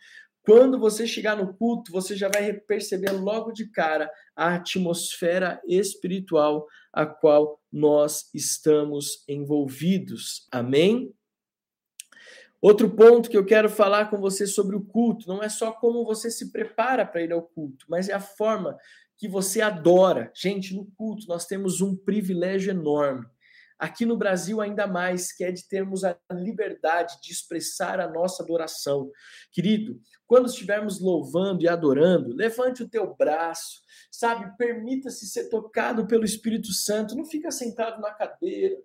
quando 0.43 0.79
você 0.79 1.07
chegar 1.07 1.37
no 1.37 1.53
culto, 1.53 1.93
você 1.93 2.17
já 2.17 2.31
vai 2.33 2.55
perceber 2.55 3.11
logo 3.11 3.53
de 3.53 3.71
cara 3.71 4.11
a 4.35 4.55
atmosfera 4.55 5.61
espiritual 5.67 6.67
a 6.91 7.05
qual 7.05 7.61
nós 7.71 8.31
estamos 8.33 9.25
envolvidos. 9.29 10.49
Amém? 10.51 11.13
Outro 12.61 12.91
ponto 12.91 13.29
que 13.29 13.37
eu 13.37 13.45
quero 13.45 13.69
falar 13.69 14.11
com 14.11 14.17
você 14.17 14.47
sobre 14.47 14.75
o 14.75 14.85
culto 14.85 15.29
não 15.29 15.43
é 15.43 15.49
só 15.49 15.71
como 15.71 16.05
você 16.05 16.31
se 16.31 16.51
prepara 16.51 17.05
para 17.07 17.23
ir 17.23 17.33
ao 17.33 17.43
culto, 17.43 17.85
mas 17.89 18.09
é 18.09 18.15
a 18.15 18.21
forma 18.21 18.77
que 19.19 19.29
você 19.29 19.61
adora. 19.61 20.33
Gente, 20.35 20.75
no 20.75 20.87
culto 20.97 21.27
nós 21.29 21.45
temos 21.45 21.81
um 21.81 21.97
privilégio 21.97 22.71
enorme 22.71 23.27
aqui 23.79 24.05
no 24.05 24.17
Brasil 24.17 24.61
ainda 24.61 24.87
mais, 24.87 25.33
que 25.33 25.45
é 25.45 25.53
de 25.53 25.67
termos 25.67 26.03
a 26.03 26.19
liberdade 26.33 27.21
de 27.23 27.31
expressar 27.31 28.01
a 28.01 28.11
nossa 28.11 28.43
adoração. 28.43 29.11
Querido, 29.53 30.01
quando 30.27 30.49
estivermos 30.49 31.01
louvando 31.01 31.63
e 31.63 31.69
adorando, 31.69 32.35
levante 32.35 32.83
o 32.83 32.89
teu 32.89 33.15
braço, 33.15 33.81
sabe? 34.11 34.53
Permita-se 34.57 35.27
ser 35.27 35.49
tocado 35.49 36.07
pelo 36.07 36.25
Espírito 36.25 36.73
Santo, 36.73 37.15
não 37.15 37.25
fica 37.25 37.51
sentado 37.51 38.01
na 38.01 38.13
cadeira, 38.13 38.77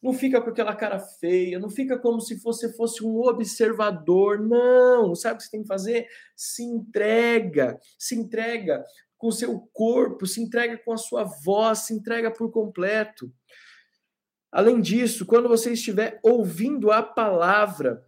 não 0.00 0.12
fica 0.12 0.40
com 0.40 0.50
aquela 0.50 0.76
cara 0.76 1.00
feia, 1.00 1.58
não 1.58 1.70
fica 1.70 1.98
como 1.98 2.20
se 2.20 2.36
você 2.36 2.72
fosse 2.74 3.04
um 3.04 3.18
observador, 3.22 4.38
não. 4.38 5.14
Sabe 5.16 5.34
o 5.34 5.38
que 5.38 5.44
você 5.44 5.50
tem 5.50 5.62
que 5.62 5.68
fazer? 5.68 6.06
Se 6.36 6.62
entrega, 6.62 7.80
se 7.98 8.14
entrega 8.14 8.84
com 9.26 9.30
o 9.30 9.32
seu 9.32 9.58
corpo, 9.72 10.24
se 10.24 10.40
entrega 10.40 10.78
com 10.78 10.92
a 10.92 10.96
sua 10.96 11.24
voz, 11.24 11.80
se 11.80 11.92
entrega 11.92 12.30
por 12.30 12.48
completo. 12.52 13.32
Além 14.52 14.80
disso, 14.80 15.26
quando 15.26 15.48
você 15.48 15.72
estiver 15.72 16.20
ouvindo 16.22 16.92
a 16.92 17.02
palavra, 17.02 18.06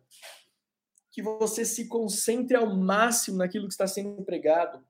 que 1.10 1.20
você 1.20 1.64
se 1.64 1.88
concentre 1.88 2.56
ao 2.56 2.76
máximo 2.76 3.38
naquilo 3.38 3.66
que 3.66 3.72
está 3.72 3.88
sendo 3.88 4.22
pregado. 4.22 4.80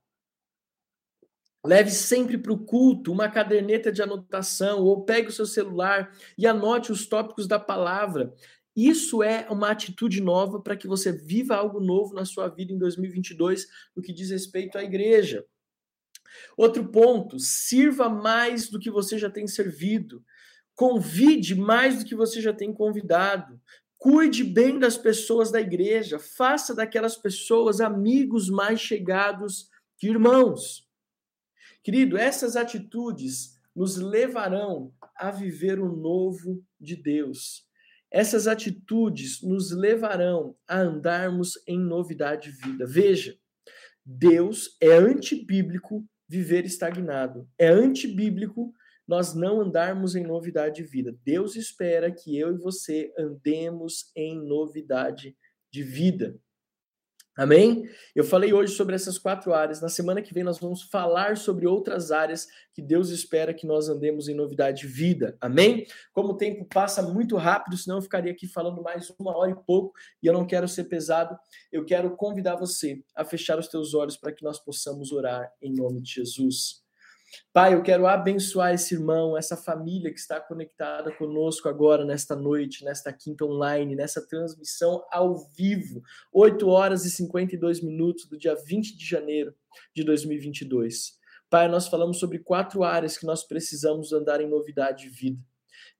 Leve 1.65 1.91
sempre 1.91 2.37
para 2.37 2.53
o 2.53 2.59
culto 2.59 3.11
uma 3.11 3.31
caderneta 3.31 3.91
de 3.91 4.03
anotação 4.03 4.85
ou 4.85 5.05
pegue 5.05 5.29
o 5.29 5.33
seu 5.33 5.47
celular 5.47 6.15
e 6.37 6.47
anote 6.47 6.93
os 6.93 7.07
tópicos 7.07 7.49
da 7.49 7.59
palavra. 7.59 8.35
Isso 8.77 9.23
é 9.23 9.47
uma 9.49 9.71
atitude 9.71 10.21
nova 10.21 10.61
para 10.61 10.77
que 10.77 10.87
você 10.87 11.11
viva 11.11 11.57
algo 11.57 11.81
novo 11.81 12.15
na 12.15 12.27
sua 12.27 12.49
vida 12.49 12.73
em 12.73 12.79
2022 12.79 13.67
no 13.97 14.03
que 14.03 14.13
diz 14.13 14.31
respeito 14.31 14.77
à 14.77 14.85
igreja. 14.85 15.47
Outro 16.57 16.89
ponto, 16.91 17.39
sirva 17.39 18.09
mais 18.09 18.69
do 18.69 18.79
que 18.79 18.91
você 18.91 19.19
já 19.19 19.31
tem 19.31 19.47
servido. 19.47 20.25
Convide 20.75 21.55
mais 21.55 21.99
do 21.99 22.05
que 22.05 22.15
você 22.15 22.41
já 22.41 22.53
tem 22.53 22.73
convidado. 22.73 23.61
Cuide 23.97 24.45
bem 24.45 24.79
das 24.79 24.97
pessoas 24.97 25.51
da 25.51 25.61
igreja. 25.61 26.19
Faça 26.19 26.75
daquelas 26.75 27.17
pessoas 27.17 27.81
amigos 27.81 28.49
mais 28.49 28.81
chegados 28.81 29.69
que 29.97 30.09
irmãos. 30.09 30.87
Querido, 31.83 32.17
essas 32.17 32.55
atitudes 32.55 33.59
nos 33.75 33.97
levarão 33.97 34.93
a 35.17 35.31
viver 35.31 35.81
o 35.81 35.95
novo 35.95 36.65
de 36.81 36.97
Deus. 36.97 37.67
Essas 38.11 38.47
atitudes 38.47 39.43
nos 39.43 39.71
levarão 39.71 40.57
a 40.67 40.79
andarmos 40.79 41.53
em 41.67 41.79
novidade 41.79 42.51
de 42.51 42.57
vida. 42.57 42.87
Veja, 42.87 43.37
Deus 44.05 44.77
é 44.81 44.93
antibíblico 44.97 46.09
viver 46.29 46.65
estagnado. 46.65 47.49
É 47.59 47.69
antibíblico 47.69 48.73
nós 49.07 49.35
não 49.35 49.63
andarmos 49.63 50.15
em 50.15 50.23
novidade 50.23 50.83
de 50.83 50.83
vida. 50.83 51.17
Deus 51.25 51.57
espera 51.57 52.13
que 52.13 52.39
eu 52.39 52.55
e 52.55 52.59
você 52.59 53.11
andemos 53.19 54.13
em 54.15 54.39
novidade 54.39 55.35
de 55.73 55.83
vida. 55.83 56.39
Amém? 57.39 57.89
Eu 58.17 58.25
falei 58.25 58.53
hoje 58.53 58.75
sobre 58.75 58.97
essas 58.97 59.17
quatro 59.17 59.55
áreas. 59.55 59.81
Na 59.81 59.89
semana 59.89 60.21
que 60.21 60.35
vem 60.35 60.43
nós 60.43 60.59
vamos 60.59 60.83
falar 60.83 61.37
sobre 61.37 61.69
outras 61.69 62.11
áreas 62.11 62.49
que 62.75 62.83
Deus 62.83 63.11
espera 63.11 63.55
que 63.55 63.65
nós 63.65 63.89
andemos 63.89 64.27
em 64.27 64.35
novidade 64.35 64.81
de 64.81 64.89
vida. 64.89 65.39
Amém? 65.41 65.87
Como 66.13 66.31
o 66.31 66.37
tempo 66.37 66.65
passa 66.65 67.01
muito 67.01 67.37
rápido, 67.37 67.77
senão 67.77 67.99
eu 67.99 68.03
ficaria 68.03 68.33
aqui 68.33 68.49
falando 68.49 68.83
mais 68.83 69.09
uma 69.21 69.37
hora 69.37 69.53
e 69.53 69.55
pouco 69.55 69.95
e 70.21 70.27
eu 70.27 70.33
não 70.33 70.45
quero 70.45 70.67
ser 70.67 70.87
pesado. 70.87 71.39
Eu 71.71 71.85
quero 71.85 72.17
convidar 72.17 72.57
você 72.57 73.05
a 73.15 73.25
fechar 73.25 73.57
os 73.57 73.69
teus 73.69 73.95
olhos 73.95 74.17
para 74.17 74.33
que 74.33 74.43
nós 74.43 74.59
possamos 74.59 75.13
orar 75.13 75.49
em 75.63 75.73
nome 75.73 76.03
de 76.03 76.15
Jesus. 76.15 76.88
Pai, 77.53 77.75
eu 77.75 77.83
quero 77.83 78.07
abençoar 78.07 78.73
esse 78.73 78.95
irmão, 78.95 79.37
essa 79.37 79.57
família 79.57 80.13
que 80.13 80.19
está 80.19 80.41
conectada 80.41 81.13
conosco 81.13 81.69
agora, 81.69 82.05
nesta 82.05 82.35
noite, 82.35 82.85
nesta 82.85 83.13
quinta 83.13 83.45
online, 83.45 83.97
nessa 83.97 84.27
transmissão 84.27 85.05
ao 85.11 85.37
vivo, 85.57 86.03
8 86.33 86.69
horas 86.69 87.05
e 87.05 87.11
52 87.11 87.81
minutos 87.81 88.27
do 88.27 88.39
dia 88.39 88.55
20 88.55 88.97
de 88.97 89.05
janeiro 89.05 89.55
de 89.95 90.05
2022. 90.05 91.19
Pai, 91.51 91.69
nós 91.69 91.89
falamos 91.89 92.19
sobre 92.19 92.39
quatro 92.39 92.85
áreas 92.85 93.17
que 93.17 93.27
nós 93.27 93.43
precisamos 93.43 94.13
andar 94.13 94.41
em 94.41 94.49
novidade 94.49 95.05
de 95.05 95.11
vida. 95.11 95.41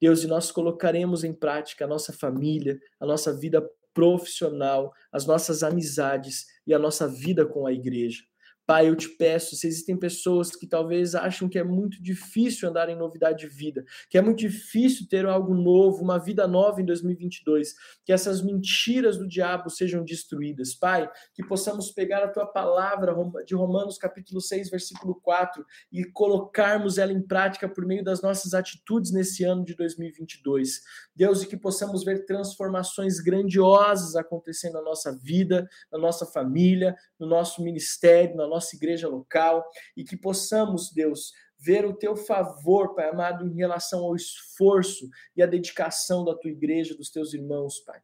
Deus, 0.01 0.23
e 0.23 0.27
nós 0.27 0.51
colocaremos 0.51 1.25
em 1.25 1.33
prática 1.33 1.85
a 1.85 1.89
nossa 1.89 2.13
família, 2.13 2.79
a 3.01 3.07
nossa 3.07 3.33
vida 3.37 3.69
profissional, 3.93 4.93
as 5.11 5.27
nossas 5.27 5.63
amizades 5.63 6.47
e 6.67 6.73
a 6.73 6.79
nossa 6.79 7.09
vida 7.09 7.45
com 7.45 7.67
a 7.67 7.73
igreja. 7.73 8.23
Pai, 8.69 8.87
eu 8.87 8.95
te 8.95 9.09
peço, 9.09 9.57
se 9.57 9.67
existem 9.67 9.97
pessoas 9.97 10.55
que 10.55 10.67
talvez 10.67 11.15
acham 11.15 11.49
que 11.49 11.59
é 11.59 11.65
muito 11.65 12.03
difícil 12.03 12.69
andar 12.69 12.91
em 12.91 12.95
novidade 12.95 13.39
de 13.39 13.47
vida, 13.47 13.83
que 14.11 14.19
é 14.19 14.21
muito 14.21 14.41
difícil 14.41 15.09
ter 15.09 15.25
algo 15.25 15.55
novo, 15.55 16.05
uma 16.05 16.19
vida 16.19 16.47
nova 16.47 16.79
em 16.79 16.85
2022, 16.85 17.75
que 18.05 18.13
essas 18.13 18.43
mentiras 18.43 19.17
do 19.17 19.27
diabo 19.27 19.71
sejam 19.71 20.05
destruídas. 20.05 20.75
Pai, 20.75 21.11
que 21.33 21.43
possamos 21.43 21.91
pegar 21.91 22.23
a 22.23 22.29
tua 22.29 22.45
palavra 22.45 23.15
de 23.47 23.55
Romanos 23.55 23.97
capítulo 23.97 24.39
6, 24.39 24.69
versículo 24.69 25.15
4 25.15 25.65
e 25.91 26.05
colocarmos 26.05 26.99
ela 26.99 27.15
em 27.15 27.23
prática 27.23 27.67
por 27.71 27.87
meio 27.87 28.05
das 28.05 28.21
nossas 28.21 28.53
atitudes 28.53 29.13
nesse 29.13 29.45
ano 29.45 29.65
de 29.65 29.75
2022. 29.75 30.83
Deus, 31.17 31.43
e 31.43 31.47
que 31.47 31.57
possamos 31.57 32.05
ver 32.05 32.27
transformações 32.27 33.19
grandiosas 33.19 34.15
acontecendo 34.15 34.75
na 34.75 34.83
nossa 34.83 35.11
vida, 35.17 35.67
na 35.91 35.99
nossa 35.99 36.27
família, 36.27 36.95
no 37.19 37.27
nosso 37.27 37.63
ministério, 37.63 38.37
na 38.37 38.47
nossa 38.47 38.58
nossa 38.59 38.75
igreja 38.75 39.09
local 39.09 39.65
e 39.97 40.05
que 40.05 40.17
possamos, 40.17 40.91
Deus, 40.93 41.33
ver 41.59 41.87
o 41.87 41.95
teu 41.95 42.17
favor, 42.17 42.95
Pai 42.95 43.09
amado, 43.09 43.47
em 43.47 43.55
relação 43.55 44.01
ao 44.01 44.15
esforço 44.15 45.09
e 45.37 45.43
à 45.43 45.47
dedicação 45.47 46.25
da 46.25 46.35
tua 46.35 46.51
igreja, 46.51 46.97
dos 46.97 47.11
teus 47.11 47.33
irmãos, 47.33 47.81
Pai. 47.81 48.01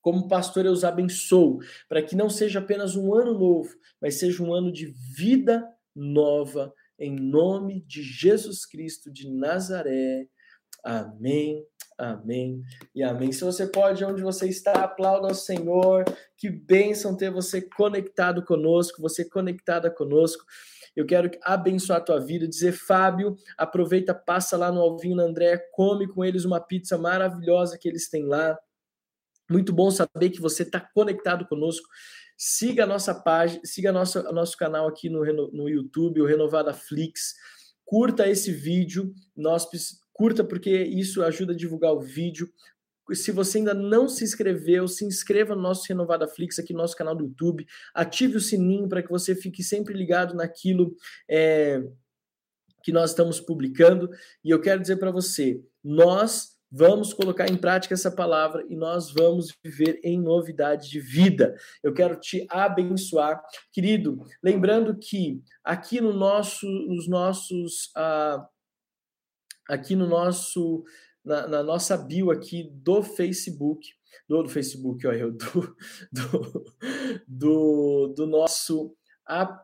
Como 0.00 0.28
pastor, 0.28 0.66
eu 0.66 0.72
os 0.72 0.84
abençoo, 0.84 1.60
para 1.88 2.02
que 2.02 2.16
não 2.16 2.28
seja 2.28 2.58
apenas 2.58 2.96
um 2.96 3.14
ano 3.14 3.38
novo, 3.38 3.74
mas 4.00 4.18
seja 4.18 4.42
um 4.42 4.52
ano 4.52 4.70
de 4.70 4.86
vida 5.16 5.66
nova, 5.94 6.74
em 6.98 7.14
nome 7.14 7.80
de 7.82 8.02
Jesus 8.02 8.66
Cristo 8.66 9.10
de 9.10 9.30
Nazaré. 9.30 10.28
Amém 10.82 11.66
Amém 11.96 12.64
e 12.92 13.04
amém. 13.04 13.30
Se 13.30 13.44
você 13.44 13.68
pode, 13.68 14.04
onde 14.04 14.20
você 14.20 14.48
está, 14.48 14.72
aplauda 14.82 15.28
ao 15.28 15.34
Senhor. 15.34 16.04
Que 16.36 16.50
bênção 16.50 17.16
ter 17.16 17.30
você 17.30 17.62
conectado 17.62 18.44
conosco, 18.44 19.00
você 19.00 19.24
conectada 19.24 19.88
conosco. 19.90 20.44
Eu 20.96 21.06
quero 21.06 21.30
abençoar 21.42 21.98
a 21.98 22.04
tua 22.04 22.20
vida, 22.20 22.48
dizer, 22.48 22.72
Fábio, 22.72 23.36
aproveita, 23.56 24.14
passa 24.14 24.56
lá 24.56 24.70
no 24.72 24.80
Alvinho 24.80 25.20
André, 25.20 25.58
come 25.72 26.06
com 26.08 26.24
eles 26.24 26.44
uma 26.44 26.60
pizza 26.60 26.98
maravilhosa 26.98 27.78
que 27.78 27.88
eles 27.88 28.08
têm 28.08 28.24
lá. 28.26 28.58
Muito 29.48 29.72
bom 29.72 29.90
saber 29.90 30.30
que 30.30 30.40
você 30.40 30.62
está 30.62 30.80
conectado 30.80 31.46
conosco. 31.46 31.86
Siga 32.36 32.84
a 32.84 32.86
nossa 32.86 33.14
página, 33.14 33.60
siga 33.64 33.92
nosso, 33.92 34.22
nosso 34.32 34.56
canal 34.56 34.88
aqui 34.88 35.08
no, 35.08 35.24
no 35.52 35.68
YouTube, 35.68 36.20
o 36.20 36.26
Renovada 36.26 36.72
Flix. 36.72 37.34
Curta 37.84 38.28
esse 38.28 38.50
vídeo. 38.50 39.14
Nós 39.36 39.66
curta 40.14 40.42
porque 40.42 40.70
isso 40.70 41.22
ajuda 41.22 41.52
a 41.52 41.56
divulgar 41.56 41.92
o 41.92 42.00
vídeo. 42.00 42.48
Se 43.12 43.30
você 43.30 43.58
ainda 43.58 43.74
não 43.74 44.08
se 44.08 44.24
inscreveu, 44.24 44.88
se 44.88 45.04
inscreva 45.04 45.54
no 45.54 45.60
nosso 45.60 45.84
Renovada 45.86 46.26
Flix 46.26 46.58
aqui 46.58 46.72
no 46.72 46.78
nosso 46.78 46.96
canal 46.96 47.14
do 47.14 47.24
YouTube, 47.24 47.66
ative 47.94 48.38
o 48.38 48.40
sininho 48.40 48.88
para 48.88 49.02
que 49.02 49.10
você 49.10 49.34
fique 49.34 49.62
sempre 49.62 49.92
ligado 49.92 50.34
naquilo 50.34 50.96
é, 51.28 51.82
que 52.82 52.92
nós 52.92 53.10
estamos 53.10 53.40
publicando. 53.40 54.08
E 54.42 54.48
eu 54.48 54.60
quero 54.60 54.80
dizer 54.80 54.96
para 54.96 55.10
você, 55.10 55.60
nós 55.82 56.54
vamos 56.76 57.12
colocar 57.12 57.48
em 57.48 57.56
prática 57.56 57.94
essa 57.94 58.10
palavra 58.10 58.64
e 58.68 58.74
nós 58.74 59.12
vamos 59.12 59.54
viver 59.62 60.00
em 60.02 60.20
novidade 60.20 60.90
de 60.90 60.98
vida. 60.98 61.54
Eu 61.82 61.94
quero 61.94 62.18
te 62.18 62.46
abençoar, 62.50 63.40
querido. 63.72 64.18
Lembrando 64.42 64.98
que 64.98 65.40
aqui 65.62 66.00
no 66.00 66.12
nosso, 66.12 66.66
nos 66.66 67.08
nossos, 67.08 67.90
ah, 67.96 68.44
aqui 69.68 69.96
no 69.96 70.06
nosso, 70.06 70.84
na, 71.24 71.46
na, 71.46 71.62
nossa 71.62 71.96
bio 71.96 72.30
aqui 72.30 72.70
do 72.72 73.02
Facebook, 73.02 73.88
do, 74.28 74.42
do 74.42 74.48
Facebook, 74.48 75.02
do, 75.06 75.76
do, 76.12 76.74
do, 77.26 78.14
do 78.16 78.26
nosso 78.26 78.94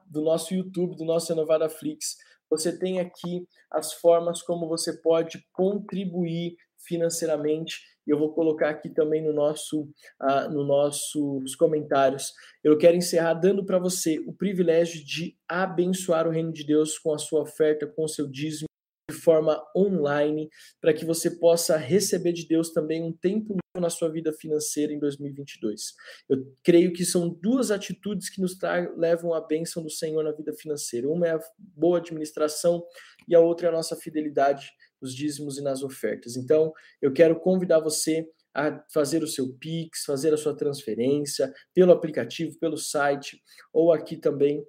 do 0.07 0.22
nosso 0.22 0.55
YouTube, 0.55 0.96
do 0.96 1.05
nosso 1.05 1.28
Renovada 1.28 1.68
Flix, 1.68 2.16
você 2.51 2.76
tem 2.76 2.98
aqui 2.98 3.46
as 3.70 3.92
formas 3.92 4.42
como 4.42 4.66
você 4.66 5.01
pode 5.01 5.46
contribuir 5.53 6.57
financeiramente. 6.78 7.80
Eu 8.07 8.18
vou 8.18 8.32
colocar 8.32 8.70
aqui 8.70 8.88
também 8.88 9.22
no 9.22 9.32
nosso, 9.32 9.82
uh, 9.82 10.51
no 10.51 10.64
nossos 10.64 11.55
comentários. 11.55 12.32
Eu 12.64 12.76
quero 12.76 12.96
encerrar 12.96 13.34
dando 13.34 13.64
para 13.64 13.78
você 13.78 14.18
o 14.26 14.32
privilégio 14.32 15.05
de 15.05 15.36
abençoar 15.48 16.26
o 16.26 16.30
reino 16.30 16.53
de 16.53 16.64
Deus 16.64 16.98
com 16.98 17.14
a 17.14 17.18
sua 17.18 17.42
oferta, 17.42 17.86
com 17.86 18.05
o 18.05 18.09
seu 18.09 18.26
dízimo 18.26 18.70
de 19.11 19.17
forma 19.17 19.63
online, 19.77 20.49
para 20.81 20.95
que 20.95 21.05
você 21.05 21.31
possa 21.31 21.77
receber 21.77 22.33
de 22.33 22.47
Deus 22.47 22.73
também 22.73 23.03
um 23.03 23.13
tempo 23.13 23.57
na 23.79 23.91
sua 23.91 24.09
vida 24.09 24.33
financeira 24.33 24.93
em 24.93 24.99
2022. 24.99 25.95
Eu 26.29 26.39
creio 26.63 26.93
que 26.93 27.05
são 27.05 27.29
duas 27.29 27.71
atitudes 27.71 28.29
que 28.29 28.41
nos 28.41 28.57
levam 28.97 29.35
à 29.35 29.41
bênção 29.41 29.83
do 29.83 29.91
Senhor 29.91 30.25
na 30.25 30.33
vida 30.33 30.53
financeira. 30.53 31.09
Uma 31.09 31.29
é 31.29 31.31
a 31.33 31.41
boa 31.59 31.99
administração 31.99 32.85
e 33.29 33.35
a 33.35 33.41
outra 33.41 33.67
é 33.67 33.71
a 33.71 33.73
nossa 33.73 33.97
fidelidade 33.97 34.71
nos 35.01 35.15
dízimos 35.15 35.59
e 35.59 35.63
nas 35.63 35.83
ofertas. 35.83 36.37
Então, 36.37 36.73
eu 37.01 37.13
quero 37.13 37.39
convidar 37.39 37.81
você 37.81 38.29
a 38.55 38.85
fazer 38.93 39.23
o 39.23 39.29
seu 39.29 39.53
Pix, 39.55 40.05
fazer 40.05 40.35
a 40.35 40.37
sua 40.37 40.57
transferência 40.57 41.53
pelo 41.73 41.93
aplicativo, 41.93 42.59
pelo 42.59 42.77
site 42.77 43.41
ou 43.73 43.93
aqui 43.93 44.17
também 44.17 44.65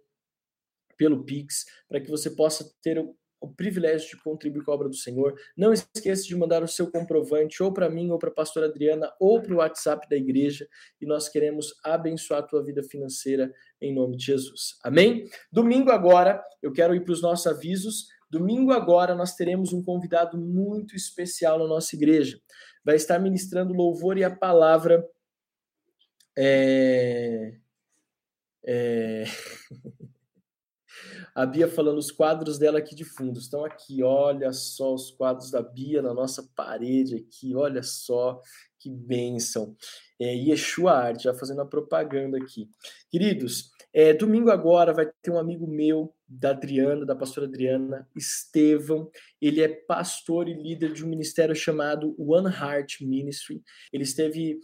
pelo 0.96 1.24
Pix, 1.24 1.66
para 1.90 2.00
que 2.00 2.10
você 2.10 2.30
possa 2.30 2.72
ter 2.84 3.04
o 3.42 3.52
privilégio 3.52 4.08
de 4.08 4.24
contribuir 4.24 4.64
com 4.64 4.72
a 4.72 4.76
obra 4.76 4.88
do 4.88 4.96
Senhor. 4.96 5.34
Não 5.58 5.74
esqueça 5.74 6.24
de 6.24 6.36
mandar 6.36 6.64
o 6.64 6.68
seu 6.68 6.92
comprovante 6.92 7.62
ou 7.64 7.74
para 7.74 7.90
mim, 7.90 8.12
ou 8.12 8.20
para 8.20 8.30
a 8.30 8.34
pastora 8.34 8.68
Adriana, 8.68 9.12
ou 9.20 9.42
para 9.42 9.54
o 9.54 9.58
WhatsApp 9.58 10.08
da 10.08 10.16
igreja, 10.16 10.68
e 11.02 11.06
nós 11.08 11.28
queremos 11.28 11.74
abençoar 11.84 12.42
a 12.42 12.48
tua 12.48 12.64
vida 12.64 12.84
financeira 12.84 13.52
em 13.82 13.94
nome 13.94 14.16
de 14.16 14.26
Jesus. 14.26 14.78
Amém? 14.84 15.28
Domingo 15.52 15.90
agora, 15.90 16.42
eu 16.62 16.72
quero 16.72 16.94
ir 16.94 17.04
para 17.04 17.14
os 17.14 17.22
nossos 17.22 17.48
avisos. 17.48 18.06
Domingo 18.30 18.72
agora 18.72 19.16
nós 19.16 19.36
teremos 19.36 19.74
um 19.74 19.84
convidado 19.84 20.38
muito 20.38 20.96
especial 20.96 21.58
na 21.58 21.68
nossa 21.68 21.96
igreja. 21.96 22.40
Vai 22.86 22.96
estar 22.96 23.20
ministrando 23.20 23.74
louvor 23.74 24.18
e 24.18 24.24
a 24.24 24.34
palavra. 24.34 25.04
É... 26.38 27.54
É... 28.64 29.24
A 31.36 31.46
Bia 31.46 31.68
falando 31.68 31.98
os 31.98 32.12
quadros 32.12 32.58
dela 32.58 32.80
aqui 32.80 32.94
de 32.94 33.06
fundo. 33.06 33.40
Estão 33.40 33.64
aqui, 33.64 34.04
olha 34.04 34.52
só 34.52 34.94
os 34.94 35.12
quadros 35.12 35.52
da 35.52 35.62
Bia 35.62 36.02
na 36.02 36.14
nossa 36.14 36.48
parede 36.56 37.16
aqui, 37.16 37.56
olha 37.56 37.82
só 37.84 38.42
que 38.80 38.90
bênção. 38.90 39.76
É, 40.20 40.36
Yeshua 40.36 40.92
Arte, 40.92 41.24
já 41.24 41.34
fazendo 41.34 41.62
a 41.62 41.66
propaganda 41.66 42.38
aqui. 42.38 42.70
Queridos, 43.10 43.71
é, 43.94 44.14
domingo 44.14 44.50
agora 44.50 44.94
vai 44.94 45.10
ter 45.22 45.32
um 45.32 45.38
amigo 45.38 45.68
meu, 45.68 46.14
da 46.32 46.52
Adriana, 46.52 47.06
da 47.06 47.14
pastora 47.14 47.46
Adriana, 47.46 48.08
Estevão. 48.16 49.12
Ele 49.42 49.62
é 49.62 49.68
pastor 49.68 50.48
e 50.48 50.54
líder 50.54 50.94
de 50.94 51.04
um 51.04 51.10
ministério 51.10 51.54
chamado 51.54 52.16
One 52.18 52.48
Heart 52.48 53.02
Ministry. 53.02 53.62
Ele 53.92 54.04
esteve, 54.04 54.60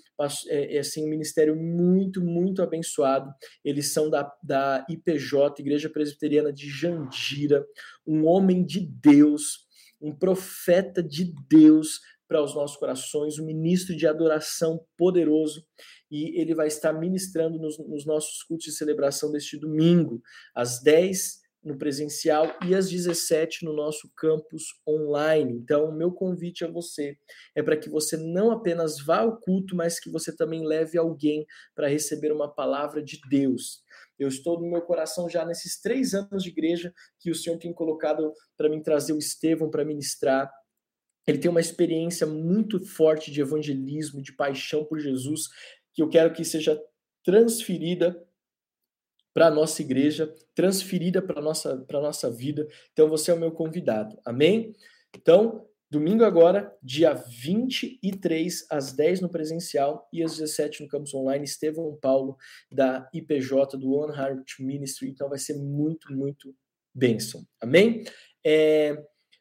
é, 0.48 0.78
é, 0.78 0.80
assim, 0.80 1.06
um 1.06 1.10
ministério 1.10 1.58
muito, 1.58 2.22
muito 2.22 2.62
abençoado. 2.62 3.30
Eles 3.66 3.92
são 3.92 4.10
da, 4.10 4.32
da 4.42 4.86
IPJ, 4.90 5.60
Igreja 5.60 5.90
Presbiteriana 5.90 6.54
de 6.54 6.70
Jandira, 6.70 7.66
um 8.06 8.26
homem 8.26 8.66
de 8.66 8.80
Deus, 8.80 9.68
um 10.00 10.16
profeta 10.16 11.04
de 11.04 11.34
Deus 11.50 12.00
para 12.28 12.44
os 12.44 12.54
nossos 12.54 12.78
corações, 12.78 13.40
um 13.40 13.46
ministro 13.46 13.96
de 13.96 14.06
adoração 14.06 14.80
poderoso 14.98 15.66
e 16.12 16.40
ele 16.40 16.54
vai 16.54 16.68
estar 16.68 16.94
ministrando 16.94 17.58
nos, 17.58 17.78
nos 17.80 18.06
nossos 18.06 18.44
cultos 18.44 18.66
de 18.66 18.78
celebração 18.78 19.32
deste 19.32 19.58
domingo, 19.58 20.22
às 20.56 20.82
10 20.82 21.48
no 21.64 21.78
presencial 21.78 22.56
e 22.66 22.74
às 22.74 22.90
17 22.90 23.66
no 23.66 23.74
nosso 23.74 24.10
campus 24.16 24.64
online. 24.88 25.54
Então, 25.54 25.86
o 25.86 25.96
meu 25.96 26.12
convite 26.12 26.64
a 26.64 26.72
você 26.72 27.18
é 27.54 27.62
para 27.62 27.78
que 27.78 27.90
você 27.90 28.16
não 28.16 28.52
apenas 28.52 29.04
vá 29.04 29.20
ao 29.20 29.38
culto, 29.40 29.76
mas 29.76 30.00
que 30.00 30.10
você 30.10 30.36
também 30.36 30.66
leve 30.66 30.98
alguém 30.98 31.46
para 31.76 31.90
receber 31.90 32.32
uma 32.32 32.54
palavra 32.54 33.04
de 33.04 33.20
Deus. 33.30 33.84
Eu 34.18 34.28
estou 34.30 34.60
no 34.60 34.70
meu 34.70 34.82
coração 34.82 35.30
já 35.30 35.46
nesses 35.46 35.80
três 35.80 36.14
anos 36.14 36.42
de 36.42 36.50
igreja 36.50 36.94
que 37.20 37.30
o 37.30 37.36
Senhor 37.36 37.58
tem 37.58 37.74
colocado 37.74 38.32
para 38.56 38.70
mim 38.70 38.82
trazer 38.82 39.14
o 39.14 39.20
Estevão 39.20 39.70
para 39.70 39.86
ministrar. 39.86 40.50
Ele 41.28 41.38
tem 41.38 41.52
uma 41.52 41.60
experiência 41.60 42.26
muito 42.26 42.80
forte 42.80 43.30
de 43.30 43.42
evangelismo, 43.42 44.22
de 44.22 44.32
paixão 44.32 44.86
por 44.86 44.98
Jesus, 44.98 45.50
que 45.94 46.02
eu 46.02 46.08
quero 46.08 46.32
que 46.32 46.46
seja 46.46 46.82
transferida 47.24 48.26
para 49.34 49.48
a 49.48 49.52
nossa 49.52 49.82
igreja, 49.84 50.34
transferida 50.56 51.22
para 51.22 51.40
a 51.40 51.44
nossa, 51.44 51.86
nossa 51.92 52.32
vida. 52.32 52.68
Então, 52.92 53.08
você 53.08 53.30
é 53.30 53.34
o 53.34 53.40
meu 53.40 53.52
convidado. 53.52 54.18
Amém? 54.26 54.74
Então, 55.16 55.68
domingo 55.92 56.24
agora, 56.24 56.76
dia 56.82 57.14
23, 57.14 58.66
às 58.70 58.94
10 58.94 59.22
no 59.22 59.30
presencial 59.30 60.08
e 60.12 60.24
às 60.24 60.38
17 60.38 60.82
no 60.82 60.90
campus 60.90 61.14
online, 61.14 61.46
Estevão 61.46 61.96
Paulo, 62.02 62.36
da 62.72 63.08
IPJ, 63.14 63.78
do 63.78 63.94
One 63.94 64.16
Heart 64.18 64.60
Ministry. 64.60 65.10
Então, 65.10 65.30
vai 65.30 65.38
ser 65.38 65.56
muito, 65.56 66.12
muito 66.12 66.56
bênção. 66.96 67.46
Amém? 67.62 68.06
É, 68.44 68.98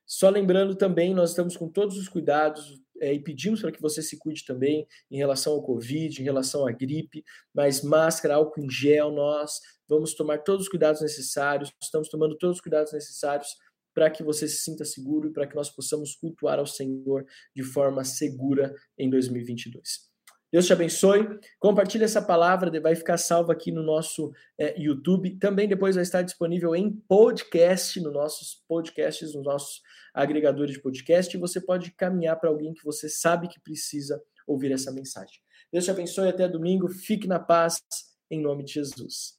só 0.07 0.29
lembrando 0.29 0.77
também, 0.77 1.13
nós 1.13 1.31
estamos 1.31 1.57
com 1.57 1.69
todos 1.69 1.99
os 1.99 2.09
cuidados, 2.09 2.81
é, 3.01 3.13
e 3.13 3.21
pedimos 3.21 3.61
para 3.61 3.73
que 3.73 3.83
você 3.83 4.03
se 4.03 4.19
cuide 4.19 4.45
também 4.45 4.87
em 5.11 5.17
relação 5.17 5.53
ao 5.53 5.63
Covid, 5.63 6.21
em 6.21 6.25
relação 6.25 6.67
à 6.67 6.73
gripe, 6.73 7.25
mas 7.53 7.83
máscara, 7.83 8.37
álcool 8.37 8.61
em 8.61 8.71
gel, 8.71 9.11
nós 9.11 9.61
vamos 9.89 10.15
tomar 10.15 10.39
todos 10.39 10.63
os 10.63 10.69
cuidados 10.69 11.03
necessários, 11.03 11.73
estamos 11.83 12.09
tomando 12.09 12.37
todos 12.39 12.57
os 12.57 12.63
cuidados 12.63 12.93
necessários 12.93 13.49
para 13.95 14.11
que 14.11 14.23
você 14.23 14.47
se 14.47 14.59
sinta 14.59 14.85
seguro 14.85 15.29
e 15.29 15.33
para 15.33 15.47
que 15.47 15.57
nós 15.57 15.71
possamos 15.71 16.15
cultuar 16.15 16.59
ao 16.59 16.67
Senhor 16.67 17.25
de 17.55 17.63
forma 17.63 18.05
segura 18.05 18.75
em 18.99 19.09
2022. 19.11 20.16
Deus 20.53 20.67
te 20.67 20.73
abençoe. 20.73 21.39
Compartilhe 21.59 22.05
essa 22.05 22.23
palavra, 22.23 22.81
vai 22.81 22.95
ficar 22.95 23.17
salva 23.17 23.53
aqui 23.53 23.73
no 23.73 23.83
nosso 23.83 24.33
é, 24.59 24.81
YouTube. 24.81 25.39
Também 25.39 25.69
depois 25.69 25.97
vai 25.97 26.03
estar 26.03 26.23
disponível 26.23 26.75
em 26.75 26.91
podcast, 27.09 28.01
nos 28.01 28.13
nossos 28.13 28.63
podcasts, 28.69 29.35
nos 29.35 29.45
nossos 29.45 29.81
agregadores 30.15 30.75
de 30.75 30.81
podcast. 30.81 31.37
E 31.37 31.41
você 31.41 31.61
pode 31.61 31.91
caminhar 31.93 32.39
para 32.39 32.49
alguém 32.49 32.73
que 32.73 32.85
você 32.85 33.09
sabe 33.09 33.49
que 33.49 33.61
precisa 33.61 34.23
ouvir 34.47 34.73
essa 34.73 34.93
mensagem. 34.93 35.41
Deus 35.73 35.85
te 35.85 35.91
abençoe. 35.91 36.29
Até 36.29 36.49
domingo. 36.49 36.89
Fique 36.89 37.27
na 37.27 37.39
paz, 37.39 37.83
em 38.31 38.41
nome 38.41 38.65
de 38.65 38.75
Jesus. 38.75 39.36